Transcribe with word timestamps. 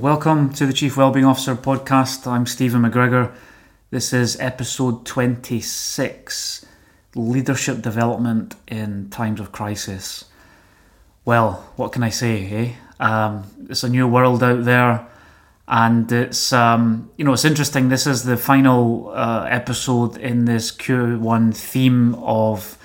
welcome 0.00 0.50
to 0.50 0.64
the 0.64 0.72
Chief 0.72 0.96
Wellbeing 0.96 1.26
Officer 1.26 1.54
podcast. 1.54 2.26
I'm 2.26 2.46
Stephen 2.46 2.80
McGregor. 2.80 3.34
This 3.90 4.14
is 4.14 4.40
episode 4.40 5.04
26 5.04 6.64
Leadership 7.14 7.82
Development 7.82 8.54
in 8.66 9.10
Times 9.10 9.40
of 9.40 9.52
Crisis. 9.52 10.24
Well, 11.26 11.70
what 11.76 11.92
can 11.92 12.02
I 12.02 12.08
say, 12.08 12.50
eh? 12.50 12.72
Um, 12.98 13.44
it's 13.68 13.84
a 13.84 13.90
new 13.90 14.08
world 14.08 14.42
out 14.42 14.64
there, 14.64 15.06
and 15.68 16.10
it's 16.10 16.50
um, 16.50 17.10
you 17.18 17.24
know 17.26 17.34
it's 17.34 17.44
interesting. 17.44 17.90
This 17.90 18.06
is 18.06 18.24
the 18.24 18.38
final 18.38 19.10
uh, 19.10 19.46
episode 19.50 20.16
in 20.16 20.46
this 20.46 20.72
Q1 20.72 21.54
theme 21.54 22.14
of 22.14 22.78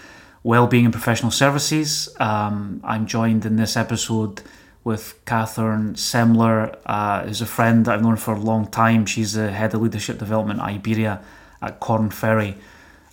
well-being 0.44 0.84
and 0.84 0.94
professional 0.94 1.32
services. 1.32 2.14
Um, 2.20 2.82
I'm 2.84 3.06
joined 3.06 3.46
in 3.46 3.56
this 3.56 3.78
episode 3.78 4.42
with 4.86 5.20
Catherine 5.26 5.96
Semler, 5.96 6.78
uh, 6.86 7.24
who's 7.24 7.42
a 7.42 7.46
friend 7.46 7.86
that 7.86 7.96
I've 7.96 8.04
known 8.04 8.18
for 8.18 8.36
a 8.36 8.40
long 8.40 8.68
time. 8.68 9.08
She's 9.08 9.34
the 9.34 9.52
head 9.52 9.74
of 9.74 9.82
leadership 9.82 10.20
development 10.20 10.60
at 10.62 10.68
Iberia 10.68 11.22
at 11.62 11.80
Korn 11.80 12.12
Ferry. 12.12 12.56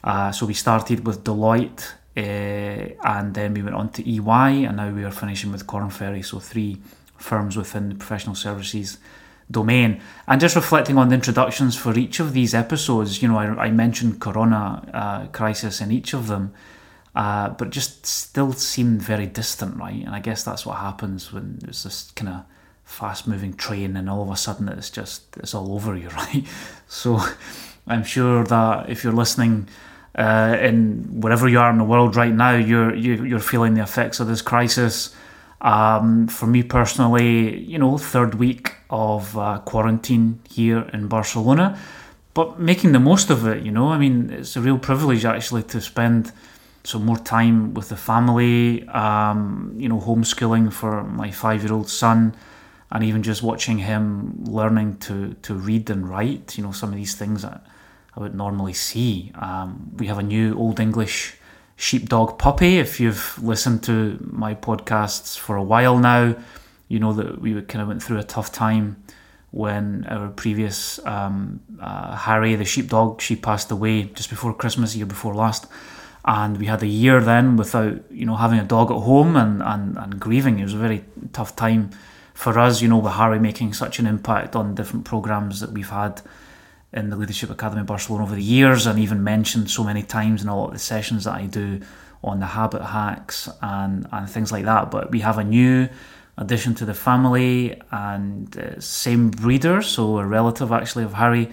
Uh, 0.04 0.30
so 0.30 0.44
we 0.44 0.52
started 0.52 1.06
with 1.06 1.24
Deloitte, 1.24 1.94
uh, 2.14 2.20
and 2.20 3.34
then 3.34 3.54
we 3.54 3.62
went 3.62 3.74
on 3.74 3.88
to 3.92 4.08
EY, 4.08 4.64
and 4.64 4.76
now 4.76 4.90
we 4.90 5.02
are 5.02 5.10
finishing 5.10 5.50
with 5.50 5.66
Korn 5.66 5.88
Ferry. 5.88 6.20
So 6.20 6.38
three 6.38 6.76
firms 7.16 7.56
within 7.56 7.88
the 7.88 7.94
professional 7.94 8.34
services 8.34 8.98
domain. 9.50 10.02
And 10.28 10.40
just 10.42 10.56
reflecting 10.56 10.98
on 10.98 11.08
the 11.08 11.14
introductions 11.14 11.74
for 11.74 11.98
each 11.98 12.20
of 12.20 12.34
these 12.34 12.52
episodes, 12.52 13.22
you 13.22 13.28
know, 13.28 13.38
I, 13.38 13.46
I 13.46 13.70
mentioned 13.70 14.20
Corona 14.20 14.90
uh, 14.92 15.26
crisis 15.28 15.80
in 15.80 15.90
each 15.90 16.12
of 16.12 16.26
them 16.26 16.52
uh, 17.14 17.50
but 17.50 17.70
just 17.70 18.06
still 18.06 18.52
seemed 18.52 19.02
very 19.02 19.26
distant, 19.26 19.76
right? 19.76 20.02
And 20.04 20.14
I 20.14 20.20
guess 20.20 20.44
that's 20.44 20.64
what 20.64 20.78
happens 20.78 21.32
when 21.32 21.58
there's 21.60 21.82
this 21.82 22.10
kind 22.12 22.28
of 22.30 22.44
fast 22.84 23.26
moving 23.26 23.54
train 23.54 23.96
and 23.96 24.10
all 24.10 24.22
of 24.22 24.30
a 24.30 24.36
sudden 24.36 24.68
it's 24.68 24.90
just 24.90 25.22
it's 25.38 25.54
all 25.54 25.74
over 25.74 25.96
you 25.96 26.08
right? 26.22 26.44
So 26.88 27.20
i'm 27.86 28.04
sure 28.04 28.44
that 28.44 28.88
if 28.88 29.02
you're 29.02 29.12
listening 29.12 29.68
uh, 30.14 30.56
in 30.60 31.20
wherever 31.20 31.48
you 31.48 31.58
are 31.58 31.70
in 31.70 31.78
the 31.78 31.84
world 31.84 32.14
right 32.16 32.34
now 32.34 32.54
you're 32.54 32.94
you, 32.94 33.24
you're 33.24 33.40
feeling 33.40 33.74
the 33.74 33.82
effects 33.82 34.20
of 34.20 34.26
this 34.26 34.42
crisis. 34.42 35.14
Um, 35.62 36.26
for 36.26 36.46
me 36.46 36.64
personally 36.64 37.56
you 37.60 37.78
know 37.78 37.96
third 37.96 38.34
week 38.34 38.74
of 38.90 39.38
uh, 39.38 39.60
quarantine 39.60 40.40
here 40.50 40.90
in 40.92 41.06
barcelona 41.06 41.78
but 42.34 42.58
making 42.58 42.90
the 42.92 42.98
most 42.98 43.30
of 43.30 43.46
it 43.46 43.62
you 43.64 43.70
know? 43.70 43.88
I 43.88 43.96
mean 43.96 44.30
it's 44.30 44.56
a 44.56 44.60
real 44.60 44.78
privilege 44.78 45.24
actually 45.24 45.62
to 45.64 45.80
spend 45.80 46.32
so 46.84 46.98
more 46.98 47.18
time 47.18 47.74
with 47.74 47.88
the 47.88 47.96
family, 47.96 48.86
um, 48.88 49.74
you 49.76 49.88
know, 49.88 50.00
homeschooling 50.00 50.72
for 50.72 51.04
my 51.04 51.30
five-year-old 51.30 51.88
son, 51.88 52.34
and 52.90 53.04
even 53.04 53.22
just 53.22 53.42
watching 53.42 53.78
him 53.78 54.44
learning 54.44 54.98
to 54.98 55.34
to 55.42 55.54
read 55.54 55.90
and 55.90 56.08
write. 56.08 56.58
You 56.58 56.64
know, 56.64 56.72
some 56.72 56.90
of 56.90 56.96
these 56.96 57.14
things 57.14 57.42
that 57.42 57.64
I 58.16 58.20
would 58.20 58.34
normally 58.34 58.72
see. 58.74 59.32
Um, 59.34 59.92
we 59.96 60.06
have 60.08 60.18
a 60.18 60.22
new 60.22 60.56
Old 60.58 60.80
English 60.80 61.36
sheepdog 61.76 62.38
puppy. 62.38 62.78
If 62.78 63.00
you've 63.00 63.42
listened 63.42 63.82
to 63.84 64.18
my 64.30 64.54
podcasts 64.54 65.38
for 65.38 65.56
a 65.56 65.62
while 65.62 65.98
now, 65.98 66.34
you 66.88 66.98
know 66.98 67.12
that 67.12 67.40
we 67.40 67.60
kind 67.62 67.82
of 67.82 67.88
went 67.88 68.02
through 68.02 68.18
a 68.18 68.24
tough 68.24 68.52
time 68.52 69.02
when 69.52 70.04
our 70.08 70.28
previous 70.28 70.98
um, 71.06 71.60
uh, 71.80 72.16
Harry, 72.16 72.54
the 72.56 72.64
sheepdog, 72.64 73.20
she 73.20 73.36
passed 73.36 73.70
away 73.70 74.04
just 74.04 74.30
before 74.30 74.54
Christmas, 74.54 74.96
year 74.96 75.06
before 75.06 75.34
last 75.34 75.66
and 76.24 76.58
we 76.58 76.66
had 76.66 76.82
a 76.82 76.86
year 76.86 77.20
then 77.20 77.56
without 77.56 78.00
you 78.10 78.24
know 78.24 78.36
having 78.36 78.58
a 78.58 78.64
dog 78.64 78.90
at 78.90 78.98
home 78.98 79.36
and, 79.36 79.62
and, 79.62 79.96
and 79.96 80.20
grieving. 80.20 80.58
It 80.58 80.64
was 80.64 80.74
a 80.74 80.78
very 80.78 81.04
tough 81.32 81.56
time 81.56 81.90
for 82.34 82.58
us, 82.58 82.80
you 82.80 82.88
know, 82.88 82.98
with 82.98 83.12
Harry 83.12 83.38
making 83.38 83.74
such 83.74 83.98
an 83.98 84.06
impact 84.06 84.56
on 84.56 84.74
different 84.74 85.04
programs 85.04 85.60
that 85.60 85.70
we've 85.70 85.90
had 85.90 86.22
in 86.92 87.10
the 87.10 87.16
Leadership 87.16 87.50
Academy 87.50 87.82
Barcelona 87.82 88.24
over 88.24 88.34
the 88.34 88.42
years, 88.42 88.86
and 88.86 88.98
even 88.98 89.24
mentioned 89.24 89.70
so 89.70 89.82
many 89.84 90.02
times 90.02 90.42
in 90.42 90.48
a 90.48 90.56
lot 90.56 90.68
of 90.68 90.72
the 90.72 90.78
sessions 90.78 91.24
that 91.24 91.34
I 91.34 91.46
do 91.46 91.80
on 92.22 92.38
the 92.38 92.46
habit 92.46 92.82
hacks 92.82 93.48
and 93.60 94.06
and 94.12 94.30
things 94.30 94.52
like 94.52 94.64
that. 94.64 94.90
But 94.90 95.10
we 95.10 95.20
have 95.20 95.38
a 95.38 95.44
new 95.44 95.88
addition 96.38 96.74
to 96.76 96.84
the 96.84 96.94
family 96.94 97.80
and 97.90 98.56
uh, 98.56 98.80
same 98.80 99.30
breeder, 99.30 99.82
so 99.82 100.18
a 100.18 100.26
relative 100.26 100.70
actually 100.70 101.04
of 101.04 101.14
Harry, 101.14 101.50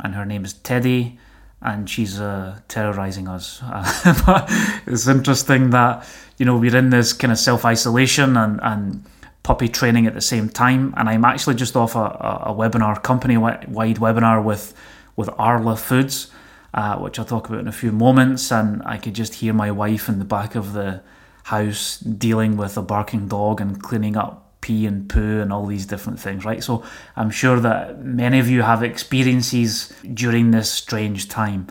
and 0.00 0.14
her 0.14 0.26
name 0.26 0.44
is 0.44 0.52
Teddy 0.52 1.18
and 1.62 1.88
she's 1.88 2.20
uh, 2.20 2.58
terrorizing 2.68 3.28
us. 3.28 3.60
it's 4.86 5.06
interesting 5.06 5.70
that 5.70 6.06
you 6.38 6.46
know 6.46 6.56
we're 6.56 6.76
in 6.76 6.90
this 6.90 7.12
kind 7.12 7.32
of 7.32 7.38
self 7.38 7.64
isolation 7.64 8.36
and 8.36 8.60
and 8.62 9.04
puppy 9.42 9.68
training 9.68 10.06
at 10.06 10.14
the 10.14 10.20
same 10.20 10.48
time, 10.48 10.94
and 10.96 11.08
I'm 11.08 11.24
actually 11.24 11.56
just 11.56 11.76
off 11.76 11.96
a, 11.96 11.98
a 12.46 12.54
webinar, 12.54 13.02
company 13.02 13.36
wide 13.36 13.96
webinar 13.96 14.42
with 14.42 14.74
with 15.16 15.28
Arla 15.38 15.76
Foods, 15.76 16.30
uh, 16.72 16.96
which 16.98 17.18
I'll 17.18 17.24
talk 17.24 17.48
about 17.48 17.60
in 17.60 17.68
a 17.68 17.72
few 17.72 17.92
moments, 17.92 18.50
and 18.50 18.82
I 18.84 18.96
could 18.96 19.14
just 19.14 19.34
hear 19.34 19.52
my 19.52 19.70
wife 19.70 20.08
in 20.08 20.18
the 20.18 20.24
back 20.24 20.54
of 20.54 20.72
the 20.72 21.02
house 21.44 21.98
dealing 21.98 22.56
with 22.56 22.76
a 22.76 22.82
barking 22.82 23.28
dog 23.28 23.60
and 23.60 23.82
cleaning 23.82 24.16
up 24.16 24.49
pee 24.60 24.86
and 24.86 25.08
poo 25.08 25.40
and 25.40 25.52
all 25.52 25.66
these 25.66 25.86
different 25.86 26.20
things, 26.20 26.44
right? 26.44 26.62
So 26.62 26.84
I'm 27.16 27.30
sure 27.30 27.60
that 27.60 28.04
many 28.04 28.38
of 28.38 28.48
you 28.48 28.62
have 28.62 28.82
experiences 28.82 29.92
during 30.14 30.50
this 30.50 30.70
strange 30.70 31.28
time. 31.28 31.66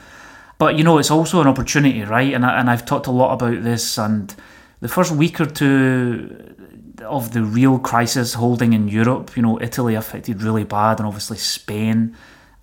But 0.58 0.78
you 0.78 0.84
know, 0.84 0.98
it's 0.98 1.12
also 1.12 1.42
an 1.42 1.48
opportunity, 1.48 2.04
right? 2.04 2.34
And, 2.34 2.46
I, 2.46 2.60
and 2.60 2.70
I've 2.70 2.86
talked 2.86 3.08
a 3.08 3.12
lot 3.12 3.34
about 3.34 3.64
this. 3.64 3.98
And 3.98 4.34
the 4.82 4.88
first 4.88 5.12
week 5.12 5.40
or 5.40 5.46
two 5.46 6.56
of 7.04 7.32
the 7.32 7.44
real 7.44 7.80
crisis 7.80 8.34
holding 8.34 8.74
in 8.74 8.88
Europe, 8.88 9.36
you 9.36 9.42
know, 9.42 9.60
Italy 9.62 9.96
affected 9.96 10.44
really 10.44 10.66
bad, 10.66 11.00
and 11.00 11.08
obviously 11.08 11.38
Spain 11.38 12.16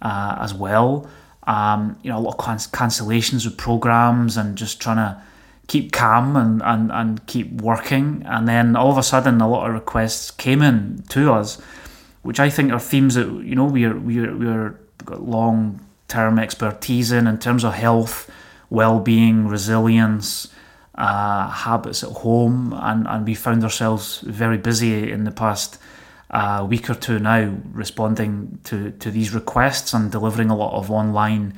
uh, 0.03 0.37
as 0.41 0.53
well. 0.53 1.09
Um, 1.45 1.99
you 2.03 2.11
know, 2.11 2.19
a 2.19 2.21
lot 2.21 2.37
of 2.39 2.73
cancellations 2.73 3.47
of 3.47 3.57
programs 3.57 4.37
and 4.37 4.59
just 4.59 4.81
trying 4.81 4.97
to 4.97 5.23
keep 5.67 5.93
calm 5.93 6.37
and, 6.37 6.63
and, 6.63 6.93
and 6.93 7.27
keep 7.27 7.51
working. 7.61 8.23
And 8.27 8.49
then 8.49 8.77
all 8.77 8.91
of 8.91 8.99
a 8.99 9.03
sudden, 9.03 9.41
a 9.41 9.49
lot 9.49 9.69
of 9.69 9.75
requests 9.75 10.31
came 10.31 10.63
in 10.63 11.05
to 11.11 11.33
us, 11.33 11.61
which 12.23 12.41
I 12.41 12.51
think 12.51 12.73
are 12.73 12.81
themes 12.81 13.15
that 13.15 13.27
you 13.27 13.55
know 13.55 13.67
we're 13.67 13.99
we're 13.99 14.37
we're 14.37 14.81
got 15.05 15.23
long 15.23 15.81
term 16.09 16.39
expertise 16.39 17.13
in 17.13 17.27
in 17.27 17.39
terms 17.39 17.65
of 17.65 17.75
health, 17.75 18.31
well 18.71 19.01
being, 19.01 19.49
resilience. 19.49 20.49
Uh, 20.99 21.51
habits 21.51 22.03
at 22.03 22.09
home, 22.09 22.73
and, 22.73 23.07
and 23.07 23.27
we 23.27 23.35
found 23.35 23.63
ourselves 23.63 24.21
very 24.21 24.57
busy 24.57 25.13
in 25.13 25.25
the 25.25 25.31
past 25.31 25.79
uh, 26.31 26.67
week 26.69 26.89
or 26.89 26.95
two 26.95 27.19
now, 27.19 27.55
responding 27.73 28.59
to, 28.65 28.93
to 28.93 29.11
these 29.11 29.35
requests 29.35 29.93
and 29.93 30.11
delivering 30.11 30.49
a 30.49 30.57
lot 30.57 30.73
of 30.73 30.91
online 30.91 31.53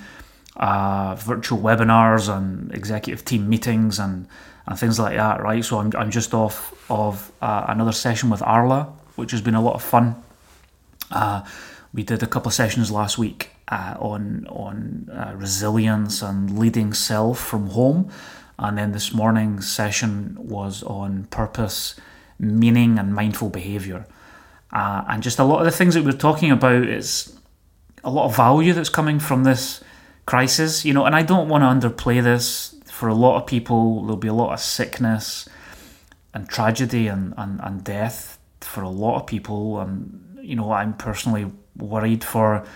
uh, 0.58 1.14
virtual 1.16 1.58
webinars 1.58 2.34
and 2.34 2.72
executive 2.74 3.24
team 3.24 3.48
meetings 3.48 3.98
and, 3.98 4.26
and 4.66 4.78
things 4.78 4.98
like 4.98 5.16
that, 5.16 5.40
right? 5.42 5.64
So 5.64 5.78
I'm, 5.78 5.92
I'm 5.96 6.10
just 6.10 6.34
off 6.34 6.74
of 6.90 7.30
uh, 7.40 7.66
another 7.68 7.92
session 7.92 8.30
with 8.30 8.42
Arla, 8.42 8.92
which 9.16 9.30
has 9.30 9.40
been 9.40 9.54
a 9.54 9.62
lot 9.62 9.74
of 9.74 9.82
fun. 9.82 10.22
Uh, 11.10 11.44
we 11.94 12.02
did 12.02 12.22
a 12.22 12.26
couple 12.26 12.48
of 12.48 12.54
sessions 12.54 12.90
last 12.90 13.18
week 13.18 13.50
uh, 13.68 13.94
on 13.98 14.46
on 14.48 15.08
uh, 15.12 15.32
resilience 15.34 16.22
and 16.22 16.58
leading 16.58 16.92
self 16.92 17.38
from 17.38 17.68
home, 17.68 18.10
and 18.58 18.76
then 18.76 18.92
this 18.92 19.14
morning's 19.14 19.70
session 19.70 20.36
was 20.38 20.82
on 20.82 21.24
purpose, 21.24 21.98
meaning, 22.38 22.98
and 22.98 23.14
mindful 23.14 23.48
behavior. 23.48 24.06
Uh, 24.70 25.02
and 25.08 25.22
just 25.22 25.38
a 25.38 25.44
lot 25.44 25.60
of 25.60 25.64
the 25.64 25.70
things 25.70 25.94
that 25.94 26.04
we're 26.04 26.12
talking 26.12 26.50
about 26.50 26.84
is 26.84 27.38
a 28.04 28.10
lot 28.10 28.26
of 28.26 28.36
value 28.36 28.74
that's 28.74 28.90
coming 28.90 29.18
from 29.18 29.44
this 29.44 29.82
crisis, 30.28 30.84
you 30.84 30.92
know, 30.92 31.06
and 31.06 31.16
I 31.16 31.22
don't 31.22 31.48
want 31.48 31.62
to 31.64 31.88
underplay 31.88 32.22
this. 32.22 32.74
For 32.84 33.08
a 33.08 33.14
lot 33.14 33.40
of 33.40 33.46
people, 33.46 34.02
there'll 34.02 34.18
be 34.18 34.28
a 34.28 34.34
lot 34.34 34.52
of 34.52 34.60
sickness 34.60 35.48
and 36.34 36.46
tragedy 36.46 37.06
and, 37.06 37.32
and, 37.38 37.58
and 37.62 37.82
death 37.82 38.38
for 38.60 38.82
a 38.82 38.90
lot 38.90 39.20
of 39.20 39.26
people. 39.26 39.80
And, 39.80 40.38
you 40.42 40.54
know, 40.54 40.70
I'm 40.70 40.92
personally 40.92 41.50
worried 41.76 42.22
for 42.22 42.66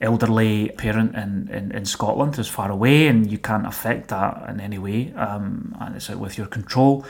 elderly 0.00 0.70
parent 0.70 1.14
in, 1.14 1.48
in, 1.52 1.70
in 1.70 1.84
Scotland 1.84 2.34
who's 2.34 2.48
far 2.48 2.68
away 2.68 3.06
and 3.06 3.30
you 3.30 3.38
can't 3.38 3.66
affect 3.66 4.08
that 4.08 4.48
in 4.48 4.58
any 4.58 4.78
way. 4.78 5.12
Um, 5.12 5.76
and 5.80 5.94
it's 5.94 6.10
out 6.10 6.18
with 6.18 6.36
your 6.36 6.48
control. 6.48 7.06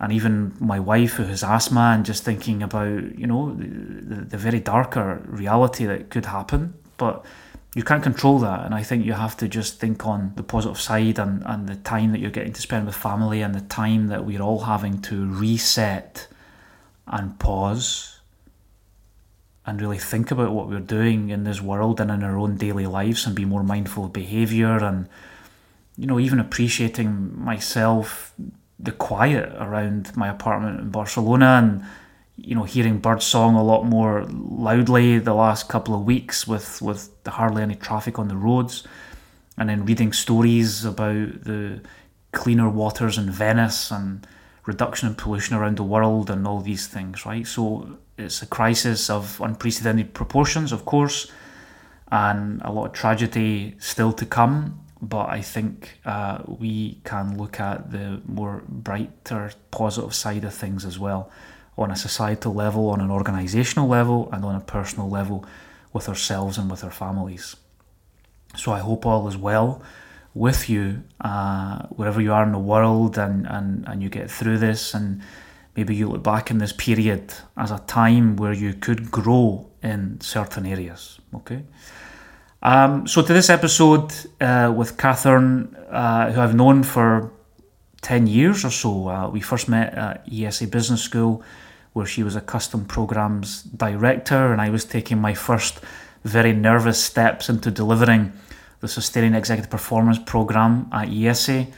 And 0.00 0.12
even 0.12 0.54
my 0.60 0.80
wife 0.80 1.14
who 1.14 1.24
has 1.24 1.42
asthma 1.42 1.92
and 1.94 2.04
just 2.04 2.24
thinking 2.24 2.62
about, 2.62 3.18
you 3.18 3.26
know, 3.26 3.54
the, 3.54 4.16
the 4.16 4.36
very 4.36 4.60
darker 4.60 5.22
reality 5.24 5.86
that 5.86 6.10
could 6.10 6.26
happen. 6.26 6.74
But 6.98 7.24
you 7.74 7.84
can't 7.84 8.02
control 8.02 8.38
that 8.38 8.64
and 8.64 8.74
i 8.74 8.82
think 8.82 9.04
you 9.04 9.12
have 9.12 9.36
to 9.36 9.48
just 9.48 9.78
think 9.78 10.04
on 10.06 10.32
the 10.36 10.42
positive 10.42 10.80
side 10.80 11.18
and, 11.18 11.42
and 11.46 11.68
the 11.68 11.76
time 11.76 12.12
that 12.12 12.20
you're 12.20 12.30
getting 12.30 12.52
to 12.52 12.60
spend 12.60 12.86
with 12.86 12.94
family 12.94 13.42
and 13.42 13.54
the 13.54 13.60
time 13.62 14.08
that 14.08 14.24
we're 14.24 14.42
all 14.42 14.60
having 14.60 15.00
to 15.00 15.26
reset 15.32 16.26
and 17.06 17.38
pause 17.38 18.20
and 19.66 19.80
really 19.80 19.98
think 19.98 20.30
about 20.30 20.52
what 20.52 20.68
we're 20.68 20.80
doing 20.80 21.30
in 21.30 21.44
this 21.44 21.60
world 21.60 22.00
and 22.00 22.10
in 22.10 22.24
our 22.24 22.36
own 22.36 22.56
daily 22.56 22.86
lives 22.86 23.26
and 23.26 23.36
be 23.36 23.44
more 23.44 23.62
mindful 23.62 24.06
of 24.06 24.12
behavior 24.12 24.78
and 24.78 25.08
you 25.96 26.06
know 26.06 26.18
even 26.18 26.40
appreciating 26.40 27.38
myself 27.38 28.32
the 28.78 28.92
quiet 28.92 29.52
around 29.58 30.16
my 30.16 30.28
apartment 30.28 30.80
in 30.80 30.90
barcelona 30.90 31.60
and 31.62 31.84
you 32.42 32.54
know, 32.54 32.64
hearing 32.64 32.98
birdsong 32.98 33.54
a 33.54 33.62
lot 33.62 33.84
more 33.84 34.24
loudly 34.28 35.18
the 35.18 35.34
last 35.34 35.68
couple 35.68 35.94
of 35.94 36.04
weeks 36.04 36.46
with, 36.46 36.80
with 36.80 37.10
hardly 37.26 37.62
any 37.62 37.74
traffic 37.74 38.18
on 38.18 38.28
the 38.28 38.36
roads, 38.36 38.86
and 39.56 39.68
then 39.68 39.84
reading 39.84 40.12
stories 40.12 40.84
about 40.84 41.44
the 41.44 41.80
cleaner 42.32 42.68
waters 42.68 43.18
in 43.18 43.30
Venice 43.30 43.90
and 43.90 44.26
reduction 44.66 45.08
in 45.08 45.14
pollution 45.14 45.56
around 45.56 45.76
the 45.76 45.82
world 45.82 46.30
and 46.30 46.46
all 46.46 46.60
these 46.60 46.86
things, 46.86 47.26
right? 47.26 47.46
So 47.46 47.98
it's 48.16 48.42
a 48.42 48.46
crisis 48.46 49.10
of 49.10 49.40
unprecedented 49.40 50.14
proportions, 50.14 50.72
of 50.72 50.84
course, 50.84 51.30
and 52.10 52.60
a 52.62 52.72
lot 52.72 52.86
of 52.86 52.92
tragedy 52.92 53.76
still 53.78 54.12
to 54.14 54.26
come. 54.26 54.80
But 55.02 55.30
I 55.30 55.40
think 55.40 55.98
uh, 56.04 56.42
we 56.46 57.00
can 57.04 57.38
look 57.38 57.58
at 57.58 57.90
the 57.90 58.20
more 58.26 58.62
brighter, 58.68 59.52
positive 59.70 60.14
side 60.14 60.44
of 60.44 60.54
things 60.54 60.84
as 60.84 60.98
well 60.98 61.30
on 61.80 61.90
a 61.90 61.96
societal 61.96 62.54
level, 62.54 62.90
on 62.90 63.00
an 63.00 63.08
organisational 63.08 63.88
level, 63.88 64.28
and 64.32 64.44
on 64.44 64.54
a 64.54 64.60
personal 64.60 65.08
level 65.08 65.44
with 65.92 66.08
ourselves 66.08 66.58
and 66.58 66.70
with 66.70 66.84
our 66.84 66.90
families. 66.90 67.56
So 68.56 68.72
I 68.72 68.80
hope 68.80 69.06
all 69.06 69.28
is 69.28 69.36
well 69.36 69.82
with 70.34 70.70
you 70.70 71.02
uh, 71.20 71.86
wherever 71.88 72.20
you 72.20 72.32
are 72.32 72.44
in 72.44 72.52
the 72.52 72.58
world 72.58 73.18
and, 73.18 73.46
and, 73.46 73.86
and 73.88 74.02
you 74.02 74.08
get 74.08 74.30
through 74.30 74.58
this 74.58 74.94
and 74.94 75.20
maybe 75.76 75.94
you 75.94 76.08
look 76.08 76.22
back 76.22 76.50
in 76.50 76.58
this 76.58 76.72
period 76.72 77.32
as 77.56 77.70
a 77.70 77.78
time 77.80 78.36
where 78.36 78.52
you 78.52 78.74
could 78.74 79.10
grow 79.10 79.68
in 79.82 80.20
certain 80.20 80.66
areas 80.66 81.20
okay 81.34 81.62
um, 82.62 83.06
so 83.08 83.22
to 83.22 83.32
this 83.32 83.50
episode 83.50 84.12
uh, 84.40 84.72
with 84.76 84.96
Catherine 84.96 85.74
uh, 85.90 86.30
who 86.30 86.40
I've 86.40 86.54
known 86.54 86.84
for 86.84 87.32
10 88.02 88.26
years 88.28 88.64
or 88.64 88.70
so 88.70 89.08
uh, 89.08 89.28
we 89.28 89.40
first 89.40 89.68
met 89.68 89.94
at 89.94 90.26
IESE 90.28 90.70
Business 90.70 91.02
School 91.02 91.42
where 91.92 92.06
she 92.06 92.22
was 92.22 92.36
a 92.36 92.40
custom 92.40 92.84
programs 92.84 93.62
director 93.62 94.52
and 94.52 94.60
I 94.60 94.70
was 94.70 94.84
taking 94.84 95.20
my 95.20 95.34
first 95.34 95.80
very 96.24 96.52
nervous 96.52 97.02
steps 97.02 97.48
into 97.48 97.70
delivering 97.70 98.32
the 98.80 98.88
Sustaining 98.88 99.34
Executive 99.34 99.70
Performance 99.70 100.18
Program 100.18 100.88
at 100.92 101.08
IESE. 101.08 101.72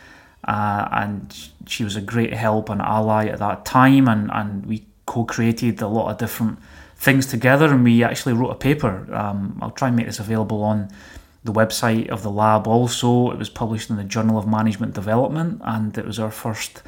Uh, 0.44 0.88
and 0.90 1.50
she 1.66 1.84
was 1.84 1.94
a 1.96 2.00
great 2.00 2.32
help 2.32 2.68
and 2.68 2.80
ally 2.80 3.26
at 3.26 3.38
that 3.38 3.64
time. 3.64 4.08
And, 4.08 4.30
and 4.32 4.66
we 4.66 4.86
co 5.06 5.24
created 5.24 5.80
a 5.80 5.88
lot 5.88 6.10
of 6.10 6.18
different 6.18 6.58
things 6.96 7.26
together. 7.26 7.66
And 7.66 7.84
we 7.84 8.02
actually 8.02 8.34
wrote 8.34 8.50
a 8.50 8.56
paper. 8.56 9.06
Um, 9.14 9.58
I'll 9.62 9.70
try 9.70 9.88
and 9.88 9.96
make 9.96 10.06
this 10.06 10.18
available 10.18 10.62
on 10.62 10.90
the 11.44 11.52
website 11.52 12.08
of 12.08 12.22
the 12.22 12.30
lab 12.30 12.66
also. 12.66 13.30
It 13.30 13.38
was 13.38 13.50
published 13.50 13.90
in 13.90 13.96
the 13.96 14.04
Journal 14.04 14.38
of 14.38 14.46
Management 14.46 14.94
Development, 14.94 15.60
and 15.64 15.96
it 15.98 16.04
was 16.04 16.18
our 16.18 16.30
first 16.30 16.82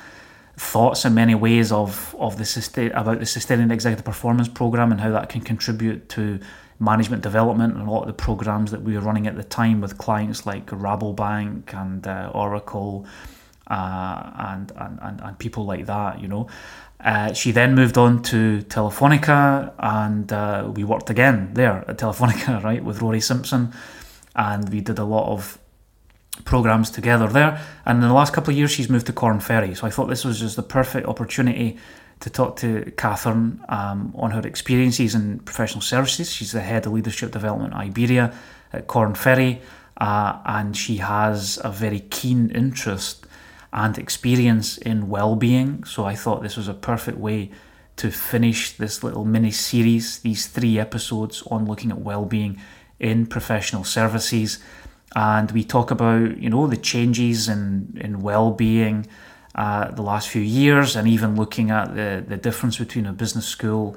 thoughts 0.56 1.04
in 1.04 1.14
many 1.14 1.34
ways 1.34 1.72
of, 1.72 2.14
of 2.18 2.38
the 2.38 2.44
sustain, 2.44 2.92
about 2.92 3.18
the 3.18 3.26
Sustaining 3.26 3.70
Executive 3.70 4.04
Performance 4.04 4.48
Program 4.48 4.92
and 4.92 5.00
how 5.00 5.10
that 5.10 5.28
can 5.28 5.40
contribute 5.40 6.08
to 6.10 6.38
management 6.78 7.22
development 7.22 7.76
and 7.76 7.88
a 7.88 7.90
lot 7.90 8.02
of 8.02 8.06
the 8.08 8.12
programs 8.12 8.70
that 8.70 8.82
we 8.82 8.94
were 8.94 9.00
running 9.00 9.26
at 9.26 9.36
the 9.36 9.44
time 9.44 9.80
with 9.80 9.98
clients 9.98 10.46
like 10.46 10.66
Rabobank 10.66 11.72
and 11.74 12.06
uh, 12.06 12.30
Oracle 12.34 13.06
uh, 13.68 14.30
and, 14.36 14.72
and, 14.76 14.98
and, 15.02 15.20
and 15.20 15.38
people 15.38 15.64
like 15.64 15.86
that, 15.86 16.20
you 16.20 16.28
know. 16.28 16.48
Uh, 17.00 17.32
she 17.32 17.50
then 17.50 17.74
moved 17.74 17.98
on 17.98 18.22
to 18.22 18.62
Telefonica 18.62 19.72
and 19.78 20.32
uh, 20.32 20.70
we 20.74 20.84
worked 20.84 21.10
again 21.10 21.52
there 21.54 21.84
at 21.88 21.98
Telefonica, 21.98 22.62
right, 22.64 22.82
with 22.82 23.02
Rory 23.02 23.20
Simpson. 23.20 23.72
And 24.36 24.68
we 24.68 24.80
did 24.80 24.98
a 24.98 25.04
lot 25.04 25.30
of 25.30 25.58
programs 26.44 26.90
together 26.90 27.28
there. 27.28 27.60
And 27.84 28.02
in 28.02 28.08
the 28.08 28.14
last 28.14 28.32
couple 28.32 28.50
of 28.50 28.58
years, 28.58 28.70
she's 28.70 28.88
moved 28.88 29.06
to 29.06 29.12
Korn 29.12 29.40
Ferry. 29.40 29.74
So 29.74 29.86
I 29.86 29.90
thought 29.90 30.08
this 30.08 30.24
was 30.24 30.40
just 30.40 30.56
the 30.56 30.62
perfect 30.62 31.06
opportunity 31.06 31.78
to 32.20 32.30
talk 32.30 32.56
to 32.56 32.92
Catherine 32.96 33.62
um, 33.68 34.12
on 34.16 34.30
her 34.30 34.40
experiences 34.46 35.14
in 35.14 35.40
professional 35.40 35.80
services. 35.80 36.30
She's 36.30 36.52
the 36.52 36.60
head 36.60 36.86
of 36.86 36.92
leadership 36.92 37.32
development 37.32 37.74
Iberia 37.74 38.34
at 38.72 38.86
Corn 38.86 39.14
Ferry, 39.14 39.60
uh, 39.98 40.40
and 40.44 40.76
she 40.76 40.96
has 40.98 41.58
a 41.62 41.70
very 41.70 42.00
keen 42.00 42.50
interest 42.50 43.26
and 43.72 43.98
experience 43.98 44.78
in 44.78 45.08
well-being. 45.08 45.84
So 45.84 46.04
I 46.04 46.14
thought 46.14 46.42
this 46.42 46.56
was 46.56 46.68
a 46.68 46.74
perfect 46.74 47.18
way 47.18 47.50
to 47.96 48.10
finish 48.10 48.72
this 48.72 49.02
little 49.04 49.24
mini 49.24 49.50
series, 49.50 50.18
these 50.20 50.46
three 50.46 50.78
episodes 50.78 51.42
on 51.50 51.66
looking 51.66 51.90
at 51.90 51.98
well-being 51.98 52.60
in 52.98 53.26
professional 53.26 53.84
services. 53.84 54.58
And 55.14 55.50
we 55.52 55.64
talk 55.64 55.90
about, 55.90 56.38
you 56.38 56.50
know, 56.50 56.66
the 56.66 56.76
changes 56.76 57.48
in, 57.48 57.96
in 58.00 58.20
well-being, 58.20 59.06
uh, 59.54 59.90
the 59.92 60.02
last 60.02 60.28
few 60.28 60.42
years, 60.42 60.96
and 60.96 61.06
even 61.06 61.36
looking 61.36 61.70
at 61.70 61.94
the, 61.94 62.24
the 62.26 62.36
difference 62.36 62.78
between 62.78 63.06
a 63.06 63.12
business 63.12 63.46
school 63.46 63.96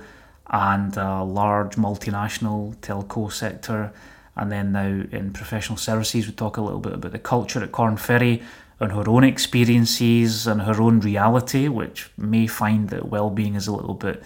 and 0.50 0.96
a 0.96 1.24
large 1.24 1.76
multinational 1.76 2.76
telco 2.78 3.32
sector. 3.32 3.92
And 4.36 4.52
then 4.52 4.72
now 4.72 5.04
in 5.12 5.34
professional 5.34 5.78
services, 5.78 6.28
we 6.28 6.34
talk 6.34 6.58
a 6.58 6.62
little 6.62 6.80
bit 6.80 6.94
about 6.94 7.12
the 7.12 7.20
culture 7.20 7.64
at 7.64 7.72
Korn 7.72 7.98
Ferry 7.98 8.44
and 8.80 8.92
her 8.92 9.10
own 9.10 9.24
experiences 9.24 10.46
and 10.46 10.62
her 10.62 10.80
own 10.80 11.00
reality, 11.00 11.68
which 11.68 12.12
may 12.18 12.46
find 12.46 12.90
that 12.90 13.10
well-being 13.10 13.56
is 13.56 13.68
a 13.68 13.74
little 13.74 13.96
bit 13.96 14.22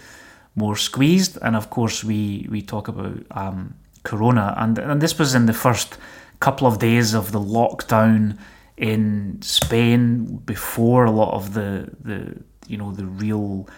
more 0.54 0.76
squeezed. 0.76 1.38
And 1.40 1.56
of 1.56 1.70
course, 1.70 2.04
we 2.04 2.46
we 2.50 2.60
talk 2.60 2.88
about 2.88 3.16
um, 3.30 3.74
Corona, 4.02 4.54
and 4.58 4.78
and 4.78 5.00
this 5.00 5.18
was 5.18 5.34
in 5.34 5.46
the 5.46 5.54
first 5.54 5.96
couple 6.42 6.66
of 6.66 6.80
days 6.80 7.14
of 7.14 7.30
the 7.30 7.38
lockdown 7.38 8.36
in 8.76 9.40
Spain 9.42 10.38
before 10.44 11.04
a 11.04 11.10
lot 11.10 11.32
of 11.34 11.54
the 11.54 11.88
the 12.00 12.18
you 12.66 12.76
know 12.76 12.90
the 12.92 13.06
real 13.06 13.68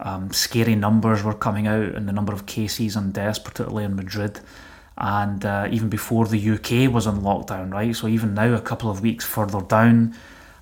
um, 0.00 0.32
scary 0.32 0.74
numbers 0.74 1.22
were 1.22 1.38
coming 1.46 1.68
out 1.68 1.94
and 1.94 2.08
the 2.08 2.12
number 2.12 2.32
of 2.32 2.46
cases 2.46 2.96
and 2.96 3.12
deaths, 3.12 3.38
particularly 3.38 3.84
in 3.84 3.94
Madrid, 3.94 4.40
and 4.96 5.44
uh, 5.44 5.68
even 5.70 5.88
before 5.88 6.26
the 6.26 6.50
UK 6.54 6.92
was 6.92 7.06
on 7.06 7.20
lockdown, 7.20 7.72
right? 7.72 7.94
So 7.94 8.08
even 8.08 8.34
now, 8.34 8.52
a 8.52 8.60
couple 8.60 8.90
of 8.90 9.00
weeks 9.00 9.24
further 9.24 9.60
down, 9.60 10.14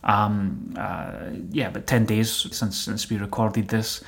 um, 0.04 0.74
uh, 0.76 1.30
yeah, 1.50 1.70
but 1.70 1.86
ten 1.86 2.04
days 2.04 2.30
since 2.30 2.76
since 2.76 3.08
we 3.08 3.16
recorded 3.16 3.68
this, 3.68 4.04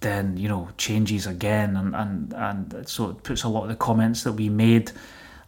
then 0.00 0.36
you 0.36 0.48
know 0.48 0.68
changes 0.78 1.26
again, 1.26 1.76
and 1.76 1.96
and 1.96 2.32
and 2.32 2.88
so 2.88 3.10
it 3.10 3.24
puts 3.24 3.42
a 3.42 3.48
lot 3.48 3.64
of 3.64 3.70
the 3.70 3.82
comments 3.88 4.22
that 4.22 4.34
we 4.34 4.48
made 4.48 4.92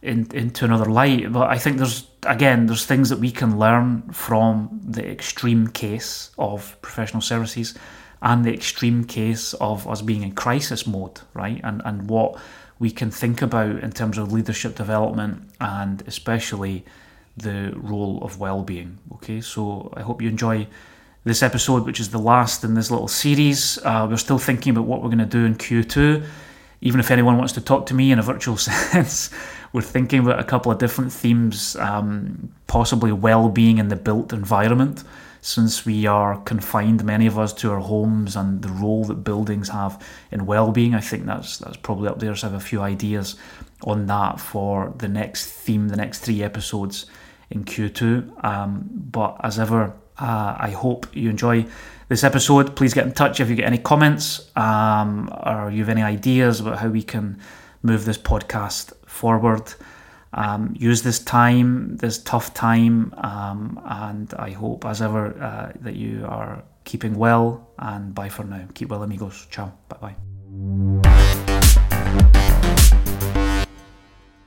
in, 0.02 0.28
into 0.32 0.64
another 0.64 0.86
light. 0.86 1.32
But 1.32 1.50
I 1.50 1.58
think 1.58 1.78
there's 1.78 2.06
again 2.24 2.66
there's 2.66 2.86
things 2.86 3.08
that 3.08 3.18
we 3.18 3.30
can 3.30 3.58
learn 3.58 4.02
from 4.12 4.80
the 4.84 5.06
extreme 5.06 5.68
case 5.68 6.30
of 6.38 6.80
professional 6.82 7.22
services 7.22 7.74
and 8.20 8.44
the 8.44 8.52
extreme 8.52 9.04
case 9.04 9.54
of 9.54 9.86
us 9.86 10.02
being 10.02 10.22
in 10.22 10.32
crisis 10.32 10.86
mode, 10.86 11.20
right? 11.34 11.60
And 11.62 11.82
and 11.84 12.08
what 12.08 12.38
we 12.78 12.90
can 12.90 13.10
think 13.10 13.42
about 13.42 13.82
in 13.82 13.90
terms 13.90 14.18
of 14.18 14.32
leadership 14.32 14.76
development 14.76 15.50
and 15.60 16.02
especially 16.06 16.84
the 17.36 17.72
role 17.76 18.22
of 18.22 18.38
well-being. 18.38 18.98
Okay, 19.14 19.40
so 19.40 19.92
I 19.96 20.02
hope 20.02 20.22
you 20.22 20.28
enjoy 20.28 20.66
this 21.24 21.42
episode, 21.42 21.84
which 21.84 22.00
is 22.00 22.10
the 22.10 22.18
last 22.18 22.64
in 22.64 22.74
this 22.74 22.90
little 22.90 23.08
series. 23.08 23.78
Uh, 23.84 24.06
we're 24.08 24.16
still 24.16 24.38
thinking 24.38 24.70
about 24.70 24.86
what 24.86 25.02
we're 25.02 25.08
going 25.08 25.18
to 25.18 25.26
do 25.26 25.44
in 25.44 25.54
Q2. 25.54 26.24
Even 26.80 27.00
if 27.00 27.10
anyone 27.10 27.36
wants 27.36 27.52
to 27.54 27.60
talk 27.60 27.86
to 27.86 27.94
me 27.94 28.12
in 28.12 28.18
a 28.18 28.22
virtual 28.22 28.56
sense, 28.68 29.30
we're 29.72 29.82
thinking 29.82 30.20
about 30.20 30.40
a 30.40 30.44
couple 30.44 30.72
of 30.72 30.78
different 30.78 31.12
themes, 31.12 31.76
um, 31.76 32.52
possibly 32.66 33.12
well-being 33.12 33.78
in 33.78 33.88
the 33.88 33.96
built 33.96 34.32
environment, 34.32 35.04
since 35.40 35.86
we 35.86 36.06
are 36.06 36.40
confined, 36.40 37.04
many 37.04 37.26
of 37.26 37.38
us, 37.38 37.52
to 37.54 37.70
our 37.70 37.80
homes 37.80 38.34
and 38.34 38.62
the 38.62 38.68
role 38.68 39.04
that 39.04 39.16
buildings 39.16 39.68
have 39.68 40.02
in 40.30 40.46
well-being. 40.46 40.94
I 40.94 41.00
think 41.00 41.26
that's 41.26 41.58
that's 41.58 41.76
probably 41.76 42.08
up 42.08 42.18
there. 42.18 42.34
So 42.34 42.48
I 42.48 42.50
have 42.50 42.60
a 42.60 42.64
few 42.64 42.80
ideas 42.80 43.36
on 43.84 44.06
that 44.06 44.40
for 44.40 44.92
the 44.98 45.08
next 45.08 45.46
theme, 45.46 45.88
the 45.88 45.96
next 45.96 46.20
three 46.20 46.42
episodes 46.42 47.06
in 47.50 47.64
Q2. 47.64 48.44
Um, 48.44 48.88
but 48.92 49.36
as 49.44 49.58
ever, 49.58 49.94
uh, 50.18 50.56
I 50.58 50.70
hope 50.70 51.06
you 51.14 51.30
enjoy 51.30 51.66
this 52.08 52.24
episode. 52.24 52.74
Please 52.74 52.94
get 52.94 53.06
in 53.06 53.12
touch 53.12 53.40
if 53.40 53.48
you 53.48 53.54
get 53.54 53.66
any 53.66 53.78
comments 53.78 54.50
um, 54.56 55.32
or 55.46 55.70
you 55.70 55.78
have 55.78 55.88
any 55.88 56.02
ideas 56.02 56.60
about 56.60 56.78
how 56.78 56.88
we 56.88 57.02
can 57.02 57.38
move 57.82 58.04
this 58.04 58.18
podcast 58.18 58.92
forward. 59.18 59.74
Um, 60.32 60.74
use 60.78 61.02
this 61.02 61.18
time, 61.18 61.96
this 61.96 62.22
tough 62.22 62.52
time, 62.54 63.14
um, 63.16 63.80
and 63.84 64.32
I 64.34 64.50
hope, 64.50 64.84
as 64.84 65.00
ever, 65.02 65.24
uh, 65.42 65.72
that 65.80 65.96
you 65.96 66.24
are 66.28 66.62
keeping 66.84 67.14
well. 67.16 67.68
And 67.78 68.14
bye 68.14 68.28
for 68.28 68.44
now. 68.44 68.64
Keep 68.74 68.90
well, 68.90 69.02
amigos. 69.02 69.46
Ciao. 69.50 69.72
Bye 69.88 69.98
bye. 70.04 70.16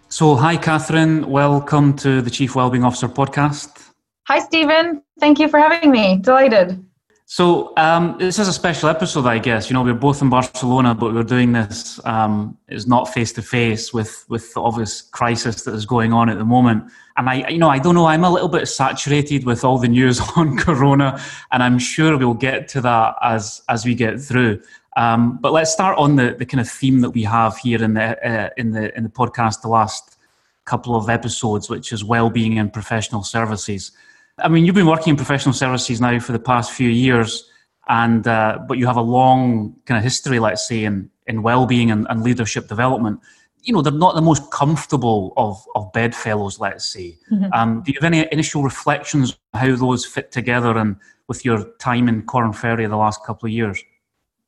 So, 0.09 0.35
hi, 0.35 0.57
Catherine. 0.57 1.29
Welcome 1.29 1.95
to 1.97 2.21
the 2.21 2.29
Chief 2.29 2.55
Wellbeing 2.55 2.83
Officer 2.83 3.07
podcast. 3.07 3.91
Hi, 4.27 4.39
Stephen. 4.39 5.01
Thank 5.19 5.39
you 5.39 5.47
for 5.47 5.59
having 5.59 5.89
me. 5.89 6.17
Delighted. 6.17 6.85
So 7.31 7.71
um, 7.77 8.17
this 8.19 8.39
is 8.39 8.49
a 8.49 8.51
special 8.51 8.89
episode, 8.89 9.25
I 9.25 9.39
guess. 9.39 9.69
You 9.69 9.73
know, 9.75 9.83
we're 9.83 9.93
both 9.93 10.21
in 10.21 10.29
Barcelona, 10.29 10.93
but 10.93 11.13
we're 11.13 11.23
doing 11.23 11.53
this 11.53 11.97
um, 12.03 12.57
is 12.67 12.87
not 12.87 13.05
face 13.05 13.31
to 13.31 13.41
face 13.41 13.93
with 13.93 14.25
with 14.27 14.53
the 14.53 14.61
obvious 14.61 15.01
crisis 15.01 15.63
that 15.63 15.73
is 15.73 15.85
going 15.85 16.11
on 16.11 16.27
at 16.27 16.37
the 16.37 16.43
moment. 16.43 16.91
And 17.15 17.29
I, 17.29 17.47
you 17.47 17.57
know, 17.57 17.69
I 17.69 17.79
don't 17.79 17.95
know. 17.95 18.05
I'm 18.05 18.25
a 18.25 18.29
little 18.29 18.49
bit 18.49 18.67
saturated 18.67 19.45
with 19.45 19.63
all 19.63 19.77
the 19.77 19.87
news 19.87 20.19
on 20.35 20.57
Corona, 20.57 21.21
and 21.53 21.63
I'm 21.63 21.79
sure 21.79 22.17
we'll 22.17 22.33
get 22.33 22.67
to 22.73 22.81
that 22.81 23.15
as 23.21 23.61
as 23.69 23.85
we 23.85 23.95
get 23.95 24.19
through. 24.19 24.61
Um, 24.97 25.37
but 25.37 25.53
let's 25.53 25.71
start 25.71 25.97
on 25.97 26.17
the, 26.17 26.35
the 26.37 26.45
kind 26.45 26.59
of 26.59 26.69
theme 26.69 26.99
that 26.99 27.11
we 27.11 27.23
have 27.23 27.55
here 27.59 27.81
in 27.81 27.93
the 27.93 28.27
uh, 28.29 28.49
in 28.57 28.73
the 28.73 28.93
in 28.97 29.03
the 29.03 29.09
podcast 29.09 29.61
the 29.61 29.69
last 29.69 30.17
couple 30.65 30.97
of 30.97 31.09
episodes, 31.09 31.69
which 31.69 31.93
is 31.93 32.03
well-being 32.03 32.59
and 32.59 32.73
professional 32.73 33.23
services. 33.23 33.93
I 34.43 34.47
mean, 34.47 34.65
you've 34.65 34.75
been 34.75 34.87
working 34.87 35.11
in 35.11 35.17
professional 35.17 35.53
services 35.53 36.01
now 36.01 36.19
for 36.19 36.31
the 36.31 36.39
past 36.39 36.71
few 36.71 36.89
years, 36.89 37.49
and 37.87 38.27
uh, 38.27 38.59
but 38.67 38.77
you 38.77 38.87
have 38.87 38.97
a 38.97 39.01
long 39.01 39.75
kind 39.85 39.97
of 39.97 40.03
history, 40.03 40.39
let's 40.39 40.67
say, 40.67 40.83
in 40.83 41.09
in 41.27 41.43
well-being 41.43 41.91
and, 41.91 42.07
and 42.09 42.23
leadership 42.23 42.67
development 42.67 43.19
you 43.63 43.73
know, 43.73 43.81
they're 43.81 43.91
not 43.91 44.15
the 44.15 44.21
most 44.21 44.49
comfortable 44.51 45.33
of, 45.37 45.63
of 45.75 45.91
bedfellows, 45.93 46.59
let's 46.59 46.85
say. 46.85 47.17
Mm-hmm. 47.31 47.53
Um, 47.53 47.83
do 47.83 47.91
you 47.91 47.97
have 48.01 48.11
any 48.11 48.27
initial 48.31 48.63
reflections 48.63 49.37
on 49.53 49.61
how 49.61 49.75
those 49.75 50.05
fit 50.05 50.31
together 50.31 50.77
and 50.77 50.95
with 51.27 51.45
your 51.45 51.63
time 51.79 52.07
in 52.07 52.23
Korn 52.23 52.53
Ferry 52.53 52.85
the 52.87 52.97
last 52.97 53.23
couple 53.23 53.47
of 53.47 53.53
years? 53.53 53.81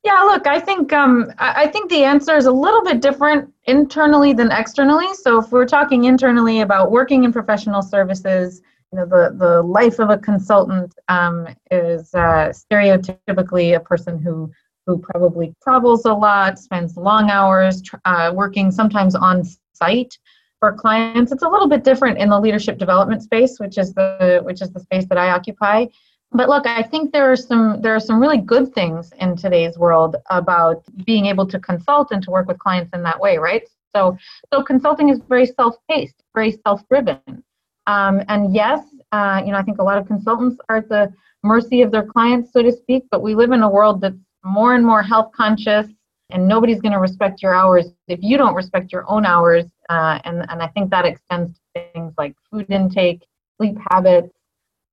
Yeah, 0.02 0.20
look, 0.24 0.46
I 0.46 0.60
think 0.60 0.92
um, 0.92 1.32
I 1.38 1.66
think 1.68 1.88
the 1.88 2.04
answer 2.04 2.36
is 2.36 2.44
a 2.44 2.52
little 2.52 2.84
bit 2.84 3.00
different 3.00 3.50
internally 3.64 4.34
than 4.34 4.50
externally. 4.50 5.06
So 5.14 5.40
if 5.40 5.50
we're 5.50 5.64
talking 5.64 6.04
internally 6.04 6.60
about 6.60 6.90
working 6.90 7.24
in 7.24 7.32
professional 7.32 7.80
services, 7.80 8.60
you 8.94 9.00
know, 9.00 9.06
the, 9.06 9.34
the 9.36 9.62
life 9.62 9.98
of 9.98 10.10
a 10.10 10.18
consultant 10.18 10.94
um, 11.08 11.48
is 11.72 12.14
uh, 12.14 12.52
stereotypically 12.52 13.74
a 13.74 13.80
person 13.80 14.20
who 14.20 14.50
who 14.86 14.98
probably 14.98 15.54
travels 15.62 16.04
a 16.04 16.12
lot, 16.12 16.58
spends 16.58 16.96
long 16.96 17.30
hours 17.30 17.82
uh, 18.04 18.30
working 18.34 18.70
sometimes 18.70 19.14
on 19.14 19.42
site 19.72 20.16
for 20.60 20.74
clients. 20.74 21.32
It's 21.32 21.42
a 21.42 21.48
little 21.48 21.68
bit 21.68 21.82
different 21.82 22.18
in 22.18 22.28
the 22.28 22.38
leadership 22.38 22.76
development 22.78 23.22
space, 23.22 23.58
which 23.58 23.78
is 23.78 23.94
the 23.94 24.42
which 24.44 24.62
is 24.62 24.70
the 24.70 24.80
space 24.80 25.06
that 25.06 25.18
I 25.18 25.30
occupy. 25.30 25.86
But 26.30 26.48
look, 26.48 26.66
I 26.66 26.82
think 26.82 27.12
there 27.12 27.32
are 27.32 27.36
some 27.36 27.80
there 27.80 27.96
are 27.96 28.00
some 28.00 28.20
really 28.20 28.38
good 28.38 28.72
things 28.74 29.12
in 29.18 29.36
today's 29.36 29.76
world 29.76 30.14
about 30.30 30.84
being 31.04 31.26
able 31.26 31.46
to 31.48 31.58
consult 31.58 32.12
and 32.12 32.22
to 32.22 32.30
work 32.30 32.46
with 32.46 32.58
clients 32.58 32.90
in 32.94 33.02
that 33.02 33.18
way, 33.18 33.38
right? 33.38 33.66
So 33.96 34.16
so 34.52 34.62
consulting 34.62 35.08
is 35.08 35.18
very 35.28 35.46
self-paced, 35.46 36.22
very 36.32 36.52
self-driven. 36.64 37.42
Um, 37.86 38.22
and 38.28 38.54
yes, 38.54 38.80
uh, 39.12 39.42
you 39.44 39.52
know, 39.52 39.58
I 39.58 39.62
think 39.62 39.78
a 39.78 39.82
lot 39.82 39.98
of 39.98 40.06
consultants 40.06 40.56
are 40.68 40.76
at 40.76 40.88
the 40.88 41.12
mercy 41.42 41.82
of 41.82 41.90
their 41.92 42.04
clients, 42.04 42.52
so 42.52 42.62
to 42.62 42.72
speak. 42.72 43.04
But 43.10 43.22
we 43.22 43.34
live 43.34 43.52
in 43.52 43.62
a 43.62 43.68
world 43.68 44.00
that's 44.00 44.16
more 44.44 44.74
and 44.74 44.84
more 44.84 45.02
health 45.02 45.30
conscious 45.34 45.88
and 46.30 46.46
nobody's 46.46 46.80
going 46.80 46.92
to 46.92 46.98
respect 46.98 47.42
your 47.42 47.54
hours 47.54 47.86
if 48.08 48.18
you 48.22 48.36
don't 48.36 48.54
respect 48.54 48.92
your 48.92 49.08
own 49.10 49.24
hours 49.24 49.64
uh, 49.88 50.18
and, 50.24 50.44
and 50.50 50.62
i 50.62 50.66
think 50.68 50.90
that 50.90 51.04
extends 51.04 51.58
to 51.74 51.82
things 51.92 52.12
like 52.18 52.34
food 52.50 52.66
intake 52.68 53.22
sleep 53.56 53.76
habits 53.90 54.32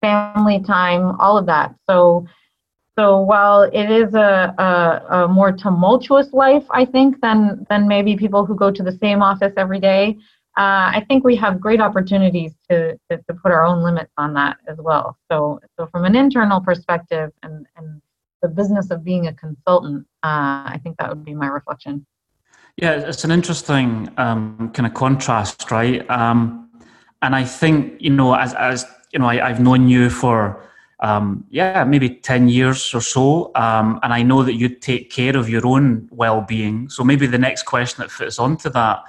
family 0.02 0.62
time 0.62 1.16
all 1.20 1.38
of 1.38 1.46
that 1.46 1.76
so 1.90 2.26
so 2.98 3.22
while 3.22 3.64
it 3.64 3.90
is 3.90 4.14
a, 4.14 4.54
a, 4.58 5.16
a 5.16 5.28
more 5.28 5.52
tumultuous 5.52 6.34
life 6.34 6.66
i 6.72 6.86
think 6.86 7.20
than 7.22 7.66
than 7.70 7.88
maybe 7.88 8.16
people 8.16 8.46
who 8.46 8.56
go 8.56 8.72
to 8.72 8.84
the 8.84 8.98
same 9.02 9.22
office 9.22 9.54
every 9.58 9.80
day 9.80 10.18
uh, 10.58 10.92
I 10.98 11.06
think 11.08 11.24
we 11.24 11.38
have 11.38 11.62
great 11.62 11.80
opportunities 11.80 12.54
to, 12.70 12.98
to, 13.10 13.18
to 13.18 13.34
put 13.34 13.54
our 13.54 13.66
own 13.66 13.84
limits 13.84 14.12
on 14.18 14.34
that 14.34 14.58
as 14.68 14.78
well. 14.80 15.18
So, 15.32 15.62
so 15.80 15.88
from 15.88 16.04
an 16.04 16.14
internal 16.14 16.60
perspective 16.60 17.32
and, 17.42 17.66
and 17.78 18.02
the 18.42 18.50
business 18.50 18.92
of 18.92 19.02
being 19.02 19.28
a 19.28 19.34
consultant, 19.34 20.06
uh, 20.24 20.68
I 20.68 20.80
think 20.84 20.98
that 20.98 21.08
would 21.08 21.24
be 21.24 21.34
my 21.34 21.48
reflection. 21.48 22.06
Yeah, 22.76 23.00
it's 23.00 23.24
an 23.24 23.32
interesting 23.32 24.10
um, 24.18 24.72
kind 24.74 24.86
of 24.86 24.94
contrast, 24.94 25.72
right? 25.72 26.10
Um, 26.10 26.70
and 27.22 27.34
I 27.34 27.46
think 27.46 28.02
you 28.02 28.10
know, 28.10 28.34
as 28.34 28.54
as 28.54 28.86
you 29.14 29.20
know, 29.20 29.28
I, 29.28 29.48
have 29.48 29.60
known 29.60 29.88
you 29.88 30.10
for 30.10 30.68
um, 31.00 31.46
yeah, 31.50 31.84
maybe 31.84 32.10
ten 32.10 32.50
years 32.50 32.94
or 32.94 33.02
so, 33.02 33.52
um, 33.56 34.00
and 34.04 34.14
I 34.14 34.24
know 34.24 34.44
that 34.44 34.56
you 34.56 34.70
take 34.70 35.12
care 35.12 35.38
of 35.38 35.50
your 35.50 35.66
own 35.68 36.10
well-being. 36.12 36.90
So 36.90 37.04
maybe 37.04 37.28
the 37.28 37.38
next 37.38 37.64
question 37.64 38.02
that 38.02 38.12
fits 38.12 38.40
onto 38.40 38.70
that 38.70 39.04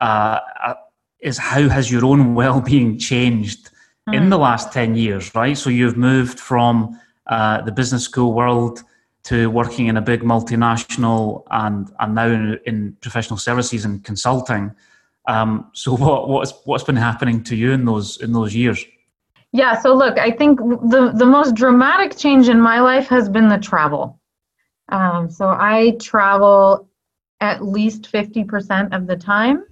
uh, 0.00 0.40
uh 0.64 0.74
is 1.20 1.38
how 1.38 1.68
has 1.68 1.90
your 1.90 2.04
own 2.04 2.34
well-being 2.34 2.98
changed 2.98 3.70
mm. 4.08 4.14
in 4.14 4.24
hmm. 4.24 4.28
the 4.30 4.38
last 4.38 4.72
ten 4.72 4.94
years, 4.94 5.34
right? 5.34 5.56
So 5.56 5.70
you've 5.70 5.96
moved 5.96 6.38
from 6.38 7.00
uh, 7.26 7.62
the 7.62 7.72
business 7.72 8.04
school 8.04 8.32
world 8.32 8.82
to 9.24 9.50
working 9.50 9.88
in 9.88 9.96
a 9.96 10.00
big 10.00 10.22
multinational 10.22 11.42
and 11.50 11.90
and 11.98 12.14
now 12.14 12.26
in, 12.26 12.60
in 12.64 12.96
professional 13.00 13.38
services 13.38 13.84
and 13.84 14.04
consulting. 14.04 14.72
Um, 15.26 15.68
so 15.72 15.96
what 15.96 16.28
what's 16.28 16.52
what's 16.64 16.84
been 16.84 16.96
happening 16.96 17.42
to 17.44 17.56
you 17.56 17.72
in 17.72 17.84
those 17.84 18.20
in 18.20 18.32
those 18.32 18.54
years? 18.54 18.84
Yeah, 19.52 19.80
so 19.80 19.94
look, 19.94 20.18
I 20.18 20.30
think 20.30 20.58
the 20.60 21.12
the 21.14 21.26
most 21.26 21.54
dramatic 21.54 22.16
change 22.16 22.48
in 22.48 22.60
my 22.60 22.80
life 22.80 23.08
has 23.08 23.28
been 23.28 23.48
the 23.48 23.58
travel. 23.58 24.20
Um, 24.90 25.30
so 25.30 25.48
I 25.48 25.96
travel 26.00 26.88
at 27.40 27.64
least 27.64 28.06
fifty 28.06 28.44
percent 28.44 28.94
of 28.94 29.06
the 29.06 29.16
time, 29.16 29.64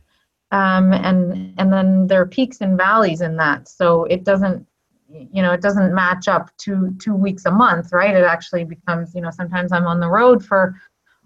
um, 0.54 0.92
and 0.92 1.52
and 1.58 1.73
then 1.73 2.06
there 2.06 2.20
are 2.20 2.26
peaks 2.26 2.61
and 2.61 2.78
valleys 2.78 3.20
in 3.23 3.37
that. 3.37 3.68
So 3.68 4.04
it 4.04 4.23
doesn't 4.23 4.64
you 5.08 5.42
know 5.42 5.52
it 5.52 5.61
doesn't 5.61 5.92
match 5.92 6.28
up 6.28 6.56
to 6.58 6.94
two 7.00 7.14
weeks 7.14 7.44
a 7.44 7.50
month 7.50 7.92
right? 7.92 8.14
It 8.14 8.25
actually 8.25 8.64
becomes 8.64 9.14
you 9.14 9.20
know 9.20 9.30
sometimes 9.30 9.70
i'm 9.73 9.87
on 9.87 10.00
the 10.00 10.08
road 10.08 10.44
for 10.44 10.75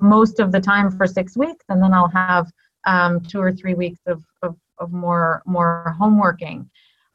most 0.00 0.40
of 0.40 0.52
the 0.52 0.60
time 0.60 0.90
for 0.90 1.06
six 1.06 1.36
weeks 1.36 1.64
and 1.68 1.82
then 1.82 1.92
i'll 1.94 2.08
have 2.08 2.46
um, 2.86 3.20
two 3.20 3.40
or 3.40 3.52
three 3.52 3.74
weeks 3.74 4.00
of, 4.06 4.22
of, 4.42 4.56
of 4.78 4.92
more 4.92 5.42
more 5.46 5.94
home 5.98 6.18
working 6.18 6.68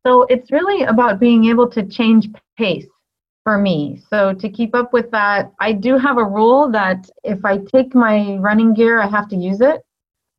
so 0.06 0.24
it's 0.24 0.52
really 0.52 0.84
about 0.84 1.20
being 1.20 1.46
able 1.46 1.70
to 1.70 1.84
change 1.84 2.28
pace 2.58 2.88
for 3.44 3.58
me. 3.58 4.02
So 4.10 4.34
to 4.34 4.50
keep 4.50 4.74
up 4.74 4.94
with 4.94 5.12
that 5.12 5.52
i 5.60 5.72
do 5.74 5.98
have 5.98 6.18
a 6.18 6.24
rule 6.24 6.72
that 6.72 7.10
if 7.24 7.46
i 7.46 7.58
take 7.58 7.94
my 7.94 8.38
running 8.40 8.74
gear 8.74 9.02
i 9.02 9.08
have 9.08 9.28
to 9.30 9.36
use 9.36 9.62
it 9.62 9.82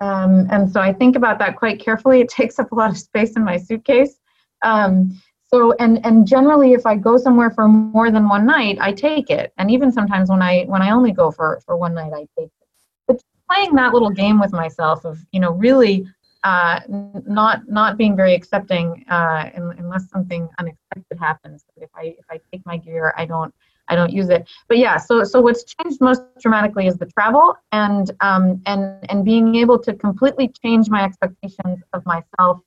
um, 0.05 0.47
and 0.51 0.71
so 0.73 0.81
i 0.81 0.93
think 0.93 1.17
about 1.17 1.39
that 1.39 1.57
quite 1.57 1.79
carefully. 1.81 2.21
It 2.21 2.29
takes 2.29 2.59
up 2.59 2.73
a 2.73 2.75
lot 2.75 2.91
of 2.91 2.99
space 2.99 3.33
in 3.37 3.45
my 3.45 3.57
suitcase. 3.57 4.15
Um, 4.63 5.21
so 5.47 5.73
and 5.79 6.05
and 6.07 6.27
generally 6.27 6.73
if 6.73 6.85
i 6.93 6.95
go 6.97 7.17
somewhere 7.17 7.51
for 7.51 7.69
more 7.69 8.11
than 8.11 8.29
one 8.29 8.45
night 8.47 8.77
i 8.81 8.93
take 8.93 9.31
it. 9.31 9.53
And 9.59 9.71
even 9.71 9.93
sometimes 9.93 10.29
when 10.31 10.43
i 10.43 10.65
when 10.73 10.83
i 10.83 10.91
only 10.91 11.13
go 11.13 11.31
for 11.31 11.61
for 11.65 11.77
one 11.77 11.95
night 11.95 12.13
i 12.13 12.23
take 12.39 12.51
it. 12.63 12.69
But 13.07 13.23
playing 13.49 13.75
that 13.77 13.93
little 13.93 14.11
game 14.11 14.41
with 14.41 14.53
myself 14.53 15.05
of 15.05 15.19
you 15.33 15.41
know 15.41 15.53
really 15.53 16.07
uh, 16.45 16.81
not 17.27 17.67
not 17.69 17.97
being 17.97 18.15
very 18.15 18.35
accepting 18.35 19.05
uh, 19.09 19.51
unless 19.55 20.11
something 20.11 20.47
unexpected 20.59 21.19
happens. 21.19 21.65
If 21.77 21.91
I 21.95 22.15
if 22.19 22.27
I 22.31 22.39
take 22.53 22.65
my 22.67 22.77
gear, 22.77 23.15
I 23.17 23.25
don't 23.25 23.53
I 23.89 23.97
don't 23.97 24.13
use 24.13 24.29
it. 24.29 24.49
But 24.69 24.79
yeah, 24.79 24.97
so 24.97 25.25
so 25.25 25.41
what's 25.41 25.65
changed 25.65 26.01
most 26.01 26.23
dramatically 26.41 26.87
is 26.87 26.97
the 26.97 27.07
travel 27.07 27.55
and 27.73 28.11
um, 28.21 28.63
and 28.67 29.05
and 29.11 29.25
being 29.25 29.55
able 29.57 29.79
to 29.81 29.95
completely 29.95 30.49
change 30.63 30.89
my 30.89 31.05
expectations 31.05 31.81
of 31.93 32.05
myself 32.07 32.61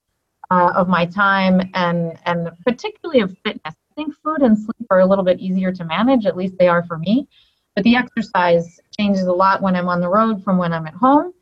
uh, 0.51 0.71
of 0.75 0.87
my 0.87 1.05
time 1.05 1.61
and 1.73 2.17
and 2.25 2.51
particularly 2.65 3.21
of 3.21 3.35
fitness. 3.43 3.73
I 3.91 3.93
think 3.95 4.13
food 4.23 4.41
and 4.41 4.57
sleep 4.57 4.87
are 4.91 4.99
a 4.99 5.05
little 5.05 5.25
bit 5.25 5.39
easier 5.39 5.71
to 5.71 5.83
manage. 5.83 6.25
At 6.25 6.37
least 6.37 6.55
they 6.59 6.67
are 6.67 6.83
for 6.83 6.97
me. 6.97 7.27
But 7.75 7.83
the 7.83 7.95
exercise 7.95 8.79
changes 8.99 9.23
a 9.23 9.33
lot 9.33 9.61
when 9.61 9.75
I'm 9.75 9.87
on 9.87 10.01
the 10.01 10.09
road 10.09 10.43
from 10.43 10.57
when 10.57 10.73
I'm 10.73 10.87
at 10.87 10.95
home, 10.95 11.33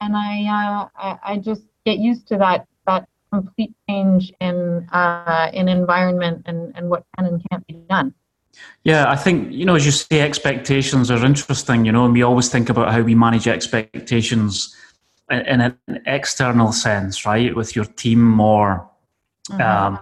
and 0.00 0.16
I 0.16 0.44
uh, 0.44 0.88
I, 0.96 1.32
I, 1.32 1.36
just 1.38 1.62
get 1.84 1.98
used 1.98 2.28
to 2.28 2.38
that 2.38 2.66
that 2.86 3.08
complete 3.32 3.72
change 3.88 4.32
in 4.40 4.86
uh, 4.92 5.50
in 5.52 5.68
environment 5.68 6.42
and 6.46 6.72
and 6.76 6.88
what 6.88 7.04
can 7.16 7.26
and 7.26 7.44
can't 7.50 7.66
be 7.66 7.74
done. 7.88 8.14
Yeah, 8.84 9.10
I 9.10 9.16
think, 9.16 9.52
you 9.52 9.64
know, 9.64 9.74
as 9.74 9.84
you 9.84 9.92
say, 9.92 10.20
expectations 10.20 11.10
are 11.10 11.24
interesting, 11.24 11.84
you 11.84 11.92
know, 11.92 12.04
and 12.04 12.14
we 12.14 12.22
always 12.22 12.48
think 12.48 12.70
about 12.70 12.92
how 12.92 13.02
we 13.02 13.14
manage 13.14 13.46
expectations 13.46 14.74
in 15.30 15.60
an 15.60 15.78
external 16.06 16.72
sense, 16.72 17.24
right, 17.26 17.54
with 17.54 17.76
your 17.76 17.84
team 17.84 18.40
or 18.40 18.88
mm-hmm. 19.50 19.60
um, 19.60 20.00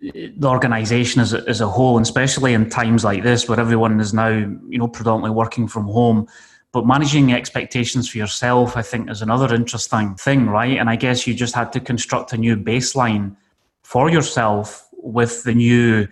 the 0.00 0.46
organization 0.46 1.20
as 1.20 1.32
a, 1.32 1.48
as 1.48 1.60
a 1.60 1.68
whole, 1.68 1.96
and 1.96 2.04
especially 2.04 2.52
in 2.52 2.68
times 2.68 3.04
like 3.04 3.22
this 3.22 3.48
where 3.48 3.60
everyone 3.60 3.98
is 4.00 4.12
now, 4.12 4.28
you 4.28 4.78
know, 4.78 4.88
predominantly 4.88 5.30
working 5.30 5.66
from 5.66 5.86
home. 5.86 6.26
But 6.72 6.86
managing 6.86 7.32
expectations 7.32 8.08
for 8.10 8.18
yourself, 8.18 8.76
I 8.76 8.82
think, 8.82 9.08
is 9.08 9.22
another 9.22 9.54
interesting 9.54 10.14
thing, 10.16 10.46
right? 10.46 10.78
And 10.78 10.90
I 10.90 10.96
guess 10.96 11.26
you 11.26 11.32
just 11.32 11.54
had 11.54 11.72
to 11.72 11.80
construct 11.80 12.34
a 12.34 12.36
new 12.36 12.56
baseline 12.56 13.34
for 13.82 14.10
yourself 14.10 14.86
with 14.92 15.44
the 15.44 15.54
new 15.54 16.06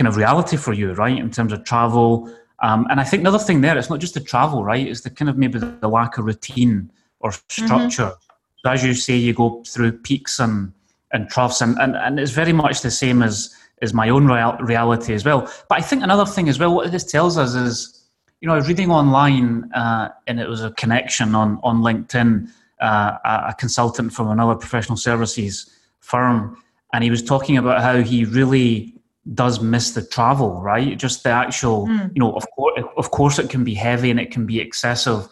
kind 0.00 0.08
of 0.08 0.16
reality 0.16 0.56
for 0.56 0.72
you, 0.72 0.94
right, 0.94 1.18
in 1.18 1.30
terms 1.30 1.52
of 1.52 1.62
travel. 1.62 2.34
Um, 2.60 2.86
and 2.88 2.98
I 2.98 3.04
think 3.04 3.20
another 3.20 3.38
thing 3.38 3.60
there, 3.60 3.76
it's 3.76 3.90
not 3.90 4.00
just 4.00 4.14
the 4.14 4.20
travel, 4.20 4.64
right? 4.64 4.86
It's 4.86 5.02
the 5.02 5.10
kind 5.10 5.28
of 5.28 5.36
maybe 5.36 5.58
the 5.58 5.88
lack 5.88 6.16
of 6.16 6.24
routine 6.24 6.90
or 7.18 7.32
mm-hmm. 7.32 7.66
structure. 7.66 8.04
Mm-hmm. 8.04 8.60
So 8.64 8.70
as 8.70 8.82
you 8.82 8.94
say, 8.94 9.16
you 9.16 9.34
go 9.34 9.62
through 9.68 9.92
peaks 9.98 10.40
and, 10.40 10.72
and 11.12 11.28
troughs, 11.28 11.60
and, 11.60 11.78
and, 11.78 11.96
and 11.96 12.18
it's 12.18 12.30
very 12.30 12.54
much 12.54 12.80
the 12.80 12.90
same 12.90 13.22
as, 13.22 13.54
as 13.82 13.92
my 13.92 14.08
own 14.08 14.26
real, 14.26 14.56
reality 14.60 15.12
as 15.12 15.22
well. 15.22 15.42
But 15.68 15.76
I 15.76 15.82
think 15.82 16.02
another 16.02 16.24
thing 16.24 16.48
as 16.48 16.58
well, 16.58 16.74
what 16.74 16.90
this 16.90 17.04
tells 17.04 17.36
us 17.36 17.54
is, 17.54 18.06
you 18.40 18.48
know, 18.48 18.54
I 18.54 18.56
was 18.56 18.68
reading 18.68 18.90
online, 18.90 19.70
uh, 19.74 20.08
and 20.26 20.40
it 20.40 20.48
was 20.48 20.64
a 20.64 20.70
connection 20.70 21.34
on, 21.34 21.60
on 21.62 21.82
LinkedIn, 21.82 22.48
uh, 22.80 23.18
a 23.52 23.54
consultant 23.58 24.14
from 24.14 24.30
another 24.30 24.54
professional 24.54 24.96
services 24.96 25.68
firm, 25.98 26.56
and 26.94 27.04
he 27.04 27.10
was 27.10 27.22
talking 27.22 27.58
about 27.58 27.82
how 27.82 28.00
he 28.00 28.24
really 28.24 28.94
does 29.34 29.60
miss 29.60 29.92
the 29.92 30.02
travel, 30.02 30.60
right? 30.60 30.98
Just 30.98 31.24
the 31.24 31.30
actual, 31.30 31.86
mm. 31.86 32.10
you 32.14 32.20
know, 32.20 32.32
of 32.32 32.46
course, 32.56 32.82
of 32.96 33.10
course, 33.10 33.38
it 33.38 33.50
can 33.50 33.64
be 33.64 33.74
heavy 33.74 34.10
and 34.10 34.18
it 34.18 34.30
can 34.30 34.46
be 34.46 34.60
excessive, 34.60 35.28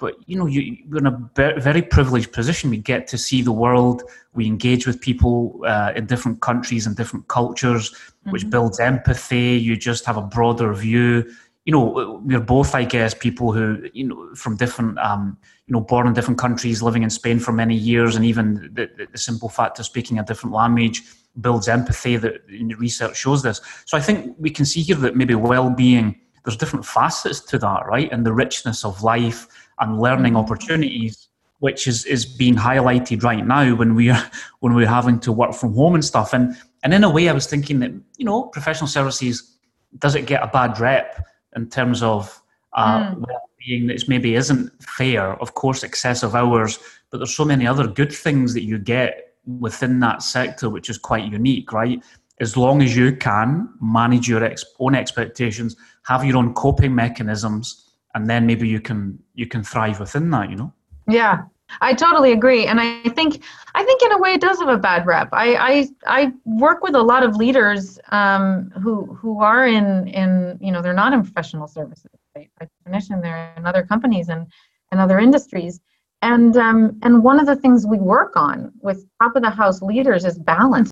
but 0.00 0.16
you 0.26 0.36
know 0.36 0.46
you, 0.46 0.76
are 0.92 0.98
in 0.98 1.06
a 1.06 1.30
very 1.60 1.82
privileged 1.82 2.32
position 2.32 2.70
we 2.70 2.78
get 2.78 3.06
to 3.06 3.16
see 3.16 3.42
the 3.42 3.52
world 3.52 4.02
we 4.34 4.46
engage 4.46 4.86
with 4.86 5.00
people 5.00 5.60
uh, 5.66 5.92
in 5.94 6.06
different 6.06 6.40
countries 6.40 6.86
and 6.86 6.96
different 6.96 7.28
cultures 7.28 7.94
which 8.30 8.42
mm-hmm. 8.42 8.50
builds 8.50 8.80
empathy 8.80 9.56
you 9.56 9.76
just 9.76 10.04
have 10.04 10.16
a 10.16 10.22
broader 10.22 10.72
view 10.72 11.30
you 11.66 11.72
know 11.72 12.20
we're 12.24 12.40
both 12.40 12.74
i 12.74 12.82
guess 12.82 13.14
people 13.14 13.52
who 13.52 13.88
you 13.92 14.08
know 14.08 14.34
from 14.34 14.56
different 14.56 14.98
um, 14.98 15.36
you 15.66 15.74
know 15.74 15.80
born 15.80 16.06
in 16.06 16.14
different 16.14 16.38
countries 16.38 16.82
living 16.82 17.02
in 17.02 17.10
spain 17.10 17.38
for 17.38 17.52
many 17.52 17.76
years 17.76 18.16
and 18.16 18.24
even 18.24 18.70
the, 18.72 18.88
the 19.12 19.18
simple 19.18 19.48
fact 19.48 19.78
of 19.78 19.84
speaking 19.84 20.18
a 20.18 20.24
different 20.24 20.54
language 20.54 21.02
builds 21.40 21.68
empathy 21.68 22.16
that 22.16 22.42
research 22.76 23.16
shows 23.16 23.42
this 23.42 23.60
so 23.86 23.96
i 23.96 24.00
think 24.00 24.34
we 24.38 24.50
can 24.50 24.64
see 24.64 24.82
here 24.82 24.96
that 24.96 25.16
maybe 25.16 25.34
well-being 25.34 26.18
there's 26.44 26.56
different 26.56 26.84
facets 26.84 27.40
to 27.40 27.58
that 27.58 27.86
right 27.86 28.10
and 28.12 28.26
the 28.26 28.32
richness 28.32 28.84
of 28.84 29.02
life 29.02 29.46
and 29.78 30.00
learning 30.00 30.32
mm-hmm. 30.32 30.42
opportunities 30.42 31.28
which 31.60 31.86
is 31.86 32.04
is 32.06 32.26
being 32.26 32.56
highlighted 32.56 33.22
right 33.22 33.46
now 33.46 33.74
when 33.74 33.94
we 33.94 34.10
are 34.10 34.30
when 34.60 34.74
we're 34.74 34.86
having 34.86 35.20
to 35.20 35.32
work 35.32 35.54
from 35.54 35.72
home 35.74 35.94
and 35.94 36.04
stuff 36.04 36.32
and 36.32 36.56
and 36.82 36.92
in 36.92 37.04
a 37.04 37.10
way 37.10 37.28
i 37.28 37.32
was 37.32 37.46
thinking 37.46 37.78
that 37.78 37.92
you 38.16 38.24
know 38.24 38.44
professional 38.44 38.88
services 38.88 39.56
does 39.98 40.14
it 40.14 40.26
get 40.26 40.42
a 40.42 40.48
bad 40.48 40.78
rep 40.80 41.26
in 41.56 41.68
terms 41.68 42.02
of 42.02 42.42
uh, 42.74 43.00
mm. 43.00 43.26
well-being 43.26 43.86
that 43.86 44.08
maybe 44.08 44.34
isn't 44.34 44.70
fair 44.82 45.34
of 45.40 45.54
course 45.54 45.82
excessive 45.82 46.34
hours 46.34 46.78
but 47.10 47.18
there's 47.18 47.34
so 47.34 47.44
many 47.44 47.66
other 47.66 47.86
good 47.86 48.12
things 48.12 48.54
that 48.54 48.62
you 48.62 48.78
get 48.78 49.29
within 49.46 50.00
that 50.00 50.22
sector 50.22 50.68
which 50.68 50.90
is 50.90 50.98
quite 50.98 51.24
unique 51.30 51.72
right? 51.72 52.02
As 52.40 52.56
long 52.56 52.80
as 52.80 52.96
you 52.96 53.14
can 53.16 53.68
manage 53.82 54.26
your 54.26 54.42
ex- 54.42 54.64
own 54.78 54.94
expectations 54.94 55.76
have 56.04 56.24
your 56.24 56.36
own 56.36 56.54
coping 56.54 56.94
mechanisms 56.94 57.90
and 58.14 58.28
then 58.28 58.46
maybe 58.46 58.66
you 58.68 58.80
can 58.80 59.18
you 59.34 59.46
can 59.46 59.62
thrive 59.62 60.00
within 60.00 60.30
that 60.30 60.50
you 60.50 60.56
know? 60.56 60.72
Yeah 61.08 61.42
i 61.80 61.94
totally 61.94 62.32
agree 62.32 62.66
and 62.66 62.80
i 62.80 63.02
think 63.10 63.42
i 63.74 63.84
think 63.84 64.02
in 64.02 64.12
a 64.12 64.18
way 64.18 64.32
it 64.32 64.40
does 64.40 64.58
have 64.58 64.68
a 64.68 64.78
bad 64.78 65.06
rep. 65.06 65.28
I 65.32 65.54
i, 65.54 65.88
I 66.06 66.32
work 66.44 66.82
with 66.82 66.94
a 66.94 67.02
lot 67.02 67.22
of 67.22 67.36
leaders 67.36 67.98
um, 68.10 68.70
who 68.82 69.06
who 69.14 69.40
are 69.40 69.66
in 69.66 70.08
in 70.08 70.58
you 70.60 70.72
know 70.72 70.82
they're 70.82 70.92
not 70.92 71.12
in 71.12 71.22
professional 71.22 71.66
services. 71.66 72.10
Right? 72.36 72.50
by 72.58 72.68
definition 72.84 73.20
they're 73.20 73.52
in 73.56 73.66
other 73.66 73.84
companies 73.84 74.28
and 74.28 74.46
and 74.90 75.00
other 75.00 75.18
industries 75.18 75.80
and 76.22 76.56
um, 76.56 76.98
and 77.02 77.22
one 77.22 77.40
of 77.40 77.46
the 77.46 77.56
things 77.56 77.86
we 77.86 77.98
work 77.98 78.36
on 78.36 78.72
with 78.80 79.06
top 79.20 79.36
of 79.36 79.42
the 79.42 79.50
house 79.50 79.80
leaders 79.82 80.24
is 80.24 80.38
balance. 80.38 80.90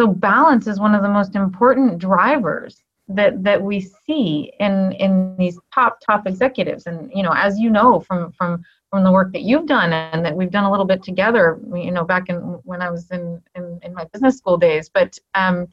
So 0.00 0.06
balance 0.06 0.66
is 0.66 0.80
one 0.80 0.94
of 0.94 1.02
the 1.02 1.08
most 1.08 1.34
important 1.34 1.98
drivers 1.98 2.76
that 3.08 3.42
that 3.42 3.60
we 3.60 3.80
see 3.80 4.52
in 4.60 4.92
in 4.92 5.36
these 5.38 5.58
top 5.72 5.98
top 6.04 6.26
executives. 6.26 6.86
And 6.86 7.10
you 7.14 7.22
know 7.22 7.32
as 7.34 7.58
you 7.58 7.70
know 7.70 8.00
from 8.00 8.32
from 8.32 8.62
from 8.90 9.02
the 9.02 9.10
work 9.10 9.32
that 9.32 9.42
you've 9.42 9.66
done 9.66 9.92
and 9.92 10.24
that 10.24 10.36
we've 10.36 10.52
done 10.52 10.64
a 10.64 10.70
little 10.70 10.86
bit 10.86 11.02
together 11.02 11.58
you 11.74 11.90
know 11.90 12.04
back 12.04 12.28
in 12.28 12.36
when 12.62 12.80
i 12.80 12.88
was 12.88 13.10
in 13.10 13.42
in, 13.56 13.80
in 13.82 13.92
my 13.92 14.04
business 14.12 14.36
school 14.38 14.56
days. 14.56 14.88
But 14.88 15.18
um, 15.34 15.66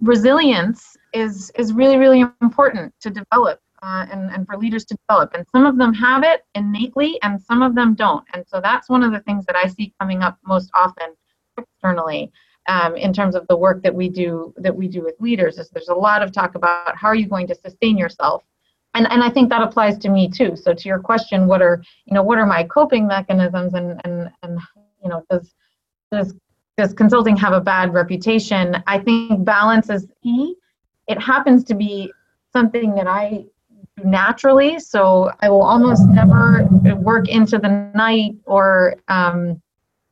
resilience 0.00 0.96
is 1.14 1.50
is 1.56 1.72
really 1.72 1.96
really 1.96 2.20
important 2.42 2.92
to 3.00 3.10
develop 3.10 3.60
uh, 3.82 4.06
and, 4.10 4.30
and 4.30 4.46
for 4.46 4.56
leaders 4.56 4.84
to 4.86 4.96
develop. 5.06 5.34
And 5.34 5.46
some 5.50 5.66
of 5.66 5.78
them 5.78 5.92
have 5.94 6.24
it 6.24 6.44
innately 6.54 7.18
and 7.22 7.40
some 7.40 7.62
of 7.62 7.74
them 7.74 7.94
don't. 7.94 8.24
And 8.34 8.44
so 8.46 8.60
that's 8.60 8.88
one 8.88 9.02
of 9.02 9.12
the 9.12 9.20
things 9.20 9.44
that 9.46 9.56
i 9.56 9.68
see 9.68 9.92
coming 10.00 10.22
up 10.22 10.38
most 10.44 10.70
often 10.74 11.14
externally 11.56 12.32
um, 12.68 12.96
in 12.96 13.12
terms 13.12 13.34
of 13.34 13.46
the 13.48 13.56
work 13.56 13.82
that 13.82 13.94
we 13.94 14.08
do 14.08 14.52
that 14.58 14.74
we 14.74 14.88
do 14.88 15.02
with 15.02 15.14
leaders 15.20 15.58
is 15.58 15.70
there's 15.70 15.88
a 15.88 15.94
lot 15.94 16.22
of 16.22 16.32
talk 16.32 16.54
about 16.54 16.96
how 16.96 17.08
are 17.08 17.14
you 17.14 17.26
going 17.26 17.46
to 17.46 17.54
sustain 17.54 17.96
yourself? 17.96 18.44
And 18.94 19.10
and 19.10 19.22
I 19.22 19.30
think 19.30 19.48
that 19.50 19.62
applies 19.62 19.98
to 19.98 20.08
me 20.10 20.28
too. 20.28 20.54
So 20.54 20.74
to 20.74 20.88
your 20.88 20.98
question 20.98 21.46
what 21.46 21.62
are 21.62 21.82
you 22.04 22.14
know 22.14 22.22
what 22.22 22.38
are 22.38 22.46
my 22.46 22.64
coping 22.64 23.06
mechanisms 23.06 23.74
and 23.74 24.00
and 24.04 24.30
and 24.42 24.60
you 25.02 25.08
know 25.08 25.24
does 25.30 25.54
does 26.12 26.34
does 26.76 26.92
consulting 26.92 27.36
have 27.36 27.54
a 27.54 27.60
bad 27.60 27.92
reputation? 27.92 28.82
I 28.86 28.98
think 28.98 29.44
balance 29.44 29.90
is 29.90 30.06
key. 30.22 30.54
It 31.08 31.20
happens 31.20 31.64
to 31.64 31.74
be 31.74 32.12
something 32.52 32.94
that 32.94 33.06
I 33.06 33.46
naturally 34.04 34.78
so 34.78 35.30
I 35.40 35.48
will 35.48 35.62
almost 35.62 36.06
never 36.08 36.66
work 36.96 37.28
into 37.28 37.58
the 37.58 37.90
night 37.94 38.36
or 38.44 38.96
um, 39.08 39.60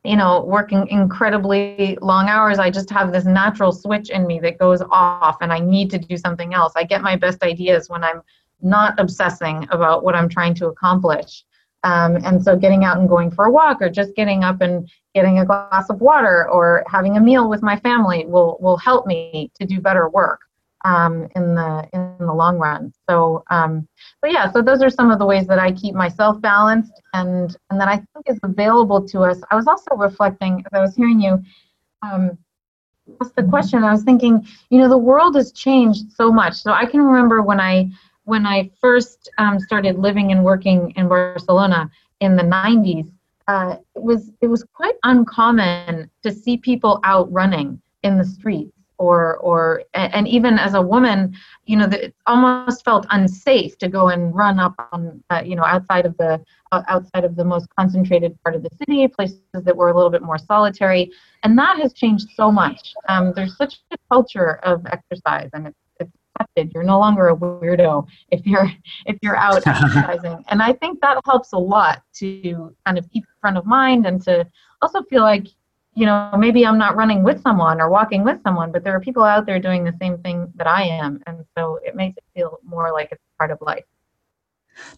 you 0.07 0.15
know, 0.15 0.43
working 0.45 0.87
incredibly 0.87 1.97
long 2.01 2.29
hours, 2.29 2.59
I 2.59 2.69
just 2.69 2.89
have 2.91 3.11
this 3.11 3.25
natural 3.25 3.73
switch 3.73 4.09
in 4.09 4.25
me 4.25 4.39
that 4.39 4.57
goes 4.57 4.81
off 4.89 5.37
and 5.41 5.51
I 5.51 5.59
need 5.59 5.89
to 5.91 5.97
do 5.97 6.15
something 6.15 6.53
else. 6.53 6.71
I 6.77 6.85
get 6.85 7.01
my 7.01 7.17
best 7.17 7.43
ideas 7.43 7.89
when 7.89 8.05
I'm 8.05 8.21
not 8.61 8.97
obsessing 8.99 9.67
about 9.69 10.05
what 10.05 10.15
I'm 10.15 10.29
trying 10.29 10.55
to 10.55 10.67
accomplish. 10.67 11.43
Um, 11.83 12.15
and 12.25 12.41
so 12.41 12.55
getting 12.55 12.85
out 12.85 12.97
and 12.97 13.09
going 13.09 13.29
for 13.29 13.45
a 13.45 13.51
walk 13.51 13.81
or 13.81 13.89
just 13.89 14.15
getting 14.15 14.45
up 14.45 14.61
and 14.61 14.89
getting 15.13 15.39
a 15.39 15.45
glass 15.45 15.89
of 15.89 15.99
water 15.99 16.49
or 16.49 16.85
having 16.87 17.17
a 17.17 17.21
meal 17.21 17.49
with 17.49 17.61
my 17.61 17.77
family 17.77 18.25
will, 18.25 18.57
will 18.61 18.77
help 18.77 19.05
me 19.05 19.51
to 19.59 19.65
do 19.65 19.81
better 19.81 20.07
work 20.09 20.39
um, 20.87 21.27
in 21.35 21.53
the 21.53 21.87
in 21.93 22.15
the 22.25 22.33
long 22.33 22.57
run. 22.57 22.93
So, 23.09 23.43
um, 23.49 23.87
but 24.21 24.31
yeah, 24.31 24.49
so 24.51 24.61
those 24.61 24.81
are 24.81 24.89
some 24.89 25.11
of 25.11 25.19
the 25.19 25.25
ways 25.25 25.45
that 25.47 25.59
I 25.59 25.73
keep 25.73 25.93
myself 25.93 26.39
balanced, 26.41 26.93
and 27.13 27.55
and 27.69 27.79
that 27.79 27.89
I 27.89 27.97
think 27.97 28.25
is 28.25 28.39
available 28.41 29.05
to 29.09 29.21
us. 29.21 29.41
I 29.51 29.55
was 29.55 29.67
also 29.67 29.95
reflecting 29.95 30.63
as 30.65 30.73
I 30.73 30.81
was 30.81 30.95
hearing 30.95 31.19
you 31.19 31.43
um, 32.03 32.37
ask 33.21 33.35
the 33.35 33.43
question. 33.43 33.83
I 33.83 33.91
was 33.91 34.03
thinking, 34.03 34.47
you 34.69 34.79
know, 34.79 34.87
the 34.87 34.97
world 34.97 35.35
has 35.35 35.51
changed 35.51 36.11
so 36.13 36.31
much. 36.31 36.53
So 36.53 36.71
I 36.71 36.85
can 36.85 37.01
remember 37.01 37.41
when 37.41 37.59
I 37.59 37.91
when 38.23 38.45
I 38.45 38.69
first 38.81 39.29
um, 39.37 39.59
started 39.59 39.99
living 39.99 40.31
and 40.31 40.43
working 40.43 40.93
in 40.95 41.07
Barcelona 41.07 41.89
in 42.21 42.35
the 42.35 42.43
90s. 42.43 43.09
Uh, 43.47 43.77
it 43.95 44.03
was 44.03 44.31
it 44.41 44.47
was 44.47 44.63
quite 44.73 44.95
uncommon 45.03 46.09
to 46.23 46.31
see 46.31 46.57
people 46.57 46.99
out 47.03 47.31
running 47.31 47.81
in 48.03 48.17
the 48.17 48.25
streets 48.25 48.76
or 48.99 49.37
or 49.37 49.83
and 49.93 50.27
even 50.27 50.57
as 50.57 50.73
a 50.73 50.81
woman 50.81 51.35
you 51.65 51.77
know 51.77 51.85
it 51.85 52.15
almost 52.25 52.83
felt 52.83 53.05
unsafe 53.11 53.77
to 53.77 53.87
go 53.87 54.09
and 54.09 54.35
run 54.35 54.59
up 54.59 54.73
on 54.91 55.23
uh, 55.29 55.41
you 55.45 55.55
know 55.55 55.63
outside 55.63 56.05
of 56.05 56.17
the 56.17 56.43
uh, 56.71 56.83
outside 56.87 57.23
of 57.23 57.35
the 57.35 57.43
most 57.43 57.67
concentrated 57.77 58.37
part 58.43 58.55
of 58.55 58.63
the 58.63 58.69
city 58.77 59.07
places 59.07 59.39
that 59.53 59.75
were 59.75 59.89
a 59.89 59.95
little 59.95 60.09
bit 60.09 60.21
more 60.21 60.37
solitary. 60.37 61.11
And 61.43 61.57
that 61.57 61.77
has 61.77 61.93
changed 61.93 62.29
so 62.35 62.51
much. 62.51 62.93
Um, 63.07 63.33
there's 63.35 63.55
such 63.57 63.79
a 63.91 63.97
culture 64.11 64.55
of 64.63 64.85
exercise 64.87 65.49
and 65.53 65.67
it's, 65.67 65.77
it's 65.99 66.11
accepted 66.35 66.71
you're 66.73 66.83
no 66.83 66.99
longer 66.99 67.29
a 67.29 67.35
weirdo 67.35 68.05
if 68.31 68.45
you're 68.45 68.69
if 69.05 69.17
you're 69.21 69.37
out 69.37 69.63
exercising. 69.67 70.43
And 70.49 70.61
i 70.61 70.73
think 70.73 71.01
that 71.01 71.19
helps 71.25 71.53
a 71.53 71.57
lot 71.57 72.01
to 72.15 72.75
kind 72.85 72.97
of 72.97 73.09
keep 73.11 73.25
front 73.41 73.57
of 73.57 73.65
mind 73.65 74.05
and 74.05 74.21
to 74.23 74.47
also 74.81 75.01
feel 75.03 75.21
like 75.21 75.47
you 75.97 76.05
know, 76.05 76.31
maybe 76.37 76.63
I'm 76.63 76.77
not 76.77 76.95
running 76.95 77.23
with 77.23 77.41
someone 77.41 77.81
or 77.81 77.89
walking 77.89 78.23
with 78.23 78.39
someone, 78.43 78.71
but 78.71 78.83
there 78.83 78.95
are 78.95 78.99
people 78.99 79.23
out 79.23 79.47
there 79.47 79.59
doing 79.59 79.83
the 79.83 79.95
same 79.99 80.19
thing 80.19 80.53
that 80.53 80.67
I 80.67 80.83
am. 80.83 81.23
And 81.25 81.43
so 81.57 81.79
it 81.83 81.95
makes 81.95 82.17
it 82.17 82.23
feel 82.35 82.59
more 82.63 82.91
like 82.93 83.09
it's 83.11 83.23
part 83.39 83.49
of 83.49 83.57
life. 83.61 83.83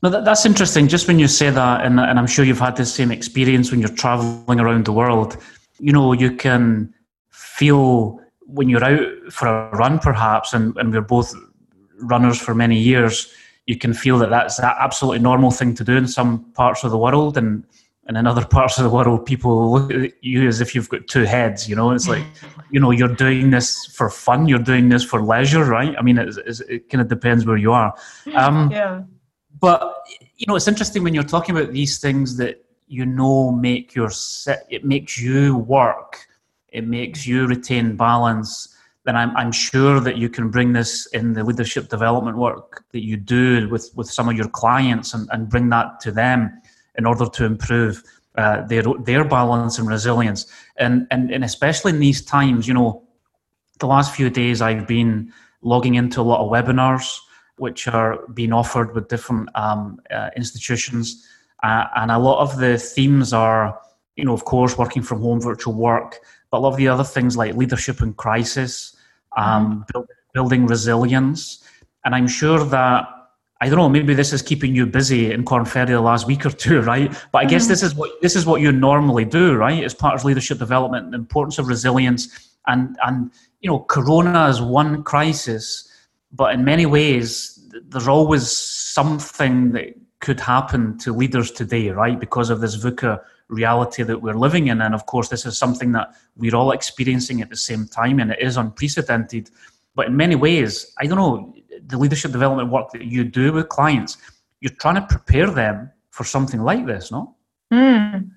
No, 0.04 0.10
that, 0.10 0.26
that's 0.26 0.46
interesting. 0.46 0.90
Just 0.90 1.08
when 1.08 1.18
you 1.18 1.30
say 1.30 1.52
that, 1.52 1.86
and, 1.86 2.02
and 2.02 2.20
I'm 2.20 2.28
sure 2.28 2.44
you've 2.44 2.60
had 2.60 2.76
the 2.76 2.86
same 2.86 3.12
experience 3.12 3.72
when 3.72 3.80
you're 3.80 3.96
traveling 3.96 4.60
around 4.60 4.84
the 4.84 4.92
world, 4.92 5.38
you 5.80 5.94
know, 5.94 6.12
you 6.12 6.36
can 6.36 6.94
feel 7.30 8.20
when 8.42 8.68
you're 8.68 8.84
out 8.84 9.32
for 9.32 9.48
a 9.48 9.78
run, 9.78 10.00
perhaps, 10.00 10.52
and, 10.52 10.76
and 10.76 10.92
we're 10.92 11.00
both 11.00 11.34
runners 12.02 12.42
for 12.42 12.54
many 12.54 12.78
years, 12.78 13.32
you 13.68 13.78
can 13.78 13.94
feel 13.94 14.18
that 14.18 14.32
that's 14.32 14.60
an 14.60 14.66
absolutely 14.66 15.20
normal 15.20 15.52
thing 15.52 15.74
to 15.76 15.86
do 15.86 15.96
in 15.96 16.10
some 16.10 16.44
parts 16.56 16.84
of 16.84 16.92
the 16.92 16.98
world. 16.98 17.38
And 17.38 17.64
and 18.10 18.18
in 18.18 18.28
other 18.28 18.44
parts 18.58 18.78
of 18.78 18.84
the 18.84 18.90
world 18.90 19.26
people 19.26 19.72
look 19.72 19.94
at 19.94 20.12
you 20.22 20.46
as 20.48 20.60
if 20.60 20.76
you've 20.76 20.90
got 20.90 21.08
two 21.08 21.24
heads 21.24 21.70
you 21.70 21.76
know? 21.76 21.92
It's 21.92 22.10
like 22.10 22.26
you 22.70 22.80
know 22.82 22.92
you're 22.92 23.16
doing 23.16 23.52
this 23.52 23.86
for 23.86 24.10
fun 24.10 24.50
you're 24.50 24.60
doing 24.60 24.90
this 24.90 25.04
for 25.06 25.22
leisure 25.22 25.64
right? 25.64 25.96
I 25.98 26.02
mean 26.02 26.18
it, 26.18 26.36
it 26.68 26.90
kind 26.90 27.02
of 27.02 27.08
depends 27.08 27.46
where 27.46 27.58
you 27.58 27.72
are. 27.72 27.94
Um, 28.36 28.72
yeah. 28.72 29.02
but 29.60 30.04
you 30.38 30.46
know 30.48 30.56
it's 30.56 30.68
interesting 30.68 31.04
when 31.04 31.14
you're 31.14 31.24
talking 31.24 31.56
about 31.58 31.74
these 31.74 32.00
things 32.00 32.38
that 32.38 32.64
you 32.88 33.06
know 33.06 33.52
make 33.52 33.96
your 33.96 34.10
set 34.10 34.66
it 34.70 34.86
makes 34.86 35.20
you 35.20 35.58
work 35.58 36.28
it 36.70 36.88
makes 36.88 37.26
you 37.26 37.48
retain 37.48 37.96
balance 37.96 38.76
then 39.06 39.16
I'm, 39.16 39.36
I'm 39.36 39.52
sure 39.52 40.00
that 40.02 40.18
you 40.18 40.30
can 40.30 40.50
bring 40.50 40.74
this 40.74 41.08
in 41.08 41.34
the 41.34 41.44
leadership 41.44 41.90
development 41.90 42.38
work 42.38 42.84
that 42.92 43.04
you 43.04 43.18
do 43.18 43.68
with, 43.70 43.90
with 43.96 44.08
some 44.08 44.30
of 44.30 44.36
your 44.36 44.50
clients 44.50 45.14
and, 45.14 45.28
and 45.32 45.50
bring 45.50 45.70
that 45.70 46.00
to 46.02 46.12
them 46.12 46.62
in 46.98 47.06
order 47.06 47.26
to 47.26 47.46
improve 47.46 48.04
uh, 48.36 48.62
their 48.68 48.84
their 49.04 49.24
balance 49.26 49.80
and 49.80 49.88
resilience. 49.88 50.46
And, 50.78 51.08
and 51.12 51.32
and 51.32 51.44
especially 51.44 51.92
in 51.92 52.00
these 52.00 52.22
times, 52.22 52.68
you 52.68 52.74
know, 52.74 53.04
the 53.80 53.88
last 53.88 54.16
few 54.16 54.30
days 54.30 54.62
I've 54.62 54.88
been 54.88 55.34
logging 55.62 55.96
into 55.96 56.22
a 56.22 56.24
lot 56.24 56.40
of 56.40 56.52
webinars 56.52 57.20
which 57.58 57.88
are 57.90 58.26
being 58.34 58.54
offered 58.54 58.96
with 58.96 59.10
different 59.10 59.50
um, 59.56 60.00
uh, 60.10 60.30
institutions, 60.38 61.28
uh, 61.64 61.86
and 61.98 62.10
a 62.12 62.18
lot 62.18 62.40
of 62.40 62.58
the 62.58 62.78
themes 62.78 63.34
are, 63.34 63.78
you 64.16 64.24
know, 64.24 64.34
of 64.34 64.46
course, 64.46 64.78
working 64.78 65.02
from 65.02 65.22
home, 65.22 65.42
virtual 65.42 65.74
work, 65.74 66.20
but 66.52 66.60
a 66.60 66.62
lot 66.62 66.70
of 66.70 66.78
the 66.78 66.88
other 66.88 67.04
things 67.04 67.36
like 67.36 67.54
leadership 67.56 68.02
in 68.02 68.14
crisis, 68.14 68.96
um, 69.36 69.46
mm-hmm. 69.46 69.82
build, 69.92 70.08
building 70.34 70.66
resilience, 70.66 71.62
and 72.06 72.16
I'm 72.16 72.28
sure 72.28 72.64
that 72.64 73.06
I 73.62 73.68
don't 73.68 73.78
know, 73.78 73.90
maybe 73.90 74.14
this 74.14 74.32
is 74.32 74.42
keeping 74.42 74.74
you 74.74 74.86
busy 74.86 75.34
in 75.34 75.44
Korn 75.44 75.66
Ferry 75.66 75.92
the 75.92 76.00
last 76.00 76.26
week 76.26 76.46
or 76.46 76.52
two, 76.52 76.82
right? 76.94 77.12
But 77.32 77.40
I 77.40 77.46
guess 77.46 77.64
mm-hmm. 77.64 77.72
this 77.72 77.84
is 77.84 77.96
what 77.96 78.22
this 78.22 78.36
is 78.36 78.46
what 78.46 78.62
you 78.62 78.72
normally 78.72 79.26
do, 79.26 79.56
right? 79.56 79.84
As 79.84 79.94
part 79.94 80.16
of 80.16 80.24
leadership 80.24 80.60
development, 80.60 81.12
the 81.12 81.18
importance 81.18 81.58
of 81.60 81.68
resilience 81.68 82.50
and 82.68 82.98
and 83.06 83.32
you 83.62 83.70
know, 83.70 83.80
Corona 83.80 84.48
is 84.48 84.62
one 84.62 85.04
crisis, 85.04 85.92
but 86.32 86.54
in 86.54 86.64
many 86.64 86.86
ways, 86.86 87.60
there's 87.90 88.08
always 88.08 88.50
something 88.50 89.72
that 89.74 89.96
could 90.20 90.40
happen 90.40 90.98
to 91.00 91.14
leaders 91.14 91.52
today, 91.52 91.90
right? 91.90 92.20
Because 92.20 92.50
of 92.50 92.62
this 92.62 92.78
VUCA 92.78 93.22
reality 93.48 94.04
that 94.04 94.22
we're 94.22 94.34
living 94.34 94.68
in. 94.68 94.82
And 94.82 94.94
of 94.94 95.06
course, 95.06 95.30
this 95.30 95.46
is 95.46 95.58
something 95.58 95.92
that 95.94 96.14
we're 96.36 96.56
all 96.56 96.72
experiencing 96.72 97.42
at 97.42 97.50
the 97.50 97.58
same 97.58 97.88
time, 97.88 98.20
and 98.20 98.32
it 98.32 98.40
is 98.40 98.58
unprecedented. 98.58 99.50
But 99.96 100.08
in 100.08 100.16
many 100.16 100.36
ways, 100.36 100.94
I 100.98 101.08
don't 101.08 101.18
know, 101.18 101.54
the 101.88 101.98
leadership 101.98 102.32
development 102.32 102.72
work 102.72 102.92
that 102.92 103.04
you 103.04 103.24
do 103.24 103.54
with 103.54 103.70
clients, 103.70 104.18
you're 104.62 104.74
trying 104.80 104.96
to 104.96 105.02
prepare 105.02 105.50
them 105.50 105.92
for 106.12 106.24
something 106.24 106.62
like 106.62 106.86
this, 106.86 107.12
no? 107.12 107.36
Mm. 107.74 108.30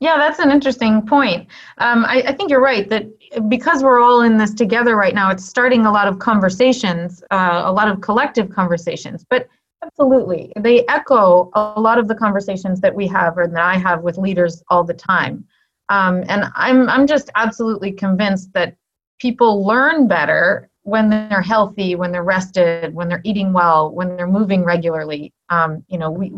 Yeah, 0.00 0.16
that's 0.16 0.40
an 0.40 0.50
interesting 0.50 1.06
point. 1.06 1.46
Um, 1.78 2.04
I, 2.04 2.22
I, 2.26 2.32
think 2.32 2.50
you're 2.50 2.60
right 2.60 2.88
that 2.88 3.06
because 3.48 3.82
we're 3.82 4.00
all 4.00 4.22
in 4.22 4.36
this 4.36 4.52
together 4.52 4.96
right 4.96 5.14
now, 5.14 5.30
it's 5.30 5.44
starting 5.44 5.86
a 5.86 5.92
lot 5.92 6.08
of 6.08 6.18
conversations, 6.18 7.22
uh, 7.30 7.62
a 7.64 7.72
lot 7.72 7.88
of 7.88 8.00
collective 8.00 8.50
conversations. 8.50 9.24
But 9.28 9.48
absolutely, 9.84 10.52
they 10.58 10.86
echo 10.88 11.50
a 11.54 11.80
lot 11.80 11.98
of 11.98 12.08
the 12.08 12.14
conversations 12.14 12.80
that 12.80 12.94
we 12.94 13.06
have 13.08 13.38
or 13.38 13.46
that 13.46 13.62
I 13.62 13.76
have 13.76 14.02
with 14.02 14.18
leaders 14.18 14.62
all 14.70 14.82
the 14.82 14.94
time. 14.94 15.44
Um, 15.88 16.24
and 16.28 16.46
I'm 16.54 16.88
I'm 16.88 17.06
just 17.06 17.30
absolutely 17.34 17.92
convinced 17.92 18.52
that 18.54 18.76
people 19.18 19.64
learn 19.64 20.08
better 20.08 20.69
when 20.90 21.08
they're 21.08 21.40
healthy, 21.40 21.94
when 21.94 22.10
they're 22.10 22.24
rested, 22.24 22.92
when 22.92 23.08
they're 23.08 23.20
eating 23.22 23.52
well, 23.52 23.92
when 23.92 24.16
they're 24.16 24.26
moving 24.26 24.64
regularly. 24.64 25.32
Um, 25.48 25.84
you 25.86 25.96
know, 25.96 26.10
we, 26.10 26.32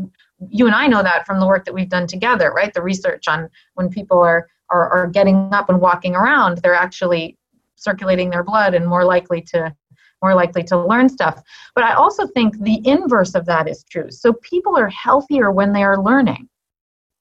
you 0.50 0.66
and 0.66 0.74
I 0.74 0.86
know 0.88 1.02
that 1.02 1.24
from 1.24 1.40
the 1.40 1.46
work 1.46 1.64
that 1.64 1.72
we've 1.72 1.88
done 1.88 2.06
together, 2.06 2.52
right? 2.52 2.72
The 2.72 2.82
research 2.82 3.28
on 3.28 3.48
when 3.74 3.88
people 3.88 4.20
are, 4.20 4.46
are, 4.68 4.90
are 4.90 5.06
getting 5.06 5.48
up 5.54 5.70
and 5.70 5.80
walking 5.80 6.14
around, 6.14 6.58
they're 6.58 6.74
actually 6.74 7.38
circulating 7.76 8.28
their 8.28 8.44
blood 8.44 8.74
and 8.74 8.86
more 8.86 9.06
likely 9.06 9.40
to 9.40 9.74
more 10.22 10.34
likely 10.34 10.62
to 10.62 10.78
learn 10.78 11.08
stuff. 11.08 11.42
But 11.74 11.84
I 11.84 11.94
also 11.94 12.26
think 12.28 12.60
the 12.60 12.80
inverse 12.86 13.34
of 13.34 13.46
that 13.46 13.68
is 13.68 13.82
true. 13.90 14.10
So 14.10 14.34
people 14.34 14.78
are 14.78 14.88
healthier 14.88 15.50
when 15.50 15.72
they 15.72 15.82
are 15.82 16.00
learning. 16.00 16.48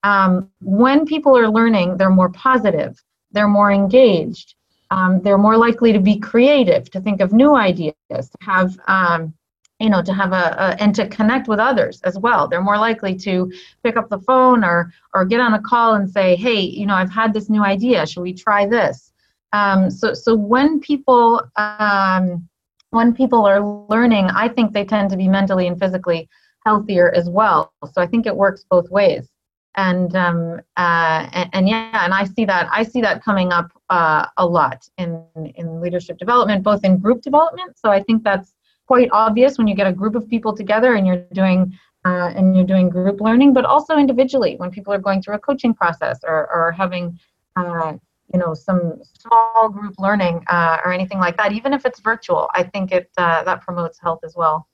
Um, 0.03 0.49
when 0.61 1.05
people 1.05 1.35
are 1.35 1.49
learning, 1.49 1.97
they're 1.97 2.11
more 2.11 2.29
positive, 2.29 3.01
they're 3.31 3.47
more 3.47 3.71
engaged, 3.71 4.53
um, 4.91 5.21
they're 5.21 5.37
more 5.37 5.57
likely 5.57 5.93
to 5.93 5.99
be 5.99 6.19
creative, 6.19 6.91
to 6.91 6.99
think 6.99 7.21
of 7.21 7.31
new 7.31 7.55
ideas, 7.55 7.95
to 8.09 8.37
have, 8.41 8.77
um, 8.87 9.33
you 9.79 9.89
know, 9.89 10.03
to 10.03 10.13
have 10.13 10.33
a, 10.33 10.55
a, 10.59 10.81
and 10.81 10.93
to 10.95 11.07
connect 11.07 11.47
with 11.47 11.59
others 11.59 12.01
as 12.03 12.19
well. 12.19 12.47
They're 12.47 12.61
more 12.61 12.77
likely 12.77 13.15
to 13.15 13.51
pick 13.83 13.97
up 13.97 14.09
the 14.09 14.19
phone 14.19 14.63
or 14.63 14.93
or 15.15 15.25
get 15.25 15.39
on 15.39 15.53
a 15.53 15.61
call 15.61 15.95
and 15.95 16.09
say, 16.09 16.35
hey, 16.35 16.59
you 16.59 16.85
know, 16.85 16.93
I've 16.93 17.09
had 17.11 17.33
this 17.33 17.49
new 17.49 17.63
idea. 17.63 18.05
Should 18.05 18.21
we 18.21 18.33
try 18.33 18.67
this? 18.67 19.11
Um, 19.53 19.89
so 19.89 20.13
so 20.13 20.35
when 20.35 20.79
people 20.81 21.41
um, 21.55 22.47
when 22.91 23.13
people 23.13 23.45
are 23.45 23.61
learning, 23.89 24.25
I 24.35 24.49
think 24.49 24.73
they 24.73 24.85
tend 24.85 25.09
to 25.11 25.17
be 25.17 25.29
mentally 25.29 25.67
and 25.67 25.79
physically 25.79 26.29
healthier 26.65 27.11
as 27.15 27.29
well. 27.29 27.73
So 27.91 28.01
I 28.01 28.07
think 28.07 28.27
it 28.27 28.35
works 28.35 28.65
both 28.69 28.89
ways 28.91 29.29
and 29.75 30.15
um, 30.15 30.61
uh, 30.77 31.29
and, 31.31 31.49
and, 31.53 31.69
yeah, 31.69 32.03
and 32.03 32.13
I 32.13 32.25
see 32.25 32.45
that 32.45 32.67
I 32.71 32.83
see 32.83 33.01
that 33.01 33.23
coming 33.23 33.51
up 33.53 33.71
uh, 33.89 34.27
a 34.37 34.45
lot 34.45 34.87
in 34.97 35.23
in 35.55 35.81
leadership 35.81 36.17
development, 36.17 36.63
both 36.63 36.83
in 36.83 36.97
group 36.97 37.21
development. 37.21 37.77
So 37.77 37.89
I 37.89 38.03
think 38.03 38.23
that's 38.23 38.53
quite 38.87 39.09
obvious 39.11 39.57
when 39.57 39.67
you 39.67 39.75
get 39.75 39.87
a 39.87 39.93
group 39.93 40.15
of 40.15 40.27
people 40.27 40.55
together 40.55 40.95
and 40.95 41.07
you're 41.07 41.23
doing 41.33 41.73
uh, 42.05 42.33
and 42.35 42.55
you're 42.55 42.65
doing 42.65 42.89
group 42.89 43.21
learning, 43.21 43.53
but 43.53 43.63
also 43.63 43.95
individually 43.97 44.55
when 44.57 44.71
people 44.71 44.91
are 44.91 44.99
going 44.99 45.21
through 45.21 45.35
a 45.35 45.39
coaching 45.39 45.73
process 45.73 46.19
or 46.23 46.49
or 46.53 46.71
having 46.71 47.17
uh, 47.55 47.93
you 48.33 48.39
know 48.39 48.53
some 48.53 49.01
small 49.03 49.69
group 49.69 49.95
learning 49.99 50.43
uh, 50.47 50.77
or 50.83 50.91
anything 50.91 51.19
like 51.19 51.37
that. 51.37 51.53
Even 51.53 51.73
if 51.73 51.85
it's 51.85 51.99
virtual, 51.99 52.49
I 52.53 52.63
think 52.63 52.91
it 52.91 53.09
uh, 53.17 53.43
that 53.43 53.61
promotes 53.61 53.99
health 53.99 54.19
as 54.23 54.35
well. 54.35 54.67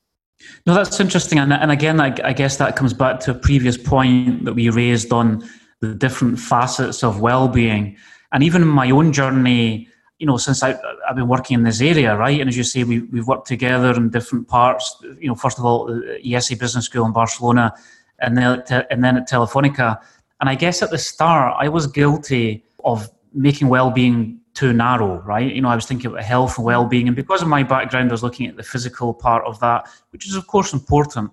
No, 0.65 0.73
that's 0.73 1.00
interesting, 1.00 1.39
and 1.39 1.52
and 1.52 1.71
again, 1.71 2.00
I, 2.00 2.15
I 2.23 2.34
guess 2.34 2.58
that 2.58 2.76
comes 2.76 2.93
back 2.93 3.19
to 3.21 3.32
a 3.32 3.34
previous 3.34 3.78
point 3.78 4.45
that 4.45 4.54
we 4.54 4.69
raised 4.69 5.12
on 5.12 5.43
the 5.82 5.93
different 5.95 6.39
facets 6.39 7.04
of 7.04 7.21
well-being, 7.21 7.97
and 8.32 8.43
even 8.43 8.67
my 8.67 8.91
own 8.91 9.13
journey. 9.13 9.88
You 10.19 10.26
know, 10.26 10.38
since 10.38 10.63
I, 10.63 10.76
I've 11.08 11.15
been 11.15 11.28
working 11.28 11.54
in 11.54 11.63
this 11.63 11.80
area, 11.80 12.17
right, 12.17 12.39
and 12.39 12.50
as 12.50 12.58
you 12.58 12.63
say, 12.63 12.84
we, 12.84 13.02
we've 13.02 13.28
worked 13.28 13.47
together 13.47 13.93
in 13.93 14.10
different 14.10 14.47
parts. 14.47 14.95
You 15.19 15.28
know, 15.28 15.36
first 15.36 15.60
of 15.60 15.65
all, 15.65 15.91
uh, 15.91 15.93
the 15.93 16.19
IESE 16.26 16.60
Business 16.60 16.86
School 16.86 17.06
in 17.06 17.13
Barcelona, 17.13 17.73
and 18.19 18.36
then 18.36 18.63
and 18.89 19.04
then 19.04 19.17
at 19.17 19.30
Telefonica. 19.30 20.00
And 20.39 20.50
I 20.50 20.56
guess 20.56 20.82
at 20.82 20.89
the 20.91 20.97
start, 20.97 21.56
I 21.60 21.69
was 21.69 21.88
guilty 21.88 22.63
of 22.84 23.10
making 23.34 23.69
well-being 23.69 24.39
too 24.57 24.73
narrow, 24.73 25.21
right? 25.21 25.53
You 25.53 25.61
know, 25.61 25.69
I 25.69 25.75
was 25.75 25.85
thinking 25.85 26.07
about 26.07 26.23
health 26.23 26.57
and 26.57 26.65
well-being, 26.65 27.07
and 27.07 27.15
because 27.15 27.43
of 27.43 27.47
my 27.47 27.61
background, 27.61 28.09
I 28.09 28.13
was 28.13 28.23
looking 28.23 28.47
at 28.47 28.57
the 28.57 28.63
physical 28.63 29.13
part 29.13 29.45
of 29.45 29.59
that, 29.59 29.87
which 30.09 30.27
is 30.27 30.35
of 30.35 30.47
course 30.47 30.73
important. 30.73 31.31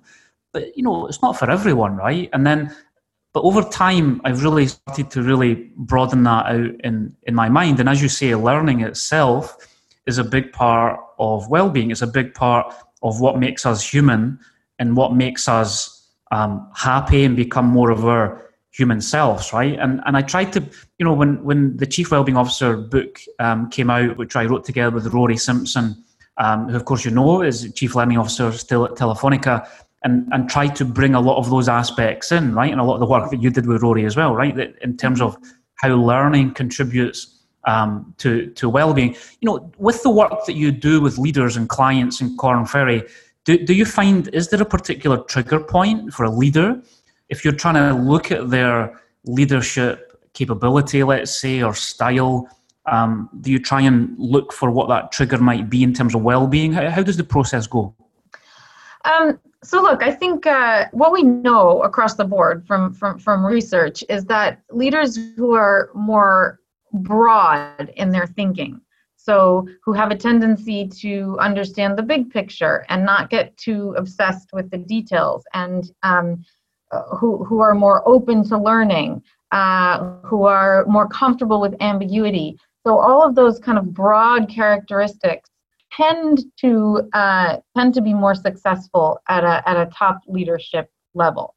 But 0.52 0.76
you 0.76 0.82
know, 0.82 1.06
it's 1.06 1.22
not 1.22 1.38
for 1.38 1.50
everyone, 1.50 1.96
right? 1.96 2.28
And 2.34 2.46
then, 2.46 2.76
but 3.32 3.42
over 3.42 3.62
time, 3.62 4.20
I've 4.24 4.44
really 4.44 4.66
started 4.66 5.10
to 5.10 5.22
really 5.22 5.54
broaden 5.76 6.22
that 6.24 6.46
out 6.46 6.72
in 6.84 7.16
in 7.22 7.34
my 7.34 7.48
mind. 7.48 7.80
And 7.80 7.88
as 7.88 8.02
you 8.02 8.10
say, 8.10 8.34
learning 8.34 8.82
itself 8.82 9.56
is 10.06 10.18
a 10.18 10.24
big 10.24 10.52
part 10.52 11.00
of 11.18 11.48
well-being. 11.48 11.90
It's 11.90 12.02
a 12.02 12.06
big 12.20 12.34
part 12.34 12.74
of 13.02 13.20
what 13.20 13.38
makes 13.38 13.64
us 13.64 13.82
human 13.94 14.38
and 14.78 14.96
what 14.96 15.14
makes 15.14 15.48
us 15.48 16.10
um, 16.30 16.68
happy 16.74 17.24
and 17.24 17.36
become 17.36 17.66
more 17.66 17.90
of 17.90 18.04
our 18.04 18.53
human 18.74 19.00
selves, 19.00 19.52
right? 19.52 19.78
And 19.78 20.00
and 20.04 20.16
I 20.16 20.22
tried 20.22 20.52
to, 20.54 20.60
you 20.98 21.04
know, 21.04 21.12
when 21.12 21.42
when 21.44 21.76
the 21.76 21.86
Chief 21.86 22.10
Wellbeing 22.10 22.36
Officer 22.36 22.76
book 22.76 23.20
um, 23.38 23.70
came 23.70 23.88
out, 23.88 24.16
which 24.16 24.36
I 24.36 24.44
wrote 24.46 24.64
together 24.64 24.94
with 24.94 25.06
Rory 25.14 25.36
Simpson, 25.36 26.04
um, 26.38 26.68
who 26.68 26.76
of 26.76 26.84
course 26.84 27.04
you 27.04 27.10
know 27.10 27.42
is 27.42 27.72
Chief 27.74 27.94
Learning 27.94 28.18
Officer 28.18 28.50
still 28.52 28.84
at 28.84 28.92
Telefonica, 28.92 29.68
and 30.02 30.28
and 30.32 30.50
tried 30.50 30.74
to 30.76 30.84
bring 30.84 31.14
a 31.14 31.20
lot 31.20 31.38
of 31.38 31.50
those 31.50 31.68
aspects 31.68 32.32
in, 32.32 32.54
right? 32.54 32.72
And 32.72 32.80
a 32.80 32.84
lot 32.84 32.94
of 32.94 33.00
the 33.00 33.06
work 33.06 33.30
that 33.30 33.40
you 33.40 33.50
did 33.50 33.66
with 33.66 33.82
Rory 33.82 34.04
as 34.04 34.16
well, 34.16 34.34
right? 34.34 34.54
That 34.56 34.74
in 34.82 34.96
terms 34.96 35.20
of 35.20 35.36
how 35.76 35.94
learning 35.94 36.54
contributes 36.54 37.42
um, 37.66 38.12
to 38.18 38.48
to 38.50 38.68
well-being. 38.68 39.14
You 39.40 39.46
know, 39.46 39.72
with 39.78 40.02
the 40.02 40.10
work 40.10 40.46
that 40.46 40.54
you 40.54 40.72
do 40.72 41.00
with 41.00 41.16
leaders 41.16 41.56
and 41.56 41.68
clients 41.68 42.20
in 42.20 42.36
Korn 42.36 42.66
Ferry, 42.66 43.04
do, 43.44 43.56
do 43.56 43.72
you 43.72 43.84
find 43.84 44.28
is 44.34 44.48
there 44.48 44.60
a 44.60 44.66
particular 44.66 45.18
trigger 45.18 45.60
point 45.60 46.12
for 46.12 46.24
a 46.24 46.30
leader 46.30 46.82
if 47.34 47.44
you're 47.44 47.60
trying 47.64 47.74
to 47.74 48.00
look 48.00 48.30
at 48.30 48.48
their 48.48 49.00
leadership 49.24 49.96
capability, 50.34 51.02
let's 51.02 51.40
say, 51.40 51.62
or 51.62 51.74
style, 51.74 52.48
um, 52.86 53.28
do 53.40 53.50
you 53.50 53.58
try 53.58 53.80
and 53.80 54.16
look 54.18 54.52
for 54.52 54.70
what 54.70 54.88
that 54.88 55.10
trigger 55.10 55.38
might 55.38 55.68
be 55.68 55.82
in 55.82 55.92
terms 55.92 56.14
of 56.14 56.22
well-being? 56.22 56.72
How, 56.72 56.88
how 56.90 57.02
does 57.02 57.16
the 57.16 57.24
process 57.24 57.66
go? 57.66 57.94
Um, 59.04 59.40
so 59.64 59.82
look, 59.82 60.02
I 60.02 60.12
think 60.12 60.46
uh, 60.46 60.86
what 60.92 61.10
we 61.12 61.22
know 61.22 61.82
across 61.82 62.14
the 62.14 62.24
board 62.24 62.64
from, 62.66 62.92
from, 62.94 63.18
from 63.18 63.44
research 63.44 64.04
is 64.08 64.24
that 64.26 64.60
leaders 64.70 65.18
who 65.36 65.54
are 65.54 65.90
more 65.94 66.60
broad 66.92 67.90
in 67.96 68.10
their 68.10 68.26
thinking, 68.26 68.80
so 69.16 69.66
who 69.82 69.92
have 69.92 70.10
a 70.12 70.16
tendency 70.16 70.86
to 71.02 71.36
understand 71.40 71.98
the 71.98 72.02
big 72.02 72.30
picture 72.30 72.84
and 72.90 73.04
not 73.04 73.30
get 73.30 73.56
too 73.56 73.94
obsessed 73.96 74.50
with 74.52 74.70
the 74.70 74.78
details 74.78 75.44
and 75.54 75.90
um, 76.02 76.44
who, 77.18 77.44
who 77.44 77.60
are 77.60 77.74
more 77.74 78.06
open 78.08 78.46
to 78.48 78.58
learning, 78.58 79.22
uh, 79.52 80.16
who 80.24 80.44
are 80.44 80.84
more 80.86 81.08
comfortable 81.08 81.60
with 81.60 81.74
ambiguity. 81.80 82.58
So 82.86 82.98
all 82.98 83.26
of 83.26 83.34
those 83.34 83.58
kind 83.58 83.78
of 83.78 83.94
broad 83.94 84.48
characteristics 84.48 85.50
tend 85.92 86.44
to 86.60 87.08
uh, 87.12 87.58
tend 87.76 87.94
to 87.94 88.02
be 88.02 88.14
more 88.14 88.34
successful 88.34 89.20
at 89.28 89.44
a 89.44 89.66
at 89.68 89.76
a 89.76 89.90
top 89.90 90.20
leadership 90.26 90.90
level. 91.14 91.54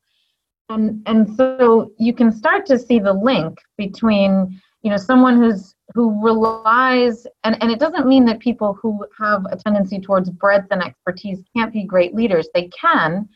And 0.70 1.02
and 1.06 1.36
so 1.36 1.92
you 1.98 2.14
can 2.14 2.32
start 2.32 2.66
to 2.68 2.78
see 2.78 3.00
the 3.00 3.14
link 3.14 3.58
between 3.78 4.62
you 4.84 4.92
know 4.92 4.98
someone 4.98 5.38
who's 5.38 5.76
who 5.94 6.22
relies 6.22 7.26
and, 7.44 7.62
and 7.62 7.72
it 7.72 7.80
doesn't 7.80 8.08
mean 8.08 8.26
that 8.26 8.40
people 8.40 8.78
who 8.82 9.06
have 9.18 9.46
a 9.50 9.56
tendency 9.56 10.00
towards 10.00 10.30
breadth 10.30 10.68
and 10.72 10.84
expertise 10.84 11.44
can't 11.56 11.74
be 11.74 11.84
great 11.84 12.14
leaders. 12.14 12.50
They 12.54 12.70
can, 12.70 13.28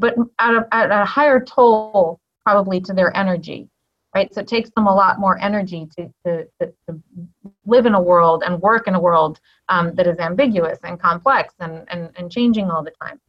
but 0.00 0.14
at 0.38 0.54
a, 0.54 0.66
at 0.72 0.90
a 0.90 1.04
higher 1.04 1.40
toll 1.44 2.18
probably 2.44 2.80
to 2.80 2.92
their 2.92 3.16
energy 3.16 3.68
right? 4.12 4.34
So 4.34 4.40
it 4.40 4.48
takes 4.48 4.70
them 4.70 4.88
a 4.88 4.92
lot 4.92 5.20
more 5.20 5.38
energy 5.40 5.88
to, 5.96 6.12
to, 6.24 6.44
to, 6.60 6.72
to 6.88 7.00
live 7.64 7.86
in 7.86 7.94
a 7.94 8.02
world 8.02 8.42
and 8.44 8.60
work 8.60 8.88
in 8.88 8.96
a 8.96 9.00
world 9.00 9.38
um, 9.68 9.94
that 9.94 10.08
is 10.08 10.18
ambiguous 10.18 10.80
and 10.82 11.00
complex 11.00 11.54
and, 11.60 11.84
and, 11.88 12.10
and 12.16 12.28
changing 12.28 12.72
all 12.72 12.82
the 12.82 12.92
time. 13.00 13.20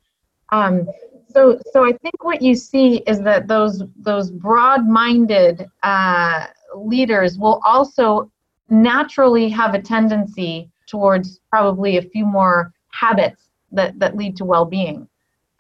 Um, 0.52 0.88
so 1.32 1.58
so 1.72 1.86
i 1.86 1.92
think 1.92 2.24
what 2.24 2.42
you 2.42 2.56
see 2.56 2.98
is 3.08 3.22
that 3.22 3.48
those 3.48 3.84
those 3.98 4.32
broad-minded 4.32 5.66
uh, 5.84 6.48
leaders 6.76 7.38
will 7.38 7.62
also 7.66 8.30
naturally 8.70 9.50
have 9.50 9.74
a 9.74 9.82
tendency 9.82 10.70
towards 10.88 11.40
probably 11.50 11.98
a 11.98 12.02
few 12.02 12.26
more 12.26 12.74
habits 12.92 13.50
that, 13.72 13.98
that 14.00 14.16
lead 14.16 14.36
to 14.36 14.46
well-being 14.46 15.08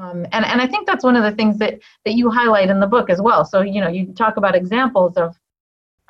Um, 0.02 0.26
and, 0.32 0.44
and 0.46 0.60
I 0.60 0.68
think 0.68 0.88
that's 0.88 1.04
one 1.04 1.16
of 1.16 1.24
the 1.24 1.32
things 1.32 1.58
that, 1.60 1.80
that 2.06 2.14
you 2.14 2.30
highlight 2.30 2.70
in 2.70 2.80
the 2.80 2.88
book 2.88 3.10
as 3.10 3.22
well. 3.22 3.46
So, 3.46 3.62
you 3.62 3.82
know, 3.82 3.88
you 3.88 4.14
talk 4.14 4.38
about 4.38 4.56
examples 4.56 5.16
of, 5.16 5.40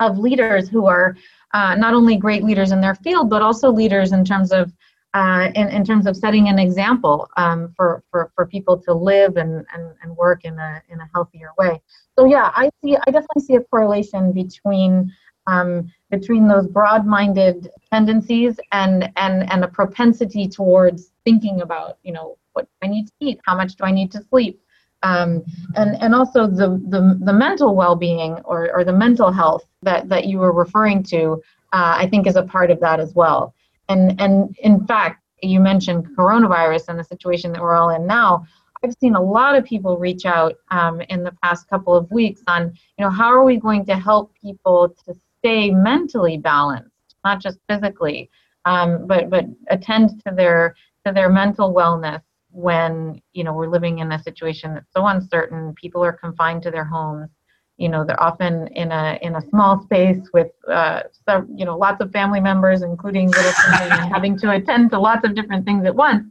of 0.00 0.18
leaders 0.18 0.68
who 0.68 0.86
are 0.86 1.14
uh, 1.52 1.74
not 1.74 1.92
only 1.92 2.16
great 2.16 2.42
leaders 2.42 2.72
in 2.72 2.80
their 2.80 2.94
field, 2.94 3.28
but 3.28 3.42
also 3.42 3.70
leaders 3.70 4.12
in 4.12 4.24
terms 4.24 4.50
of 4.50 4.72
uh, 5.14 5.50
in, 5.54 5.68
in 5.68 5.84
terms 5.84 6.06
of 6.06 6.16
setting 6.16 6.48
an 6.48 6.58
example 6.58 7.28
um, 7.36 7.70
for, 7.76 8.02
for, 8.10 8.32
for 8.34 8.46
people 8.46 8.78
to 8.78 8.94
live 8.94 9.36
and, 9.36 9.66
and, 9.74 9.92
and 10.02 10.16
work 10.16 10.46
in 10.46 10.58
a, 10.58 10.82
in 10.88 10.98
a 11.00 11.10
healthier 11.12 11.50
way. 11.58 11.78
So 12.18 12.24
yeah, 12.24 12.50
I 12.56 12.70
see 12.82 12.96
I 12.96 13.10
definitely 13.10 13.42
see 13.42 13.56
a 13.56 13.60
correlation 13.60 14.32
between 14.32 15.12
um, 15.46 15.92
between 16.10 16.48
those 16.48 16.66
broad-minded 16.66 17.68
tendencies 17.92 18.58
and 18.70 19.12
and 19.16 19.50
and 19.52 19.64
a 19.64 19.68
propensity 19.68 20.48
towards 20.48 21.11
thinking 21.24 21.60
about 21.60 21.98
you 22.02 22.12
know 22.12 22.38
what 22.52 22.68
I 22.82 22.86
need 22.86 23.06
to 23.06 23.12
eat, 23.20 23.40
how 23.44 23.56
much 23.56 23.76
do 23.76 23.84
I 23.84 23.90
need 23.90 24.10
to 24.12 24.22
sleep, 24.30 24.60
um, 25.02 25.42
and 25.76 26.00
and 26.02 26.14
also 26.14 26.46
the 26.46 26.80
the, 26.88 27.18
the 27.22 27.32
mental 27.32 27.74
well-being 27.74 28.34
or, 28.44 28.70
or 28.74 28.84
the 28.84 28.92
mental 28.92 29.32
health 29.32 29.64
that 29.82 30.08
that 30.08 30.26
you 30.26 30.38
were 30.38 30.52
referring 30.52 31.02
to, 31.04 31.42
uh, 31.72 31.94
I 31.98 32.06
think 32.08 32.26
is 32.26 32.36
a 32.36 32.42
part 32.42 32.70
of 32.70 32.80
that 32.80 33.00
as 33.00 33.14
well. 33.14 33.54
And 33.88 34.20
and 34.20 34.56
in 34.60 34.86
fact, 34.86 35.22
you 35.42 35.60
mentioned 35.60 36.06
coronavirus 36.16 36.88
and 36.88 36.98
the 36.98 37.04
situation 37.04 37.52
that 37.52 37.62
we're 37.62 37.74
all 37.74 37.90
in 37.90 38.06
now. 38.06 38.44
I've 38.84 38.94
seen 39.00 39.14
a 39.14 39.22
lot 39.22 39.54
of 39.54 39.64
people 39.64 39.96
reach 39.96 40.26
out 40.26 40.56
um, 40.72 41.00
in 41.02 41.22
the 41.22 41.32
past 41.40 41.68
couple 41.68 41.94
of 41.94 42.10
weeks 42.10 42.42
on, 42.48 42.72
you 42.98 43.04
know, 43.04 43.10
how 43.10 43.28
are 43.28 43.44
we 43.44 43.56
going 43.56 43.84
to 43.86 43.96
help 43.96 44.32
people 44.34 44.92
to 45.06 45.14
stay 45.38 45.70
mentally 45.70 46.36
balanced, 46.36 46.90
not 47.24 47.40
just 47.40 47.58
physically, 47.68 48.28
um, 48.64 49.06
but 49.06 49.30
but 49.30 49.44
attend 49.70 50.20
to 50.26 50.34
their 50.34 50.74
to 51.06 51.12
their 51.12 51.28
mental 51.28 51.74
wellness 51.74 52.22
when 52.50 53.20
you 53.32 53.44
know 53.44 53.52
we're 53.52 53.68
living 53.68 53.98
in 54.00 54.12
a 54.12 54.22
situation 54.22 54.74
that's 54.74 54.92
so 54.94 55.06
uncertain. 55.06 55.74
People 55.74 56.04
are 56.04 56.12
confined 56.12 56.62
to 56.62 56.70
their 56.70 56.84
homes. 56.84 57.30
You 57.78 57.88
know, 57.88 58.04
they're 58.04 58.22
often 58.22 58.68
in 58.68 58.92
a 58.92 59.18
in 59.22 59.36
a 59.36 59.42
small 59.48 59.82
space 59.82 60.20
with 60.32 60.52
uh, 60.68 61.02
some, 61.28 61.48
you 61.56 61.64
know 61.64 61.76
lots 61.76 62.00
of 62.00 62.12
family 62.12 62.40
members, 62.40 62.82
including 62.82 63.30
little 63.30 63.52
having 63.52 64.38
to 64.38 64.50
attend 64.50 64.90
to 64.90 65.00
lots 65.00 65.24
of 65.24 65.34
different 65.34 65.64
things 65.64 65.84
at 65.86 65.94
once. 65.94 66.26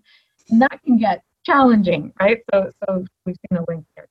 And 0.50 0.62
that 0.62 0.80
can 0.84 0.98
get 0.98 1.24
challenging, 1.46 2.14
right? 2.20 2.40
So 2.54 2.72
so 2.84 3.06
we've 3.26 3.38
seen 3.50 3.58
a 3.58 3.66
link 3.68 3.86
there. 3.96 4.08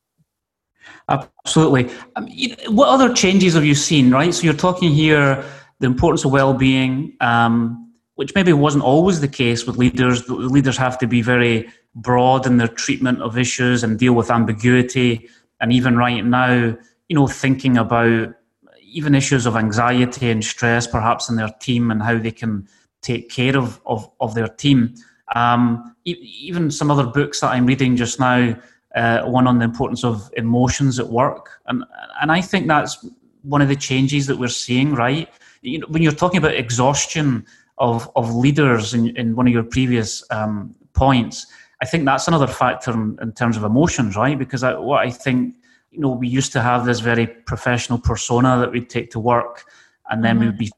Absolutely. 1.09 1.91
Um, 2.17 2.29
what 2.69 2.89
other 2.89 3.13
changes 3.13 3.55
have 3.55 3.65
you 3.65 3.75
seen, 3.75 4.11
right? 4.11 4.35
So 4.35 4.43
you're 4.43 4.55
talking 4.55 4.91
here 4.91 5.45
the 5.79 5.87
importance 5.87 6.25
of 6.25 6.33
well-being, 6.33 7.17
um, 7.21 7.90
which 8.21 8.35
maybe 8.35 8.53
wasn't 8.53 8.85
always 8.85 9.23
the 9.23 9.27
case 9.27 9.67
with 9.67 9.79
leaders. 9.79 10.27
The 10.27 10.35
leaders 10.35 10.77
have 10.77 10.99
to 10.99 11.07
be 11.07 11.23
very 11.23 11.71
broad 11.95 12.45
in 12.45 12.59
their 12.59 12.69
treatment 12.69 13.23
of 13.23 13.39
issues 13.39 13.83
and 13.83 13.99
deal 13.99 14.13
with 14.13 14.31
ambiguity. 14.31 15.31
And 15.63 15.73
even 15.73 15.97
right 15.97 16.23
now, 16.23 16.77
you 17.09 17.17
know, 17.17 17.27
thinking 17.27 17.79
about 17.79 18.35
even 18.83 19.15
issues 19.15 19.47
of 19.47 19.57
anxiety 19.57 20.31
and 20.31 20.45
stress, 20.45 20.87
perhaps 20.87 21.31
in 21.31 21.37
their 21.37 21.49
team, 21.61 21.91
and 21.91 22.03
how 22.03 22.19
they 22.19 22.31
can 22.31 22.69
take 23.01 23.31
care 23.31 23.57
of 23.57 23.81
of, 23.87 24.11
of 24.21 24.35
their 24.35 24.49
team. 24.49 24.95
Um, 25.35 25.97
even 26.05 26.71
some 26.71 26.91
other 26.91 27.07
books 27.07 27.41
that 27.41 27.53
I'm 27.53 27.65
reading 27.65 27.97
just 27.97 28.21
now 28.21 28.55
uh, 28.95 29.23
one 29.23 29.47
on 29.47 29.61
the 29.61 29.65
importance 29.65 30.05
of 30.05 30.31
emotions 30.37 31.01
at 31.01 31.09
work, 31.09 31.59
and 31.69 31.85
and 32.21 32.31
I 32.31 32.43
think 32.43 32.69
that's 32.69 33.03
one 33.41 33.63
of 33.63 33.69
the 33.69 33.77
changes 33.77 34.27
that 34.27 34.37
we're 34.37 34.49
seeing. 34.49 34.95
Right, 34.95 35.27
you 35.63 35.79
know, 35.79 35.87
when 35.89 36.03
you're 36.03 36.13
talking 36.13 36.37
about 36.37 36.55
exhaustion 36.55 37.47
of 37.81 38.09
of 38.15 38.35
leaders 38.35 38.95
in, 38.95 39.17
in 39.17 39.35
one 39.35 39.49
of 39.49 39.53
your 39.53 39.65
previous 39.65 40.23
um, 40.31 40.75
points, 40.93 41.47
I 41.83 41.87
think 41.87 42.05
that's 42.05 42.29
another 42.29 42.47
factor 42.47 42.93
in, 42.93 43.19
in 43.21 43.33
terms 43.33 43.57
of 43.57 43.65
emotions, 43.65 44.15
right? 44.15 44.39
Because 44.39 44.63
I, 44.63 44.75
what 44.79 45.01
I 45.01 45.11
think, 45.11 45.57
you 45.91 46.01
know, 46.01 46.11
we 46.11 46.29
used 46.29 46.53
to 46.53 46.61
have 46.61 46.85
this 46.85 47.01
very 47.01 47.27
professional 47.27 47.99
persona 47.99 48.59
that 48.61 48.71
we'd 48.71 48.91
take 48.91 49.11
to 49.13 49.19
work, 49.19 49.65
and 50.11 50.23
then 50.23 50.37
mm-hmm. 50.37 50.51
we'd 50.51 50.59
be 50.59 50.71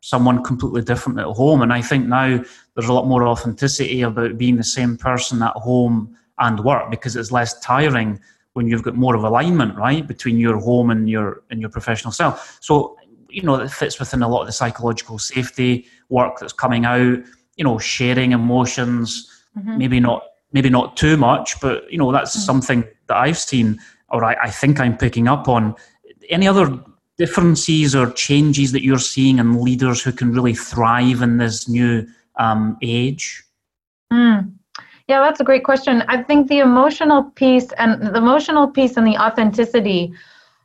someone 0.00 0.42
completely 0.42 0.82
different 0.82 1.18
at 1.18 1.26
home. 1.26 1.62
And 1.62 1.72
I 1.72 1.80
think 1.80 2.06
now 2.06 2.42
there's 2.74 2.88
a 2.88 2.92
lot 2.92 3.06
more 3.06 3.26
authenticity 3.26 4.02
about 4.02 4.38
being 4.38 4.56
the 4.56 4.64
same 4.64 4.96
person 4.96 5.42
at 5.42 5.54
home 5.54 6.16
and 6.38 6.64
work 6.64 6.90
because 6.90 7.14
it's 7.16 7.32
less 7.32 7.58
tiring 7.60 8.20
when 8.54 8.66
you've 8.66 8.82
got 8.82 8.96
more 8.96 9.14
of 9.14 9.22
alignment, 9.22 9.76
right, 9.76 10.06
between 10.06 10.38
your 10.38 10.58
home 10.58 10.90
and 10.90 11.08
your 11.08 11.42
and 11.50 11.60
your 11.60 11.70
professional 11.70 12.12
self. 12.12 12.58
So 12.60 12.97
you 13.38 13.46
know 13.46 13.56
that 13.56 13.70
fits 13.70 13.98
within 14.00 14.22
a 14.22 14.28
lot 14.28 14.40
of 14.40 14.46
the 14.46 14.52
psychological 14.52 15.18
safety 15.18 15.86
work 16.08 16.38
that's 16.40 16.52
coming 16.52 16.84
out. 16.84 17.18
You 17.56 17.64
know, 17.64 17.78
sharing 17.78 18.32
emotions, 18.32 19.30
mm-hmm. 19.56 19.78
maybe 19.78 20.00
not 20.00 20.24
maybe 20.52 20.70
not 20.70 20.96
too 20.96 21.16
much, 21.16 21.60
but 21.60 21.90
you 21.90 21.98
know 21.98 22.10
that's 22.12 22.32
mm-hmm. 22.32 22.44
something 22.44 22.84
that 23.06 23.16
I've 23.16 23.38
seen 23.38 23.78
or 24.10 24.24
I, 24.24 24.36
I 24.42 24.50
think 24.50 24.80
I'm 24.80 24.96
picking 24.96 25.28
up 25.28 25.48
on. 25.48 25.74
Any 26.30 26.46
other 26.48 26.78
differences 27.16 27.94
or 27.94 28.10
changes 28.12 28.72
that 28.72 28.82
you're 28.82 28.98
seeing 28.98 29.38
in 29.38 29.62
leaders 29.62 30.02
who 30.02 30.12
can 30.12 30.32
really 30.32 30.54
thrive 30.54 31.22
in 31.22 31.38
this 31.38 31.68
new 31.68 32.06
um, 32.36 32.76
age? 32.82 33.42
Mm. 34.12 34.52
Yeah, 35.08 35.20
that's 35.20 35.40
a 35.40 35.44
great 35.44 35.64
question. 35.64 36.02
I 36.08 36.22
think 36.22 36.48
the 36.48 36.58
emotional 36.58 37.24
piece 37.24 37.72
and 37.78 38.02
the 38.02 38.18
emotional 38.18 38.68
piece 38.68 38.96
and 38.96 39.06
the 39.06 39.16
authenticity 39.16 40.12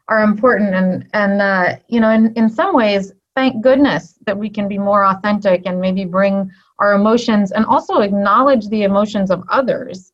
are 0.08 0.24
important. 0.24 0.74
And 0.74 1.08
and 1.14 1.42
uh, 1.42 1.76
you 1.88 2.00
know, 2.00 2.10
in 2.10 2.34
in 2.34 2.50
some 2.50 2.76
ways, 2.76 3.14
thank 3.36 3.64
goodness 3.64 4.20
that 4.26 4.38
we 4.38 4.50
can 4.50 4.68
be 4.68 4.78
more 4.78 5.06
authentic 5.06 5.64
and 5.66 5.80
maybe 5.80 6.06
bring 6.06 6.50
our 6.80 6.94
emotions 6.94 7.52
and 7.52 7.66
also 7.66 8.00
acknowledge 8.00 8.68
the 8.68 8.84
emotions 8.84 9.32
of 9.32 9.44
others 9.50 10.12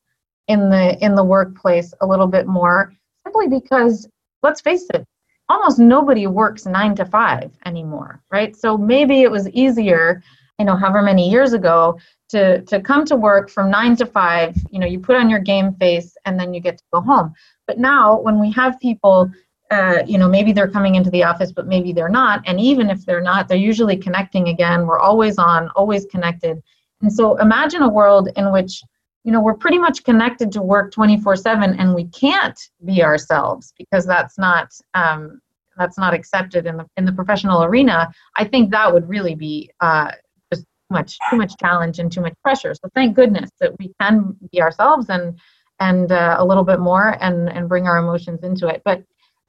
in 0.48 0.70
the 0.70 1.04
in 1.04 1.16
the 1.16 1.24
workplace 1.24 1.94
a 2.02 2.06
little 2.06 2.28
bit 2.28 2.48
more. 2.48 2.94
Simply 3.24 3.48
because, 3.48 4.08
let's 4.44 4.62
face 4.62 4.88
it, 4.94 5.06
almost 5.50 5.80
nobody 5.80 6.28
works 6.28 6.66
nine 6.66 6.96
to 6.96 7.06
five 7.06 7.52
anymore, 7.66 8.22
right? 8.32 8.56
So 8.56 8.78
maybe 8.78 9.22
it 9.22 9.32
was 9.32 9.50
easier 9.50 10.24
you 10.60 10.66
know 10.66 10.76
however 10.76 11.02
many 11.02 11.30
years 11.30 11.54
ago 11.54 11.98
to 12.30 12.62
to 12.64 12.80
come 12.82 13.06
to 13.06 13.16
work 13.16 13.50
from 13.50 13.72
nine 13.72 13.96
to 13.96 14.06
five 14.06 14.56
you 14.70 14.80
know 14.80 14.86
you 14.86 15.00
put 15.00 15.16
on 15.16 15.30
your 15.30 15.40
game 15.40 15.74
face 15.76 16.16
and 16.26 16.40
then 16.40 16.54
you 16.54 16.60
get 16.60 16.78
to 16.78 16.84
go 16.94 17.02
home 17.02 17.34
but 17.66 17.80
now 17.80 18.20
when 18.20 18.40
we 18.40 18.52
have 18.52 18.80
people 18.80 19.32
uh, 19.72 20.04
you 20.06 20.18
know 20.18 20.28
maybe 20.28 20.52
they're 20.52 20.70
coming 20.70 20.96
into 20.96 21.10
the 21.10 21.24
office 21.24 21.52
but 21.52 21.68
maybe 21.68 21.94
they're 21.94 22.10
not. 22.10 22.42
And 22.46 22.60
even 22.60 22.90
if 22.90 23.06
they're 23.06 23.22
not 23.22 23.48
they're 23.48 23.58
usually 23.58 23.98
connecting 23.98 24.50
again. 24.50 24.88
We're 24.88 25.00
always 25.00 25.38
on 25.38 25.70
always 25.76 26.06
connected. 26.06 26.62
And 27.02 27.12
so 27.12 27.38
imagine 27.38 27.82
a 27.82 27.90
world 27.90 28.30
in 28.36 28.52
which 28.52 28.82
you 29.24 29.32
know 29.32 29.42
we're 29.42 29.56
pretty 29.56 29.78
much 29.78 30.04
connected 30.04 30.52
to 30.54 30.62
work 30.62 30.92
24 30.92 31.36
7 31.36 31.80
and 31.80 31.94
we 31.94 32.06
can't 32.06 32.60
be 32.86 33.04
ourselves 33.04 33.74
because 33.78 34.06
that's 34.06 34.38
not 34.38 34.72
um, 34.94 35.42
that's 35.78 35.98
not 35.98 36.14
accepted 36.14 36.68
in 36.68 36.78
the 36.78 36.86
in 36.98 37.06
the 37.06 37.14
professional 37.14 37.64
arena. 37.64 38.12
I 38.38 38.46
think 38.46 38.72
that 38.72 38.94
would 38.94 39.08
really 39.08 39.34
be 39.34 39.72
uh, 39.80 40.12
just 40.52 40.64
too 40.64 40.92
much 40.92 41.18
too 41.30 41.38
much 41.38 41.54
challenge 41.58 42.00
and 42.00 42.12
too 42.12 42.22
much 42.22 42.34
pressure. 42.44 42.74
So 42.76 42.90
thank 42.94 43.16
goodness 43.16 43.50
that 43.60 43.78
we 43.80 43.92
can 44.00 44.36
be 44.52 44.62
ourselves 44.62 45.10
and 45.10 45.40
and 45.80 46.12
uh, 46.12 46.36
a 46.38 46.46
little 46.46 46.66
bit 46.66 46.80
more 46.80 47.18
and 47.22 47.50
and 47.50 47.70
bring 47.70 47.88
our 47.88 47.98
emotions 47.98 48.44
into 48.44 48.68
it. 48.68 48.82
But 48.84 49.04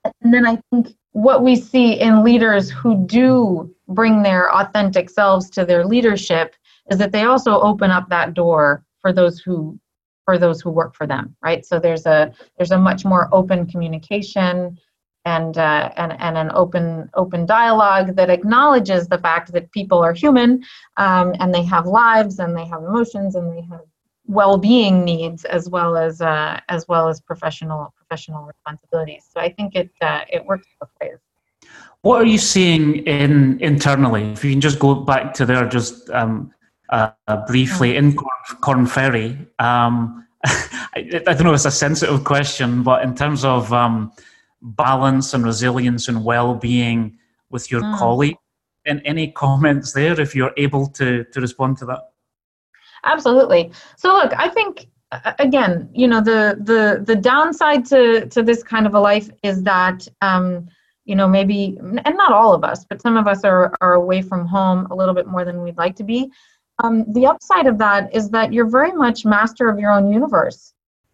and 0.04 0.34
then 0.34 0.46
i 0.46 0.56
think 0.70 0.88
what 1.12 1.42
we 1.42 1.56
see 1.56 2.00
in 2.00 2.22
leaders 2.22 2.70
who 2.70 3.04
do 3.06 3.74
bring 3.88 4.22
their 4.22 4.54
authentic 4.54 5.10
selves 5.10 5.50
to 5.50 5.64
their 5.64 5.84
leadership 5.84 6.54
is 6.90 6.98
that 6.98 7.12
they 7.12 7.24
also 7.24 7.60
open 7.60 7.90
up 7.90 8.08
that 8.08 8.34
door 8.34 8.84
for 9.00 9.12
those 9.12 9.40
who 9.40 9.78
for 10.24 10.38
those 10.38 10.60
who 10.60 10.70
work 10.70 10.94
for 10.94 11.06
them 11.06 11.34
right? 11.42 11.64
So 11.66 11.78
there's 11.78 12.06
a 12.06 12.32
there's 12.56 12.70
a 12.70 12.78
much 12.78 13.04
more 13.04 13.28
open 13.32 13.66
communication 13.66 14.78
and 15.24 15.58
uh, 15.58 15.90
and 15.96 16.12
and 16.20 16.38
an 16.38 16.50
open 16.54 17.10
open 17.14 17.46
dialogue 17.46 18.16
that 18.16 18.30
acknowledges 18.30 19.08
the 19.08 19.18
fact 19.18 19.52
that 19.52 19.70
people 19.72 19.98
are 19.98 20.14
human 20.14 20.62
um, 20.96 21.34
and 21.40 21.52
they 21.52 21.64
have 21.64 21.86
lives 21.86 22.38
and 22.38 22.56
they 22.56 22.64
have 22.66 22.82
emotions 22.82 23.34
and 23.34 23.52
they 23.52 23.62
have 23.70 23.82
well-being 24.26 25.04
needs 25.04 25.44
as 25.44 25.68
well 25.68 25.96
as 25.96 26.20
uh, 26.20 26.60
as 26.68 26.86
well 26.88 27.08
as 27.08 27.20
professional 27.20 27.92
professional 28.10 28.44
responsibilities. 28.44 29.24
So 29.32 29.40
I 29.40 29.50
think 29.50 29.74
it 29.74 29.90
uh, 30.00 30.22
it 30.32 30.44
works 30.44 30.66
both 30.80 30.90
ways. 31.00 31.18
What 32.02 32.20
are 32.20 32.26
you 32.26 32.38
seeing 32.38 33.06
in 33.06 33.60
internally? 33.60 34.32
If 34.32 34.44
you 34.44 34.50
can 34.50 34.60
just 34.60 34.78
go 34.78 34.94
back 34.94 35.34
to 35.34 35.46
there 35.46 35.68
just 35.68 36.10
um, 36.10 36.52
uh, 36.88 37.10
briefly 37.46 37.90
mm-hmm. 37.90 38.10
in 38.10 38.16
Korn, 38.16 38.60
Korn 38.60 38.86
Ferry. 38.86 39.38
Um, 39.58 40.26
I, 40.44 41.22
I, 41.26 41.34
don't 41.34 41.44
know. 41.44 41.50
If 41.50 41.56
it's 41.56 41.66
a 41.66 41.70
sensitive 41.70 42.24
question, 42.24 42.82
but 42.82 43.02
in 43.02 43.14
terms 43.14 43.44
of 43.44 43.72
um, 43.72 44.12
balance 44.62 45.34
and 45.34 45.44
resilience 45.44 46.08
and 46.08 46.24
well-being 46.24 47.18
with 47.50 47.70
your 47.70 47.82
mm. 47.82 47.98
colleague 47.98 48.36
and 48.86 49.02
any 49.04 49.30
comments 49.32 49.92
there 49.92 50.18
if 50.18 50.34
you're 50.34 50.52
able 50.56 50.86
to 50.86 51.24
to 51.24 51.40
respond 51.40 51.76
to 51.76 51.84
that 51.84 52.00
absolutely 53.04 53.70
so 53.96 54.08
look 54.14 54.32
i 54.38 54.48
think 54.48 54.86
again 55.38 55.88
you 55.92 56.06
know 56.06 56.20
the 56.20 56.56
the 56.62 57.02
the 57.04 57.16
downside 57.16 57.84
to 57.84 58.26
to 58.26 58.42
this 58.42 58.62
kind 58.62 58.86
of 58.86 58.94
a 58.94 59.00
life 59.00 59.28
is 59.42 59.62
that 59.62 60.06
um 60.22 60.68
you 61.04 61.16
know 61.16 61.26
maybe 61.26 61.78
and 61.80 62.16
not 62.16 62.32
all 62.32 62.54
of 62.54 62.64
us 62.64 62.84
but 62.88 63.02
some 63.02 63.16
of 63.16 63.26
us 63.26 63.44
are 63.44 63.74
are 63.80 63.94
away 63.94 64.22
from 64.22 64.46
home 64.46 64.86
a 64.90 64.94
little 64.94 65.14
bit 65.14 65.26
more 65.26 65.44
than 65.44 65.62
we'd 65.62 65.76
like 65.78 65.96
to 65.96 66.04
be 66.04 66.30
um, 66.82 67.04
the 67.12 67.26
upside 67.26 67.66
of 67.66 67.78
that 67.78 68.14
is 68.14 68.30
that 68.30 68.52
you're 68.52 68.70
very 68.70 68.92
much 68.92 69.24
master 69.24 69.68
of 69.68 69.78
your 69.78 69.90
own 69.90 70.12
universe 70.12 70.72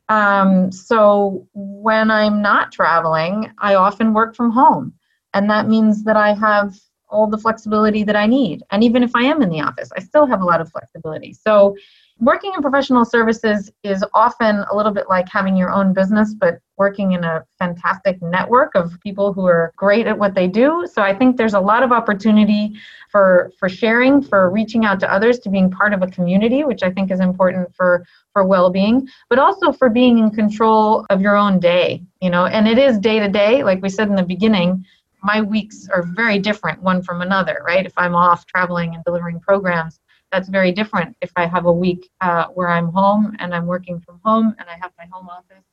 Um, 0.08 0.70
so 0.72 1.48
when 1.54 2.10
I'm 2.10 2.42
not 2.42 2.72
traveling, 2.72 3.52
I 3.58 3.74
often 3.74 4.14
work 4.14 4.36
from 4.36 4.52
home. 4.52 4.94
And 5.34 5.50
that 5.50 5.68
means 5.68 6.04
that 6.04 6.16
I 6.16 6.34
have 6.34 6.74
all 7.08 7.26
the 7.28 7.38
flexibility 7.38 8.04
that 8.04 8.16
I 8.16 8.26
need. 8.26 8.62
And 8.70 8.84
even 8.84 9.02
if 9.02 9.12
I 9.14 9.24
am 9.24 9.42
in 9.42 9.50
the 9.50 9.60
office, 9.62 9.90
I 9.96 10.00
still 10.00 10.26
have 10.26 10.40
a 10.42 10.44
lot 10.44 10.60
of 10.60 10.70
flexibility. 10.70 11.32
So 11.34 11.76
working 12.18 12.52
in 12.54 12.62
professional 12.62 13.04
services 13.04 13.70
is 13.82 14.04
often 14.14 14.64
a 14.70 14.76
little 14.76 14.92
bit 14.92 15.08
like 15.08 15.28
having 15.28 15.56
your 15.56 15.70
own 15.70 15.92
business, 15.92 16.34
but 16.34 16.58
working 16.78 17.12
in 17.12 17.24
a 17.24 17.44
fantastic 17.58 18.20
network 18.22 18.74
of 18.74 18.98
people 19.00 19.32
who 19.32 19.46
are 19.46 19.72
great 19.76 20.06
at 20.06 20.18
what 20.18 20.34
they 20.34 20.46
do. 20.46 20.86
So 20.92 21.02
I 21.02 21.14
think 21.14 21.36
there's 21.36 21.54
a 21.54 21.60
lot 21.60 21.82
of 21.82 21.92
opportunity 21.92 22.74
for 23.10 23.52
for 23.58 23.68
sharing, 23.68 24.22
for 24.22 24.50
reaching 24.50 24.84
out 24.84 24.98
to 25.00 25.12
others, 25.12 25.38
to 25.40 25.50
being 25.50 25.70
part 25.70 25.92
of 25.92 26.02
a 26.02 26.06
community, 26.06 26.64
which 26.64 26.82
I 26.82 26.90
think 26.90 27.10
is 27.10 27.20
important 27.20 27.74
for 27.74 28.04
for 28.32 28.44
well-being, 28.44 29.08
but 29.28 29.38
also 29.38 29.72
for 29.72 29.88
being 29.88 30.18
in 30.18 30.30
control 30.30 31.06
of 31.10 31.20
your 31.20 31.36
own 31.36 31.58
day. 31.58 32.02
You 32.20 32.30
know, 32.30 32.46
and 32.46 32.66
it 32.66 32.78
is 32.78 32.98
day 32.98 33.18
to 33.20 33.28
day, 33.28 33.62
like 33.62 33.82
we 33.82 33.88
said 33.88 34.08
in 34.08 34.16
the 34.16 34.22
beginning. 34.22 34.84
My 35.22 35.40
weeks 35.40 35.88
are 35.92 36.02
very 36.02 36.38
different 36.38 36.80
one 36.82 37.02
from 37.02 37.20
another, 37.20 37.60
right? 37.66 37.84
If 37.84 37.94
I'm 37.96 38.14
off 38.14 38.46
traveling 38.46 38.94
and 38.94 39.02
delivering 39.02 39.40
programs, 39.40 39.98
that's 40.36 40.50
very 40.50 40.70
different 40.70 41.16
if 41.22 41.32
I 41.34 41.46
have 41.46 41.64
a 41.64 41.72
week 41.72 42.10
uh, 42.20 42.48
where 42.48 42.68
I'm 42.68 42.88
home 42.88 43.34
and 43.38 43.54
I'm 43.54 43.64
working 43.64 43.98
from 43.98 44.20
home 44.22 44.54
and 44.58 44.68
I 44.68 44.76
have 44.82 44.92
my 44.98 45.06
home 45.10 45.30
office. 45.30 45.64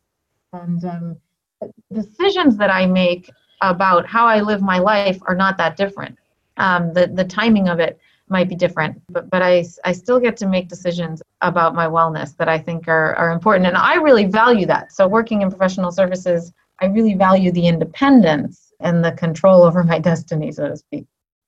And 0.53 0.85
um, 0.85 1.17
decisions 1.91 2.55
that 2.55 2.69
I 2.69 2.85
make 2.85 3.29
about 3.59 4.07
how 4.07 4.25
I 4.25 4.39
live 4.39 4.61
my 4.61 4.79
life 4.79 5.19
are 5.27 5.35
not 5.35 5.57
that 5.57 5.75
different. 5.75 6.17
Um, 6.55 6.93
the, 6.93 7.07
the 7.07 7.25
timing 7.25 7.67
of 7.67 7.81
it 7.81 7.99
might 8.29 8.47
be 8.47 8.55
different, 8.55 9.01
but, 9.09 9.29
but 9.29 9.41
I, 9.41 9.65
I 9.83 9.91
still 9.91 10.19
get 10.21 10.37
to 10.37 10.47
make 10.47 10.69
decisions 10.69 11.21
about 11.41 11.75
my 11.75 11.87
wellness 11.87 12.37
that 12.37 12.47
I 12.47 12.57
think 12.57 12.87
are, 12.87 13.15
are 13.15 13.31
important. 13.31 13.67
And 13.67 13.75
I 13.75 13.95
really 13.95 14.27
value 14.27 14.65
that. 14.67 14.93
So, 14.93 15.09
working 15.09 15.41
in 15.41 15.49
professional 15.49 15.91
services, 15.91 16.53
I 16.79 16.85
really 16.85 17.15
value 17.15 17.51
the 17.51 17.67
independence 17.67 18.71
and 18.79 19.03
the 19.03 19.11
control 19.11 19.63
over 19.63 19.83
my 19.83 19.99
destiny, 20.11 20.53
so 20.53 20.69
to 20.69 20.77
speak. 20.77 21.05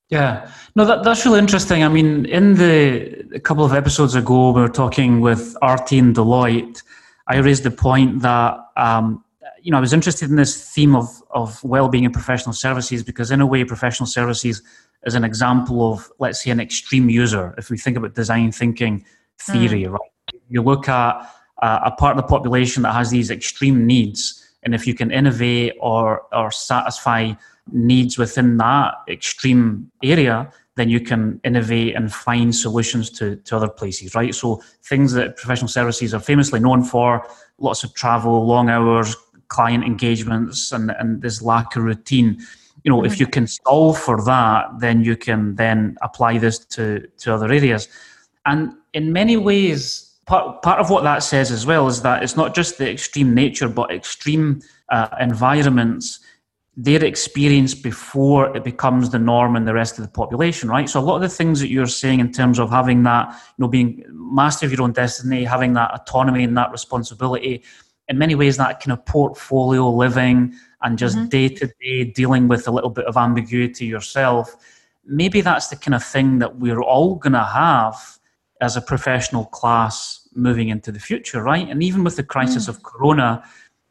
Yeah, 0.10 0.52
no, 0.76 0.86
that, 0.86 1.04
that's 1.04 1.26
really 1.26 1.40
interesting. 1.40 1.84
I 1.84 1.88
mean, 1.88 2.26
in 2.26 2.56
the 2.56 3.26
a 3.34 3.40
couple 3.40 3.66
of 3.66 3.74
episodes 3.74 4.14
ago, 4.14 4.52
we 4.52 4.62
were 4.62 4.70
talking 4.70 5.20
with 5.20 5.56
RT 5.64 5.94
and 5.94 6.16
Deloitte. 6.16 6.84
I 7.28 7.38
raised 7.38 7.64
the 7.64 7.72
point 7.72 8.22
that 8.22 8.58
um, 8.78 9.24
you 9.62 9.72
know 9.72 9.78
I 9.78 9.82
was 9.82 9.94
interested 9.94 10.30
in 10.30 10.36
this 10.36 10.72
theme 10.72 10.96
of 10.96 11.08
of 11.32 11.64
well-being 11.64 12.04
in 12.04 12.12
professional 12.12 12.54
services 12.54 13.02
because, 13.02 13.32
in 13.32 13.42
a 13.42 13.48
way, 13.48 13.64
professional 13.64 14.06
services 14.06 14.62
is 15.06 15.16
an 15.16 15.24
example 15.24 15.92
of, 15.92 16.12
let's 16.20 16.44
say, 16.44 16.52
an 16.52 16.60
extreme 16.60 17.10
user. 17.10 17.56
If 17.58 17.72
we 17.72 17.78
think 17.78 17.98
about 17.98 18.14
design 18.14 18.52
thinking 18.52 19.06
theory, 19.40 19.84
mm. 19.84 19.92
right? 19.92 20.42
You 20.50 20.62
look 20.62 20.88
at 20.88 21.30
uh, 21.64 21.80
a 21.84 21.92
part 21.92 22.16
of 22.16 22.24
the 22.24 22.28
population 22.28 22.84
that 22.84 22.94
has 22.94 23.10
these 23.10 23.32
extreme 23.32 23.88
needs, 23.88 24.48
and 24.62 24.76
if 24.76 24.86
you 24.86 24.94
can 24.94 25.10
innovate 25.10 25.74
or 25.80 26.22
or 26.32 26.52
satisfy 26.52 27.34
needs 27.72 28.18
within 28.18 28.58
that 28.58 28.96
extreme 29.08 29.92
area, 30.04 30.52
then 30.76 30.90
you 30.90 31.00
can 31.00 31.40
innovate 31.44 31.96
and 31.96 32.14
find 32.14 32.54
solutions 32.54 33.10
to, 33.10 33.38
to 33.38 33.56
other 33.56 33.70
places, 33.70 34.14
right? 34.14 34.36
So 34.36 34.62
things 34.84 35.14
that 35.14 35.38
professional 35.38 35.70
services 35.70 36.14
are 36.14 36.20
famously 36.20 36.60
known 36.60 36.84
for, 36.84 37.28
lots 37.60 37.84
of 37.84 37.94
travel, 37.94 38.46
long 38.46 38.70
hours, 38.70 39.16
client 39.48 39.84
engagements, 39.86 40.72
and, 40.72 40.92
and 41.00 41.22
this 41.22 41.42
lack 41.42 41.76
of 41.76 41.84
routine. 41.84 42.38
You 42.84 42.92
know, 42.92 42.98
mm-hmm. 42.98 43.06
if 43.06 43.20
you 43.20 43.28
can 43.28 43.48
solve 43.48 43.98
for 43.98 44.22
that, 44.26 44.66
then 44.80 45.04
you 45.04 45.16
can 45.16 45.56
then 45.56 45.98
apply 46.02 46.38
this 46.40 46.60
to, 46.60 47.08
to 47.20 47.34
other 47.34 47.52
areas. 47.52 47.88
And 48.46 48.74
in 48.94 49.14
many 49.14 49.38
ways, 49.38 50.14
part, 50.26 50.62
part 50.62 50.80
of 50.80 50.90
what 50.90 51.04
that 51.04 51.24
says 51.24 51.52
as 51.52 51.66
well 51.66 51.88
is 51.88 52.02
that 52.02 52.22
it's 52.22 52.36
not 52.36 52.54
just 52.54 52.78
the 52.78 52.90
extreme 52.92 53.34
nature, 53.34 53.70
but 53.70 53.92
extreme 53.92 54.62
uh, 54.90 55.08
environments 55.20 56.20
their 56.78 57.04
experience 57.04 57.74
before 57.74 58.56
it 58.56 58.64
becomes 58.64 59.10
the 59.10 59.20
norm 59.20 59.56
in 59.56 59.64
the 59.64 59.74
rest 59.74 59.98
of 59.98 60.04
the 60.04 60.12
population, 60.12 60.68
right? 60.70 60.90
So 60.90 61.00
a 61.00 61.02
lot 61.02 61.16
of 61.16 61.22
the 61.22 61.30
things 61.30 61.62
that 61.62 61.70
you're 61.70 61.88
saying 61.88 62.20
in 62.20 62.34
terms 62.34 62.60
of 62.60 62.70
having 62.70 63.04
that, 63.04 63.30
you 63.30 63.64
know, 63.64 63.68
being 63.70 64.04
master 64.10 64.66
of 64.66 64.74
your 64.74 64.82
own 64.82 64.92
destiny, 64.92 65.46
having 65.46 65.74
that 65.74 65.92
autonomy 65.94 66.44
and 66.44 66.58
that 66.58 66.72
responsibility, 66.72 67.64
in 68.10 68.18
many 68.18 68.36
ways 68.36 68.58
that 68.58 68.82
kind 68.82 68.92
of 68.92 69.06
portfolio 69.06 69.90
living 69.90 70.54
and 70.82 70.98
just 70.98 71.30
day 71.30 71.48
to 71.48 71.68
day 71.82 72.04
dealing 72.04 72.48
with 72.48 72.68
a 72.68 72.72
little 72.72 72.90
bit 72.90 73.06
of 73.06 73.16
ambiguity 73.16 73.86
yourself, 73.86 74.56
maybe 75.06 75.42
that's 75.42 75.70
the 75.70 75.76
kind 75.76 75.96
of 75.96 76.04
thing 76.04 76.40
that 76.40 76.58
we're 76.58 76.82
all 76.82 77.16
going 77.16 77.34
to 77.34 77.44
have 77.44 78.20
as 78.62 78.76
a 78.76 78.82
professional 78.82 79.46
class 79.46 80.28
moving 80.36 80.70
into 80.70 80.92
the 80.92 81.00
future, 81.00 81.42
right? 81.42 81.68
And 81.70 81.82
even 81.82 82.04
with 82.04 82.16
the 82.16 82.24
crisis 82.24 82.66
mm. 82.66 82.70
of 82.70 82.84
corona, 82.84 83.44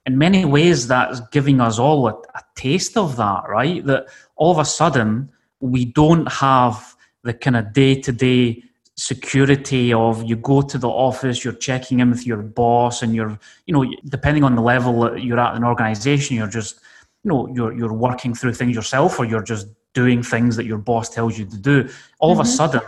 in 0.07 0.19
many 0.19 0.45
ways 0.45 0.87
that's 0.87 1.21
giving 1.33 1.61
us 1.61 1.79
all 1.79 2.07
a, 2.09 2.13
a, 2.35 2.43
taste 2.55 2.97
of 2.97 3.17
that 3.17 3.49
right 3.49 3.85
that 3.85 4.07
all 4.37 4.51
of 4.51 4.59
a 4.59 4.65
sudden 4.65 5.31
we 5.61 5.85
don't 5.85 6.31
have 6.31 6.95
the 7.23 7.35
kind 7.35 7.57
of 7.57 7.73
day-to-day 7.73 8.63
security 8.97 9.93
of 9.93 10.23
you 10.23 10.37
go 10.37 10.63
to 10.63 10.79
the 10.79 10.89
office 10.89 11.45
you're 11.45 11.55
checking 11.55 11.99
in 11.99 12.11
with 12.11 12.25
your 12.25 12.43
boss 12.43 13.03
and 13.03 13.15
you're 13.15 13.37
you 13.67 13.75
know 13.75 13.85
depending 14.09 14.45
on 14.45 14.55
the 14.55 14.63
level 14.63 15.01
that 15.01 15.25
you're 15.25 15.41
at 15.41 15.51
in 15.57 15.63
an 15.63 15.69
organization 15.69 16.37
you're 16.37 16.47
just 16.47 16.81
you 17.25 17.29
know 17.29 17.49
you're 17.49 17.73
you're 17.73 17.93
working 17.93 18.35
through 18.35 18.55
things 18.55 18.75
yourself 18.75 19.19
or 19.19 19.25
you're 19.25 19.43
just 19.43 19.67
doing 19.95 20.23
things 20.23 20.55
that 20.55 20.65
your 20.65 20.79
boss 20.79 21.09
tells 21.09 21.37
you 21.37 21.45
to 21.45 21.59
do 21.59 21.89
all 22.21 22.33
mm-hmm. 22.33 22.41
of 22.41 22.47
a 22.47 22.49
mm-hmm. 22.49 22.57
sudden 22.57 22.81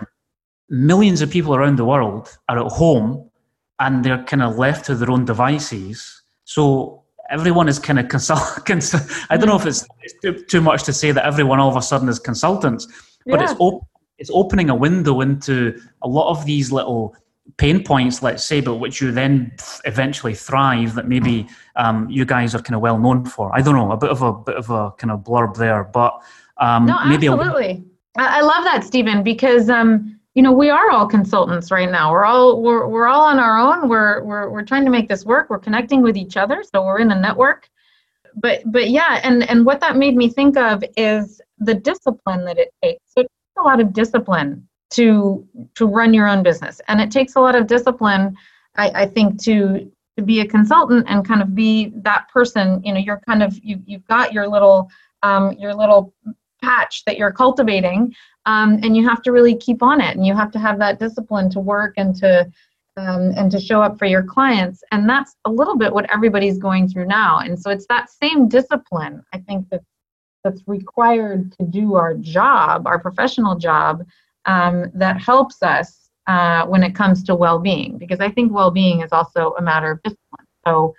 millions 0.69 1.23
of 1.23 1.31
people 1.31 1.57
around 1.57 1.77
the 1.77 1.85
world 1.85 2.39
are 2.49 2.65
at 2.65 2.73
home 2.73 3.29
and 3.81 4.05
they're 4.05 4.23
kind 4.25 4.43
of 4.43 4.57
left 4.57 4.85
to 4.87 4.95
their 4.95 5.11
own 5.11 5.25
devices 5.25 6.23
so 6.45 7.03
everyone 7.31 7.69
is 7.69 7.79
kind 7.79 7.99
of 7.99 8.09
consult. 8.09 8.41
I 9.31 9.37
don't 9.37 9.47
know 9.47 9.57
if 9.57 9.67
it's, 9.67 9.87
it's 10.03 10.15
too, 10.23 10.45
too, 10.45 10.61
much 10.61 10.85
to 10.85 10.93
say 10.93 11.12
that 11.12 11.25
everyone 11.25 11.59
all 11.59 11.71
of 11.71 11.77
a 11.77 11.83
sudden 11.83 12.09
is 12.09 12.19
consultants, 12.19 12.87
but 13.27 13.41
yeah. 13.41 13.51
it's 13.51 13.61
op- 13.61 13.87
it's 14.19 14.31
opening 14.33 14.71
a 14.71 14.75
window 14.75 15.21
into 15.21 15.79
a 16.03 16.09
lot 16.09 16.31
of 16.31 16.45
these 16.47 16.73
little 16.73 17.15
pain 17.59 17.83
points, 17.85 18.23
let's 18.23 18.45
say, 18.45 18.61
but 18.61 18.77
which 18.77 19.01
you 19.01 19.12
then 19.12 19.53
eventually 19.85 20.35
thrive. 20.35 20.95
That 20.95 21.09
maybe 21.09 21.47
um, 21.77 22.09
you 22.09 22.25
guys 22.25 22.55
are 22.55 22.62
kind 22.62 22.75
of 22.75 22.81
well 22.81 22.99
known 22.99 23.25
for. 23.25 23.55
I 23.55 23.61
don't 23.61 23.75
know, 23.75 23.93
a 23.93 23.97
bit 23.97 24.11
of 24.11 24.23
a 24.23 24.33
bit 24.33 24.57
of 24.57 24.71
a 24.71 24.93
kind 24.93 25.11
of 25.11 25.21
blurb 25.21 25.57
there, 25.57 25.85
but 25.85 26.23
um, 26.59 26.87
no, 26.87 27.05
maybe 27.07 27.29
absolutely. 27.29 27.85
A- 28.19 28.23
I 28.23 28.41
love 28.41 28.65
that, 28.65 28.85
Stephen, 28.85 29.23
because 29.23 29.69
um, 29.69 30.16
you 30.37 30.42
know 30.42 30.53
we 30.53 30.70
are 30.70 30.90
all 30.90 31.07
consultants 31.07 31.70
right 31.70 31.90
now. 31.90 32.12
We're 32.12 32.25
all 32.25 32.62
we're, 32.62 32.87
we're 32.87 33.07
all 33.07 33.25
on 33.25 33.40
our 33.40 33.59
own. 33.59 33.88
We're, 33.88 34.22
we're 34.22 34.51
we're 34.51 34.64
trying 34.64 34.85
to 34.85 34.90
make 34.90 35.09
this 35.09 35.25
work. 35.25 35.51
We're 35.51 35.59
connecting 35.59 36.03
with 36.03 36.16
each 36.16 36.37
other 36.37 36.62
so 36.62 36.85
we're 36.85 37.01
in 37.01 37.11
a 37.11 37.20
network. 37.20 37.68
But 38.37 38.61
but 38.66 38.90
yeah 38.90 39.20
and 39.25 39.49
and 39.49 39.66
what 39.66 39.81
that 39.81 39.96
made 39.96 40.14
me 40.14 40.29
think 40.29 40.57
of 40.57 40.85
is 40.96 41.40
the 41.59 41.75
discipline 41.75 42.44
that 42.44 42.59
it 42.59 42.68
takes. 42.83 43.03
So 43.07 43.22
it 43.22 43.25
takes 43.25 43.59
a 43.59 43.62
lot 43.62 43.81
of 43.81 43.92
discipline 43.92 44.68
to 44.90 45.44
to 45.75 45.87
run 45.87 46.14
your 46.14 46.29
own 46.29 46.44
business 46.44 46.81
and 46.87 47.01
it 47.01 47.11
takes 47.11 47.35
a 47.35 47.40
lot 47.40 47.57
of 47.57 47.66
discipline 47.66 48.37
i 48.77 49.03
i 49.03 49.05
think 49.05 49.42
to 49.42 49.90
to 50.16 50.22
be 50.22 50.40
a 50.40 50.46
consultant 50.46 51.05
and 51.09 51.27
kind 51.27 51.42
of 51.42 51.55
be 51.55 51.92
that 51.96 52.29
person. 52.33 52.83
You 52.83 52.94
know 52.94 53.01
you're 53.01 53.20
kind 53.27 53.42
of 53.42 53.59
you 53.62 53.81
you've 53.87 54.07
got 54.07 54.33
your 54.33 54.49
little 54.49 54.90
um 55.22 55.53
your 55.53 55.75
little 55.75 56.14
patch 56.62 57.05
that 57.05 57.18
you're 57.18 57.33
cultivating 57.33 58.14
um, 58.47 58.79
and 58.83 58.97
you 58.97 59.07
have 59.07 59.23
to 59.23 59.33
really 59.33 59.57
keep 59.57 59.83
on 59.83 60.01
it 60.01 60.17
and 60.17 60.25
you 60.25 60.35
have 60.35 60.51
to 60.53 60.59
have 60.59 60.79
that 60.79 60.99
discipline 60.99 61.51
to 61.51 61.61
work 61.61 61.95
and 61.97 62.15
to 62.17 62.51
um, 62.97 63.35
and 63.37 63.51
to 63.51 63.61
show 63.61 63.83
up 63.83 63.99
for 63.99 64.07
your 64.07 64.23
clients 64.23 64.83
and 64.91 65.09
that's 65.09 65.37
a 65.45 65.51
little 65.51 65.77
bit 65.77 65.93
what 65.93 66.11
everybody's 66.15 66.57
going 66.57 66.89
through 66.89 67.07
now 67.07 67.41
and 67.41 67.61
so 67.61 67.71
it's 67.71 67.87
that 67.89 68.09
same 68.09 68.49
discipline 68.49 69.23
i 69.35 69.39
think 69.39 69.68
that 69.68 69.83
that's 70.43 70.62
required 70.66 71.53
to 71.59 71.66
do 71.66 71.95
our 71.95 72.14
job 72.14 72.87
our 72.87 72.99
professional 72.99 73.57
job 73.57 74.03
um, 74.47 74.91
that 74.95 75.20
helps 75.20 75.62
us 75.62 76.09
uh, 76.29 76.64
when 76.66 76.83
it 76.83 76.95
comes 76.95 77.23
to 77.25 77.35
well-being 77.35 77.99
because 77.99 78.20
i 78.20 78.31
think 78.31 78.53
well-being 78.53 79.03
is 79.03 79.12
also 79.12 79.55
a 79.59 79.62
matter 79.62 79.91
of 79.91 80.03
discipline. 80.03 80.47
So 80.66 80.95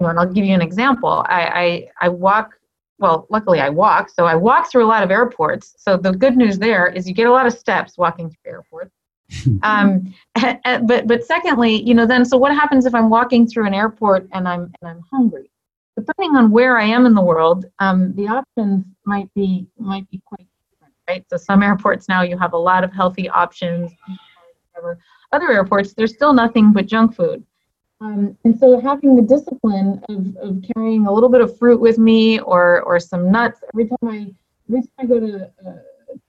you 0.00 0.04
know, 0.04 0.10
and 0.10 0.18
i'll 0.18 0.32
give 0.32 0.44
you 0.44 0.54
an 0.54 0.62
example. 0.62 1.24
I 1.28 1.88
i, 2.00 2.06
I 2.06 2.08
walk 2.08 2.54
well, 2.98 3.26
luckily 3.30 3.60
I 3.60 3.68
walk, 3.68 4.08
so 4.08 4.24
I 4.24 4.34
walk 4.34 4.70
through 4.70 4.84
a 4.84 4.88
lot 4.88 5.02
of 5.02 5.10
airports. 5.10 5.74
So 5.78 5.96
the 5.96 6.12
good 6.12 6.36
news 6.36 6.58
there 6.58 6.86
is 6.86 7.06
you 7.06 7.14
get 7.14 7.26
a 7.26 7.32
lot 7.32 7.46
of 7.46 7.52
steps 7.52 7.98
walking 7.98 8.30
through 8.30 8.52
airports. 8.52 8.92
um, 9.62 10.14
but 10.86 11.06
but 11.06 11.24
secondly, 11.24 11.82
you 11.82 11.94
know, 11.94 12.06
then 12.06 12.24
so 12.24 12.36
what 12.36 12.52
happens 12.52 12.86
if 12.86 12.94
I'm 12.94 13.10
walking 13.10 13.46
through 13.46 13.66
an 13.66 13.74
airport 13.74 14.28
and 14.32 14.48
I'm 14.48 14.72
and 14.80 14.90
I'm 14.90 15.02
hungry? 15.10 15.50
Depending 15.96 16.36
on 16.36 16.50
where 16.50 16.78
I 16.78 16.84
am 16.84 17.06
in 17.06 17.14
the 17.14 17.22
world, 17.22 17.66
um, 17.78 18.14
the 18.14 18.28
options 18.28 18.84
might 19.04 19.32
be 19.34 19.66
might 19.78 20.08
be 20.10 20.22
quite 20.24 20.46
different, 20.70 20.94
right? 21.08 21.24
So 21.28 21.36
some 21.36 21.62
airports 21.62 22.08
now 22.08 22.22
you 22.22 22.38
have 22.38 22.52
a 22.52 22.58
lot 22.58 22.84
of 22.84 22.92
healthy 22.92 23.28
options. 23.28 23.92
Other 25.32 25.50
airports, 25.50 25.94
there's 25.94 26.14
still 26.14 26.32
nothing 26.32 26.72
but 26.72 26.86
junk 26.86 27.14
food. 27.14 27.44
Um, 28.00 28.36
and 28.44 28.58
so 28.58 28.78
having 28.78 29.16
the 29.16 29.22
discipline 29.22 30.02
of, 30.08 30.36
of 30.36 30.64
carrying 30.74 31.06
a 31.06 31.12
little 31.12 31.30
bit 31.30 31.40
of 31.40 31.56
fruit 31.58 31.80
with 31.80 31.98
me 31.98 32.40
or, 32.40 32.82
or 32.82 33.00
some 33.00 33.30
nuts 33.30 33.60
every 33.72 33.88
time 33.88 33.98
I 34.02 34.34
every 34.68 34.82
time 34.82 34.90
I 34.98 35.06
go 35.06 35.20
to 35.20 35.50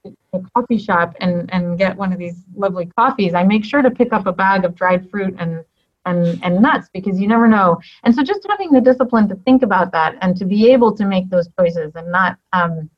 a, 0.04 0.10
a 0.32 0.42
coffee 0.54 0.78
shop 0.78 1.14
and, 1.20 1.52
and 1.52 1.76
get 1.76 1.96
one 1.96 2.12
of 2.12 2.18
these 2.18 2.42
lovely 2.54 2.86
coffees, 2.96 3.34
I 3.34 3.42
make 3.44 3.64
sure 3.64 3.82
to 3.82 3.90
pick 3.90 4.12
up 4.12 4.26
a 4.26 4.32
bag 4.32 4.64
of 4.64 4.74
dried 4.74 5.10
fruit 5.10 5.34
and 5.38 5.64
and 6.06 6.42
and 6.42 6.62
nuts 6.62 6.88
because 6.92 7.20
you 7.20 7.28
never 7.28 7.46
know. 7.46 7.78
And 8.04 8.14
so 8.14 8.22
just 8.22 8.46
having 8.48 8.72
the 8.72 8.80
discipline 8.80 9.28
to 9.28 9.34
think 9.36 9.62
about 9.62 9.92
that 9.92 10.16
and 10.22 10.36
to 10.38 10.46
be 10.46 10.72
able 10.72 10.96
to 10.96 11.04
make 11.04 11.28
those 11.28 11.48
choices 11.58 11.92
and 11.96 12.10
not 12.10 12.38
um, 12.54 12.88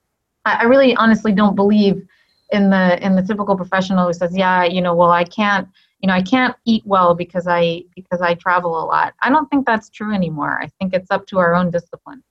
I, 0.44 0.60
I 0.60 0.62
really 0.64 0.94
honestly 0.94 1.32
don't 1.32 1.56
believe 1.56 2.06
in 2.52 2.70
the 2.70 3.04
in 3.04 3.16
the 3.16 3.22
typical 3.22 3.56
professional 3.56 4.06
who 4.06 4.12
says, 4.12 4.36
yeah, 4.36 4.64
you 4.64 4.80
know, 4.80 4.94
well 4.94 5.10
I 5.10 5.24
can't 5.24 5.68
you 6.00 6.06
know, 6.06 6.14
I 6.14 6.22
can't 6.22 6.56
eat 6.64 6.82
well 6.86 7.14
because 7.14 7.46
I 7.46 7.82
because 7.94 8.20
I 8.20 8.34
travel 8.34 8.82
a 8.82 8.84
lot. 8.84 9.14
I 9.20 9.28
don't 9.28 9.48
think 9.48 9.66
that's 9.66 9.90
true 9.90 10.14
anymore. 10.14 10.58
I 10.60 10.68
think 10.78 10.94
it's 10.94 11.10
up 11.10 11.26
to 11.28 11.38
our 11.38 11.54
own 11.54 11.70
discipline. 11.70 12.22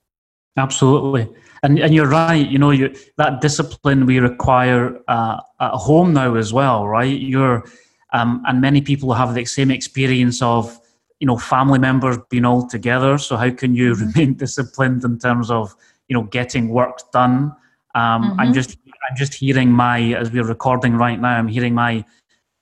Absolutely, 0.56 1.28
and 1.62 1.78
and 1.78 1.94
you're 1.94 2.08
right. 2.08 2.46
You 2.46 2.58
know, 2.58 2.72
you 2.72 2.94
that 3.16 3.40
discipline 3.40 4.06
we 4.06 4.18
require 4.18 4.98
uh, 5.06 5.40
at 5.60 5.70
home 5.70 6.12
now 6.12 6.34
as 6.34 6.52
well, 6.52 6.88
right? 6.88 7.20
You're 7.20 7.64
um, 8.12 8.42
and 8.46 8.60
many 8.60 8.80
people 8.80 9.12
have 9.14 9.34
the 9.34 9.44
same 9.44 9.70
experience 9.70 10.42
of 10.42 10.78
you 11.20 11.26
know 11.26 11.36
family 11.36 11.78
members 11.78 12.18
being 12.28 12.44
all 12.44 12.66
together. 12.66 13.18
So 13.18 13.36
how 13.36 13.50
can 13.50 13.74
you 13.74 13.92
mm-hmm. 13.94 14.06
remain 14.06 14.34
disciplined 14.44 15.04
in 15.04 15.18
terms 15.20 15.50
of 15.50 15.76
you 16.08 16.14
know 16.14 16.24
getting 16.24 16.70
work 16.70 17.12
done? 17.12 17.54
Um, 17.94 18.22
mm-hmm. 18.22 18.40
I'm 18.40 18.52
just 18.52 18.76
I'm 19.08 19.16
just 19.16 19.34
hearing 19.34 19.70
my 19.70 20.14
as 20.14 20.32
we're 20.32 20.44
recording 20.44 20.96
right 20.96 21.20
now. 21.20 21.38
I'm 21.38 21.48
hearing 21.48 21.74
my 21.74 22.04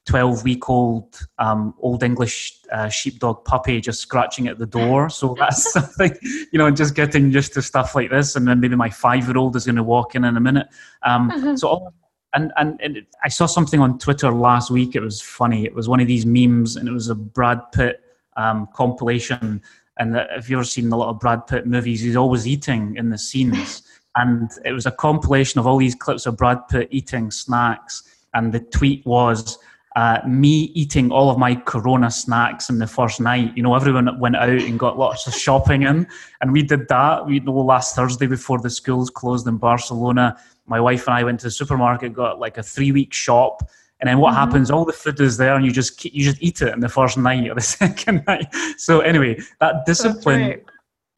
12 0.09 0.43
week 0.43 0.71
old 0.71 1.29
um, 1.39 1.75
old 1.81 2.03
English 2.03 2.59
uh, 2.73 2.89
sheepdog 2.89 3.45
puppy 3.45 3.79
just 3.79 4.01
scratching 4.01 4.49
at 4.49 4.59
the 4.59 4.65
door. 4.65 5.11
So 5.11 5.37
that's 5.39 5.71
something, 5.71 6.17
you 6.23 6.59
know, 6.59 6.71
just 6.71 6.95
getting 6.95 7.31
used 7.31 7.53
to 7.55 7.63
stuff 7.63 7.95
like 7.95 8.11
this. 8.11 8.35
And 8.35 8.49
then 8.49 8.59
maybe 8.59 8.75
my 8.75 8.89
five 8.89 9.27
year 9.29 9.37
old 9.37 9.55
is 9.55 9.67
going 9.67 9.77
to 9.77 9.83
walk 9.83 10.15
in 10.15 10.25
in 10.25 10.37
a 10.37 10.41
minute. 10.41 10.67
Um, 11.03 11.31
mm-hmm. 11.31 11.57
So, 11.57 11.69
all, 11.69 11.95
and, 12.33 12.53
and, 12.57 12.81
and 12.83 13.07
I 13.23 13.29
saw 13.29 13.45
something 13.45 13.81
on 13.81 13.99
Twitter 13.99 14.33
last 14.33 14.71
week. 14.71 14.97
It 14.97 15.01
was 15.01 15.21
funny. 15.21 15.67
It 15.67 15.75
was 15.75 15.91
one 15.91 16.01
of 16.01 16.07
these 16.07 16.25
memes 16.25 16.77
and 16.77 16.89
it 16.89 16.93
was 16.93 17.09
a 17.09 17.15
Brad 17.15 17.61
Pitt 17.73 18.01
um, 18.39 18.67
compilation. 18.73 19.61
And 19.99 20.17
if 20.17 20.49
you've 20.49 20.59
ever 20.59 20.65
seen 20.65 20.91
a 20.91 20.97
lot 20.97 21.11
of 21.11 21.21
Brad 21.21 21.47
Pitt 21.47 21.67
movies, 21.67 22.01
he's 22.01 22.17
always 22.17 22.47
eating 22.47 22.97
in 22.97 23.11
the 23.11 23.19
scenes. 23.19 23.83
and 24.17 24.51
it 24.65 24.73
was 24.73 24.87
a 24.87 24.91
compilation 24.91 25.59
of 25.61 25.67
all 25.67 25.77
these 25.77 25.95
clips 25.95 26.25
of 26.25 26.39
Brad 26.39 26.67
Pitt 26.69 26.89
eating 26.91 27.31
snacks. 27.31 28.05
And 28.33 28.55
the 28.55 28.61
tweet 28.61 29.05
was, 29.05 29.59
uh, 29.99 30.21
me 30.29 30.71
eating 30.75 31.11
all 31.11 31.29
of 31.29 31.39
my 31.39 31.57
Corona 31.57 32.09
snacks 32.09 32.71
in 32.71 32.79
the 32.79 32.87
first 32.87 33.21
night. 33.21 33.51
You 33.57 33.65
know, 33.65 33.75
everyone 33.75 34.17
went 34.21 34.37
out 34.37 34.49
and 34.49 34.79
got 34.79 34.97
lots 34.97 35.27
of 35.27 35.35
shopping 35.35 35.83
in, 35.83 36.07
and 36.41 36.53
we 36.53 36.63
did 36.63 36.87
that. 36.87 37.27
We 37.27 37.35
you 37.35 37.41
know 37.41 37.53
last 37.55 37.97
Thursday 37.97 38.29
before 38.29 38.61
the 38.61 38.71
schools 38.71 39.11
closed 39.11 39.49
in 39.49 39.57
Barcelona. 39.57 40.39
My 40.67 40.79
wife 40.79 41.09
and 41.09 41.17
I 41.17 41.25
went 41.25 41.41
to 41.41 41.47
the 41.47 41.51
supermarket, 41.51 42.13
got 42.13 42.39
like 42.39 42.59
a 42.59 42.63
three 42.63 42.93
week 42.93 43.13
shop, 43.13 43.69
and 43.99 44.09
then 44.09 44.19
what 44.19 44.35
mm-hmm. 44.35 44.39
happens? 44.39 44.71
All 44.71 44.85
the 44.85 44.93
food 44.93 45.19
is 45.19 45.37
there, 45.37 45.57
and 45.57 45.67
you 45.67 45.73
just 45.73 46.05
you 46.05 46.23
just 46.23 46.41
eat 46.41 46.63
it 46.63 46.73
in 46.73 46.79
the 46.79 46.89
first 46.89 47.19
night 47.19 47.51
or 47.51 47.57
the 47.57 47.61
second 47.83 48.23
night. 48.29 48.55
So 48.77 49.01
anyway, 49.01 49.41
that 49.59 49.85
discipline. 49.85 50.61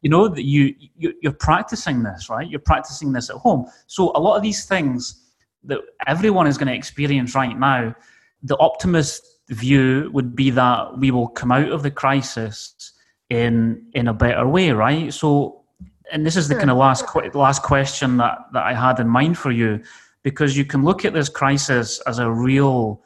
You 0.03 0.09
know 0.09 0.27
that 0.27 0.43
you, 0.43 0.73
you 0.97 1.13
you're 1.21 1.33
practicing 1.33 2.01
this, 2.01 2.31
right? 2.31 2.49
You're 2.49 2.59
practicing 2.71 3.13
this 3.13 3.29
at 3.29 3.35
home. 3.35 3.67
So 3.85 4.11
a 4.15 4.19
lot 4.19 4.35
of 4.35 4.41
these 4.41 4.65
things 4.65 5.21
that 5.65 5.77
everyone 6.07 6.47
is 6.47 6.57
going 6.57 6.69
to 6.69 6.73
experience 6.73 7.35
right 7.35 7.55
now 7.55 7.95
the 8.43 8.57
optimist 8.57 9.23
view 9.49 10.09
would 10.13 10.35
be 10.35 10.49
that 10.51 10.97
we 10.97 11.11
will 11.11 11.27
come 11.27 11.51
out 11.51 11.69
of 11.71 11.83
the 11.83 11.91
crisis 11.91 12.93
in 13.29 13.85
in 13.93 14.07
a 14.07 14.13
better 14.13 14.47
way, 14.47 14.71
right? 14.71 15.13
So, 15.13 15.63
and 16.11 16.25
this 16.25 16.35
is 16.35 16.47
the 16.47 16.55
kind 16.55 16.69
of 16.69 16.77
last 16.77 17.05
last 17.33 17.63
question 17.63 18.17
that 18.17 18.39
that 18.53 18.63
I 18.63 18.73
had 18.73 18.99
in 18.99 19.07
mind 19.07 19.37
for 19.37 19.51
you, 19.51 19.81
because 20.23 20.57
you 20.57 20.65
can 20.65 20.83
look 20.83 21.05
at 21.05 21.13
this 21.13 21.29
crisis 21.29 21.99
as 22.01 22.19
a 22.19 22.29
real 22.29 23.01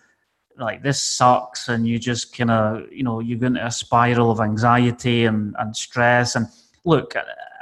like 0.58 0.84
this 0.84 1.02
sucks 1.02 1.68
and 1.68 1.88
you 1.88 2.00
just 2.00 2.36
kind 2.36 2.52
of 2.52 2.92
you 2.92 3.04
know 3.04 3.20
you 3.20 3.38
go 3.38 3.48
into 3.48 3.66
a 3.66 3.72
spiral 3.72 4.32
of 4.32 4.40
anxiety 4.40 5.26
and, 5.26 5.56
and 5.60 5.76
stress 5.76 6.36
and 6.36 6.48
look 6.86 7.14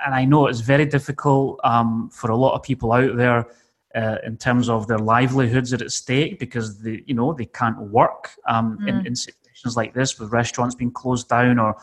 and 0.06 0.14
i 0.14 0.24
know 0.24 0.48
it's 0.48 0.60
very 0.60 0.86
difficult 0.86 1.60
um, 1.64 2.10
for 2.12 2.30
a 2.30 2.36
lot 2.36 2.54
of 2.54 2.62
people 2.62 2.92
out 2.92 3.16
there 3.18 3.48
uh, 3.96 4.18
in 4.26 4.38
terms 4.38 4.70
of 4.70 4.88
their 4.88 4.98
livelihoods 4.98 5.74
are 5.74 5.84
at 5.84 5.92
stake 5.92 6.40
because 6.40 6.80
they, 6.80 7.04
you 7.06 7.14
know, 7.14 7.34
they 7.34 7.46
can't 7.46 7.80
work 7.80 8.32
um, 8.48 8.78
mm. 8.82 8.90
in, 8.90 9.08
in 9.08 9.16
situations 9.16 9.78
like 9.78 9.94
this 9.94 10.20
with 10.20 10.32
restaurants 10.32 10.76
being 10.76 10.92
closed 10.92 11.30
down 11.30 11.60
or 11.60 11.76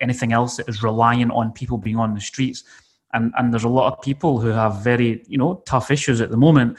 anything 0.00 0.32
else 0.32 0.56
that 0.56 0.68
is 0.68 0.82
reliant 0.82 1.30
on 1.32 1.52
people 1.52 1.76
being 1.76 1.96
on 1.96 2.14
the 2.14 2.20
streets. 2.20 2.64
And, 3.12 3.32
and 3.36 3.52
there's 3.52 3.64
a 3.64 3.68
lot 3.68 3.92
of 3.92 4.00
people 4.00 4.40
who 4.40 4.48
have 4.48 4.82
very, 4.82 5.22
you 5.26 5.36
know, 5.36 5.62
tough 5.66 5.90
issues 5.90 6.20
at 6.20 6.30
the 6.30 6.36
moment. 6.36 6.78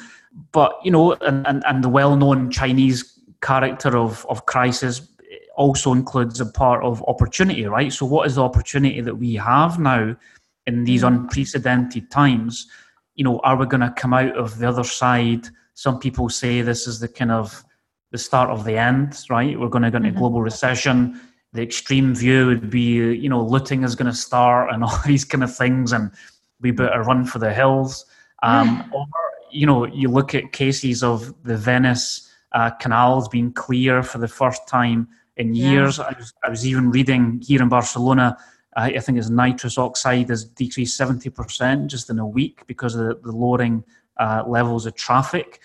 But, 0.52 0.74
you 0.84 0.92
know, 0.92 1.14
and, 1.14 1.46
and, 1.46 1.64
and 1.68 1.84
the 1.84 1.90
well-known 1.90 2.50
Chinese 2.50 3.20
character 3.42 3.98
of, 3.98 4.26
of 4.30 4.46
crisis 4.46 5.08
also 5.56 5.92
includes 5.92 6.40
a 6.40 6.46
part 6.46 6.84
of 6.84 7.04
opportunity, 7.08 7.66
right? 7.66 7.92
So 7.92 8.06
what 8.06 8.28
is 8.28 8.36
the 8.36 8.44
opportunity 8.44 9.02
that 9.02 9.16
we 9.16 9.36
have 9.36 9.78
now 9.78 10.16
in 10.66 10.86
these 10.86 11.04
mm. 11.04 11.08
unprecedented 11.08 12.10
times 12.10 12.68
you 13.22 13.24
know, 13.24 13.40
are 13.44 13.56
we 13.56 13.68
going 13.68 13.82
to 13.82 13.92
come 13.92 14.16
out 14.16 14.36
of 14.36 14.58
the 14.58 14.68
other 14.68 14.84
side? 14.84 15.48
Some 15.76 16.00
people 16.00 16.28
say 16.28 16.64
this 16.64 16.88
is 16.88 17.00
the 17.00 17.08
kind 17.08 17.30
of 17.30 17.64
the 18.10 18.18
start 18.18 18.50
of 18.50 18.64
the 18.64 18.76
end, 18.76 19.16
right? 19.30 19.60
We're 19.60 19.70
going 19.70 19.84
to 19.84 19.92
go 19.92 19.98
into 19.98 20.10
mm-hmm. 20.10 20.18
global 20.18 20.42
recession. 20.42 21.22
The 21.54 21.62
extreme 21.62 22.16
view 22.16 22.48
would 22.48 22.72
be, 22.72 22.96
you 23.14 23.30
know, 23.30 23.46
looting 23.46 23.84
is 23.84 23.94
going 23.94 24.12
to 24.12 24.18
start 24.18 24.74
and 24.74 24.84
all 24.86 24.98
these 25.06 25.24
kind 25.24 25.44
of 25.44 25.56
things, 25.56 25.92
and 25.92 26.10
we 26.62 26.72
better 26.72 27.04
run 27.04 27.24
for 27.26 27.38
the 27.38 27.54
hills. 27.54 28.08
Um, 28.42 28.90
or, 28.92 29.06
you 29.52 29.68
know, 29.68 29.86
you 29.86 30.10
look 30.10 30.34
at 30.34 30.52
cases 30.52 31.04
of 31.04 31.32
the 31.44 31.58
Venice 31.58 32.28
uh, 32.54 32.72
canals 32.72 33.30
being 33.30 33.54
clear 33.54 34.02
for 34.02 34.18
the 34.18 34.28
first 34.28 34.68
time 34.68 35.08
in 35.38 35.54
years. 35.54 36.00
Yeah. 36.00 36.06
I, 36.06 36.18
was, 36.18 36.34
I 36.44 36.50
was 36.50 36.66
even 36.66 36.90
reading 36.90 37.40
here 37.46 37.62
in 37.62 37.70
Barcelona 37.70 38.36
I, 38.76 38.92
I 38.92 39.00
think 39.00 39.18
his 39.18 39.30
nitrous 39.30 39.78
oxide 39.78 40.30
has 40.30 40.46
decreased 40.46 41.00
70% 41.00 41.88
just 41.88 42.10
in 42.10 42.20
a 42.20 42.28
week 42.28 42.66
because 42.68 42.96
of 42.96 43.06
the, 43.06 43.16
the 43.16 43.36
lowering 43.36 43.84
uh, 44.18 44.44
levels 44.48 44.86
of 44.86 44.96
traffic. 44.96 45.60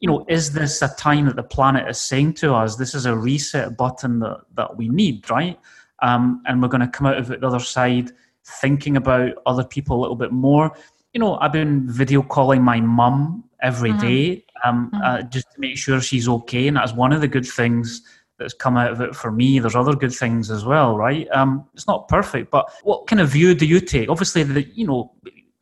You 0.00 0.08
know, 0.08 0.24
is 0.28 0.52
this 0.52 0.80
a 0.82 0.88
time 0.96 1.26
that 1.26 1.36
the 1.36 1.42
planet 1.42 1.88
is 1.88 2.00
saying 2.00 2.34
to 2.34 2.54
us, 2.54 2.76
this 2.76 2.94
is 2.94 3.06
a 3.06 3.16
reset 3.16 3.76
button 3.76 4.20
that, 4.20 4.42
that 4.54 4.76
we 4.76 4.88
need, 4.88 5.28
right? 5.30 5.58
Um, 6.00 6.42
and 6.46 6.62
we're 6.62 6.68
going 6.68 6.80
to 6.80 6.88
come 6.88 7.06
out 7.06 7.18
of 7.18 7.30
it 7.30 7.40
the 7.40 7.46
other 7.46 7.58
side 7.58 8.12
thinking 8.44 8.96
about 8.96 9.32
other 9.46 9.64
people 9.64 9.98
a 9.98 10.00
little 10.00 10.16
bit 10.16 10.32
more. 10.32 10.72
You 11.12 11.20
know, 11.20 11.38
I've 11.38 11.52
been 11.52 11.90
video 11.90 12.22
calling 12.22 12.62
my 12.62 12.80
mum 12.80 13.44
every 13.60 13.90
mm-hmm. 13.90 14.00
day 14.00 14.44
um, 14.64 14.90
mm-hmm. 14.92 15.02
uh, 15.02 15.22
just 15.22 15.50
to 15.52 15.60
make 15.60 15.76
sure 15.76 16.00
she's 16.00 16.28
okay. 16.28 16.68
And 16.68 16.76
that's 16.76 16.92
one 16.92 17.12
of 17.12 17.20
the 17.20 17.28
good 17.28 17.46
things 17.46 18.02
that's 18.38 18.54
come 18.54 18.76
out 18.76 18.92
of 18.92 19.00
it 19.00 19.14
for 19.14 19.30
me. 19.30 19.58
There's 19.58 19.74
other 19.74 19.94
good 19.94 20.12
things 20.12 20.50
as 20.50 20.64
well, 20.64 20.96
right? 20.96 21.28
Um, 21.32 21.66
it's 21.74 21.86
not 21.86 22.08
perfect, 22.08 22.50
but 22.50 22.70
what 22.82 23.06
kind 23.06 23.20
of 23.20 23.28
view 23.28 23.54
do 23.54 23.66
you 23.66 23.80
take? 23.80 24.08
Obviously, 24.08 24.42
the, 24.44 24.62
you 24.74 24.86
know, 24.86 25.12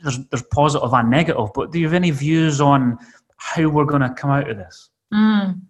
there's 0.01 0.19
there's 0.27 0.43
positive 0.53 0.93
and 0.93 1.11
negative, 1.11 1.49
but 1.55 1.73
do 1.73 1.79
you 1.79 1.87
have 1.87 1.95
any 1.95 2.11
views 2.11 2.61
on 2.61 2.99
how 3.39 3.69
we're 3.69 3.85
going 3.85 4.03
to 4.03 4.11
come 4.11 4.31
out 4.31 4.49
of 4.49 4.57
this? 4.57 4.91
Mm. 5.13 5.61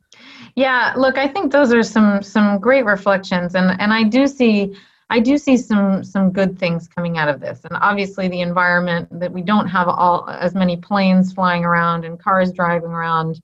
Yeah, 0.57 0.95
look, 0.97 1.19
I 1.19 1.29
think 1.29 1.53
those 1.53 1.73
are 1.73 1.83
some 1.83 2.23
some 2.23 2.59
great 2.59 2.85
reflections, 2.85 3.55
and 3.55 3.81
and 3.81 3.93
I 3.93 4.03
do 4.05 4.27
see. 4.27 4.77
I 5.09 5.21
do 5.21 5.39
see 5.39 5.57
some 5.57 6.03
some 6.03 6.33
good 6.33 6.59
things 6.59 6.89
coming 6.89 7.17
out 7.17 7.29
of 7.29 7.39
this, 7.39 7.61
and 7.65 7.79
obviously 7.81 8.27
the 8.27 8.41
environment 8.41 9.09
that 9.21 9.31
we 9.31 9.41
don't 9.41 9.69
have 9.69 9.87
all 9.87 10.29
as 10.29 10.53
many 10.53 10.77
planes 10.77 11.33
flying 11.33 11.65
around 11.65 12.05
and 12.05 12.19
cars 12.19 12.51
driving 12.51 12.91
around 12.91 13.41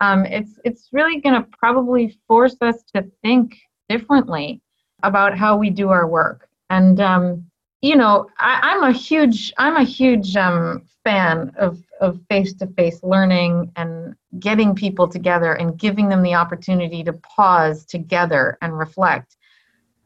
um, 0.00 0.26
it's 0.26 0.58
it's 0.64 0.88
really 0.92 1.20
going 1.20 1.40
to 1.40 1.48
probably 1.58 2.18
force 2.28 2.56
us 2.60 2.82
to 2.94 3.10
think 3.22 3.56
differently 3.88 4.60
about 5.02 5.36
how 5.36 5.56
we 5.56 5.70
do 5.70 5.88
our 5.88 6.06
work. 6.06 6.48
And 6.70 7.00
um, 7.00 7.46
you 7.82 7.96
know, 7.96 8.28
I, 8.38 8.74
am 8.74 8.82
a 8.82 8.92
huge 8.92 9.52
I'm 9.58 9.76
a 9.76 9.84
huge 9.84 10.36
um, 10.36 10.82
fan 11.04 11.52
of 11.56 11.82
of 12.00 12.20
face 12.28 12.52
to 12.54 12.66
face 12.66 13.00
learning 13.02 13.72
and 13.76 14.14
getting 14.38 14.74
people 14.74 15.08
together 15.08 15.54
and 15.54 15.78
giving 15.78 16.08
them 16.08 16.22
the 16.22 16.34
opportunity 16.34 17.02
to 17.04 17.12
pause 17.14 17.86
together 17.86 18.58
and 18.60 18.78
reflect. 18.78 19.36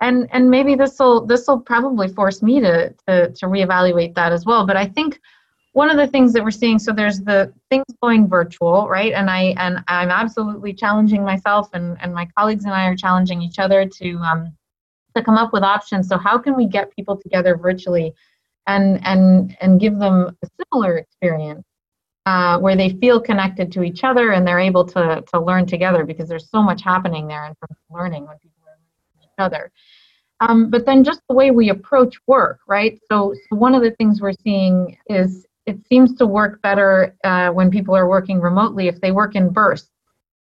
And 0.00 0.28
and 0.32 0.50
maybe 0.50 0.74
this 0.76 0.98
will 0.98 1.26
this 1.26 1.46
will 1.48 1.60
probably 1.60 2.08
force 2.08 2.42
me 2.42 2.60
to 2.60 2.90
to 3.08 3.30
to 3.32 3.46
reevaluate 3.46 4.14
that 4.14 4.32
as 4.32 4.46
well. 4.46 4.66
But 4.66 4.76
I 4.76 4.86
think 4.86 5.20
one 5.72 5.88
of 5.90 5.96
the 5.96 6.06
things 6.06 6.32
that 6.32 6.42
we're 6.42 6.50
seeing 6.50 6.78
so 6.78 6.92
there's 6.92 7.20
the 7.20 7.52
things 7.70 7.84
going 8.02 8.28
virtual 8.28 8.88
right? 8.88 9.12
And 9.12 9.30
i 9.30 9.54
and 9.58 9.84
i'm 9.88 10.10
absolutely 10.10 10.72
challenging 10.72 11.24
myself 11.24 11.68
and 11.72 11.96
and 12.00 12.12
my 12.14 12.26
colleagues 12.36 12.64
and 12.64 12.74
i 12.74 12.86
are 12.86 12.96
challenging 12.96 13.42
each 13.42 13.58
other 13.58 13.86
to 13.86 14.16
um 14.18 14.52
to 15.16 15.22
come 15.22 15.36
up 15.36 15.52
with 15.52 15.62
options. 15.62 16.08
So 16.08 16.18
how 16.18 16.38
can 16.38 16.56
we 16.56 16.66
get 16.66 16.94
people 16.94 17.16
together 17.16 17.56
virtually 17.56 18.14
and 18.66 19.00
and 19.04 19.56
and 19.60 19.80
give 19.80 19.98
them 19.98 20.36
a 20.42 20.48
similar 20.62 20.98
experience 20.98 21.64
uh, 22.26 22.58
where 22.58 22.76
they 22.76 22.90
feel 22.90 23.20
connected 23.20 23.72
to 23.72 23.82
each 23.82 24.04
other 24.04 24.32
and 24.32 24.46
they're 24.46 24.60
able 24.60 24.84
to 24.86 25.22
to 25.32 25.40
learn 25.40 25.66
together? 25.66 26.04
Because 26.04 26.28
there's 26.28 26.50
so 26.50 26.62
much 26.62 26.82
happening 26.82 27.26
there 27.26 27.44
terms 27.44 27.56
of 27.70 27.96
learning 27.96 28.26
when 28.26 28.38
people 28.38 28.62
are 28.66 28.72
learning 28.72 29.22
each 29.22 29.38
other. 29.38 29.70
Um, 30.40 30.70
but 30.70 30.86
then 30.86 31.04
just 31.04 31.20
the 31.28 31.34
way 31.34 31.50
we 31.50 31.68
approach 31.68 32.16
work 32.26 32.60
right? 32.66 32.98
So, 33.10 33.34
so 33.48 33.56
one 33.56 33.74
of 33.74 33.82
the 33.82 33.90
things 33.92 34.20
we're 34.20 34.32
seeing 34.32 34.96
is 35.06 35.46
it 35.66 35.86
seems 35.86 36.16
to 36.16 36.26
work 36.26 36.60
better 36.62 37.14
uh, 37.24 37.50
when 37.50 37.70
people 37.70 37.94
are 37.94 38.08
working 38.08 38.40
remotely 38.40 38.88
if 38.88 39.00
they 39.00 39.12
work 39.12 39.34
in 39.36 39.50
bursts. 39.50 39.90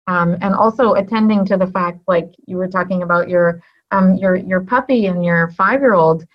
Um, 0.07 0.37
and 0.41 0.53
also 0.55 0.93
attending 0.93 1.45
to 1.45 1.57
the 1.57 1.67
fact, 1.67 1.99
like 2.07 2.29
you 2.45 2.57
were 2.57 2.67
talking 2.67 3.03
about 3.03 3.27
your 3.27 3.61
um, 3.91 4.15
your 4.15 4.35
your 4.35 4.61
puppy 4.61 5.07
and 5.07 5.23
your 5.23 5.51
five 5.51 5.81
year 5.81 5.93
old, 5.93 6.25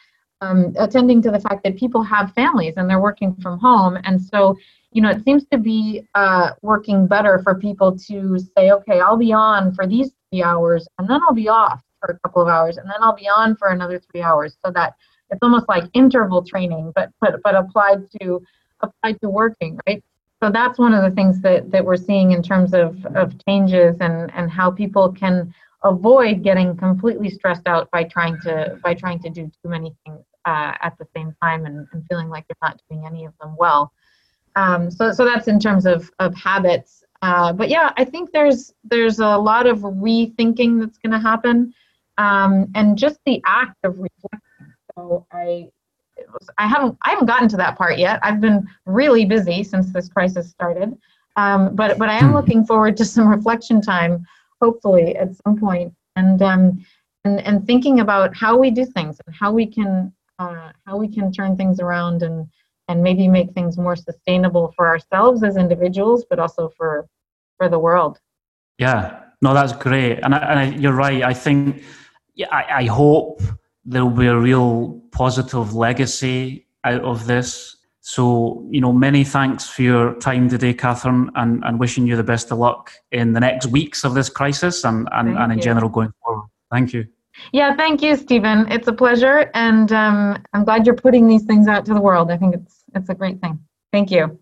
um, 0.43 0.75
attending 0.79 1.23
to 1.23 1.31
the 1.31 1.41
fact 1.41 1.65
that 1.65 1.77
people 1.77 2.03
have 2.03 2.35
families 2.35 2.75
and 2.77 2.89
they're 2.89 3.01
working 3.01 3.35
from 3.37 3.59
home, 3.59 3.99
and 4.05 4.21
so 4.21 4.57
you 4.91 5.01
know 5.01 5.09
it 5.09 5.25
seems 5.25 5.47
to 5.53 5.59
be 5.59 6.07
uh, 6.15 6.51
working 6.61 7.07
better 7.07 7.41
for 7.43 7.55
people 7.55 7.97
to 8.09 8.39
say, 8.39 8.73
okay, 8.73 9.01
I'll 9.01 9.17
be 9.17 9.33
on 9.33 9.73
for 9.75 9.87
these 9.87 10.13
three 10.31 10.43
hours, 10.43 10.87
and 10.99 11.09
then 11.09 11.21
I'll 11.27 11.35
be 11.35 11.49
off 11.49 11.83
for 12.01 12.11
a 12.13 12.19
couple 12.21 12.43
of 12.43 12.49
hours, 12.49 12.77
and 12.77 12.87
then 12.89 12.97
I'll 13.01 13.17
be 13.17 13.29
on 13.29 13.57
for 13.57 13.69
another 13.69 13.99
three 13.99 14.23
hours, 14.23 14.57
so 14.65 14.71
that 14.73 14.95
it's 15.31 15.43
almost 15.43 15.69
like 15.69 15.85
interval 15.95 16.45
training, 16.45 16.93
but 16.95 17.11
but 17.23 17.41
but 17.43 17.55
applied 17.55 18.11
to 18.21 18.43
applied 18.83 19.21
to 19.21 19.29
working, 19.29 19.79
right? 19.87 20.03
So 20.43 20.51
that's 20.51 20.79
one 20.79 20.93
of 20.93 21.03
the 21.03 21.11
things 21.11 21.41
that 21.43 21.71
that 21.71 21.85
we're 21.85 21.97
seeing 21.97 22.33
in 22.33 22.43
terms 22.43 22.75
of 22.75 23.05
of 23.07 23.35
changes 23.47 23.97
and 24.01 24.31
and 24.35 24.51
how 24.51 24.71
people 24.71 25.13
can 25.13 25.55
avoid 25.85 26.43
getting 26.43 26.77
completely 26.77 27.31
stressed 27.31 27.67
out 27.67 27.91
by 27.91 28.05
trying 28.05 28.41
to 28.41 28.79
by 28.83 28.95
trying 28.95 29.21
to 29.21 29.31
do 29.31 29.51
too 29.63 29.69
many 29.69 29.95
things 30.05 30.25
uh, 30.45 30.75
at 30.81 30.97
the 30.99 31.07
same 31.15 31.35
time 31.41 31.67
and, 31.67 31.87
and 31.93 32.05
feeling 32.09 32.29
like 32.29 32.45
you're 32.49 32.69
not 32.69 32.81
doing 32.91 33.05
any 33.07 33.25
of 33.25 33.33
them 33.41 33.55
well. 33.59 33.93
Um, 34.57 34.91
so 34.91 35.13
so 35.13 35.25
that's 35.25 35.49
in 35.49 35.61
terms 35.61 35.87
of 35.87 36.11
of 36.19 36.35
habits. 36.35 37.05
Uh, 37.23 37.53
but 37.53 37.69
yeah, 37.69 37.93
I 37.97 38.05
think 38.05 38.33
there's 38.33 38.75
there's 38.83 39.21
a 39.21 39.39
lot 39.39 39.69
of 39.69 39.79
rethinking 39.81 40.81
that's 40.81 40.99
going 40.99 41.13
to 41.13 41.21
happen, 41.21 41.73
um, 42.19 42.69
and 42.75 42.99
just 42.99 43.21
the 43.27 43.41
act 43.47 43.77
of 43.85 43.93
reflecting 43.99 44.41
so 44.95 45.27
I 45.33 45.69
I 46.59 46.67
haven't 46.67 46.97
I 47.03 47.11
haven't 47.11 47.27
gotten 47.27 47.49
to 47.49 47.57
that 47.59 47.77
part 47.77 47.99
yet. 47.99 48.21
I've 48.23 48.41
been 48.41 48.67
really 48.87 49.25
busy 49.25 49.63
since 49.63 49.93
this 49.93 50.09
crisis 50.09 50.51
started, 50.51 50.97
um, 51.37 51.75
but 51.75 51.99
but 51.99 52.09
I 52.09 52.19
am 52.19 52.29
hmm. 52.29 52.35
looking 52.35 52.65
forward 52.65 52.97
to 52.99 53.05
some 53.05 53.29
reflection 53.37 53.81
time, 53.81 54.25
hopefully 54.61 55.17
at 55.17 55.35
some 55.45 55.59
point, 55.59 55.95
and 56.17 56.41
um, 56.43 56.85
and 57.25 57.41
and 57.41 57.67
thinking 57.67 58.01
about 58.01 58.37
how 58.37 58.57
we 58.57 58.71
do 58.71 58.85
things 58.85 59.21
and 59.27 59.35
how 59.35 59.53
we 59.53 59.67
can 59.67 60.13
uh, 60.39 60.73
how 60.87 60.97
we 60.97 61.09
can 61.09 61.33
turn 61.33 61.57
things 61.57 61.81
around 61.81 62.23
and 62.23 62.49
and 62.89 63.03
maybe 63.03 63.29
make 63.29 63.53
things 63.53 63.79
more 63.79 63.97
sustainable 63.97 64.73
for 64.77 64.89
ourselves 64.89 65.43
as 65.43 65.57
individuals, 65.57 66.25
but 66.29 66.39
also 66.39 66.69
for 66.77 67.07
for 67.57 67.69
the 67.69 67.79
world. 67.79 68.19
Yeah, 68.79 69.21
no, 69.41 69.55
that's 69.55 69.73
great, 69.73 70.21
and 70.23 70.35
I, 70.35 70.39
and 70.39 70.59
I, 70.59 70.65
you're 70.79 70.95
right. 70.95 71.23
I 71.23 71.35
think 71.35 71.83
yeah, 72.35 72.49
I, 72.51 72.83
I 72.83 72.85
hope 72.85 73.41
there 73.85 74.05
will 74.05 74.13
be 74.13 74.27
a 74.27 74.39
real 74.39 75.01
positive 75.11 75.75
legacy 75.75 76.67
out 76.85 77.03
of 77.03 77.27
this. 77.27 77.77
So, 78.01 78.67
you 78.71 78.81
know, 78.81 78.93
many 78.93 79.23
thanks 79.23 79.69
for 79.69 79.83
your 79.83 80.15
time 80.15 80.49
today, 80.49 80.75
Catherine, 80.75 81.31
and, 81.37 81.63
and 81.65 81.79
wishing 81.79 82.07
you 82.07 82.17
the 82.17 82.25
best 82.25 82.51
of 82.51 82.59
luck 82.59 82.93
in 83.13 83.33
the 83.33 83.41
next 83.41 83.67
weeks 83.67 84.03
of 84.05 84.15
this 84.15 84.29
crisis 84.29 84.85
and, 84.85 85.09
and, 85.13 85.39
and 85.39 85.53
in 85.53 85.59
you. 85.59 85.65
general 85.65 85.89
going 85.89 86.13
forward. 86.25 86.49
Thank 86.71 86.93
you. 86.93 87.07
Yeah, 87.53 87.77
thank 87.77 88.03
you, 88.03 88.17
Stephen. 88.17 88.71
It's 88.71 88.89
a 88.89 88.93
pleasure, 88.93 89.51
and 89.55 89.91
um, 89.93 90.43
I'm 90.53 90.65
glad 90.65 90.85
you're 90.85 90.95
putting 90.95 91.29
these 91.29 91.45
things 91.45 91.67
out 91.67 91.87
to 91.87 91.95
the 91.95 92.01
world. 92.01 92.31
I 92.31 92.37
think 92.37 92.55
it's 92.55 92.85
it's 92.95 93.09
a 93.09 93.15
great 93.15 93.41
thing. 93.41 93.59
Thank 93.91 94.11
you. 94.11 94.39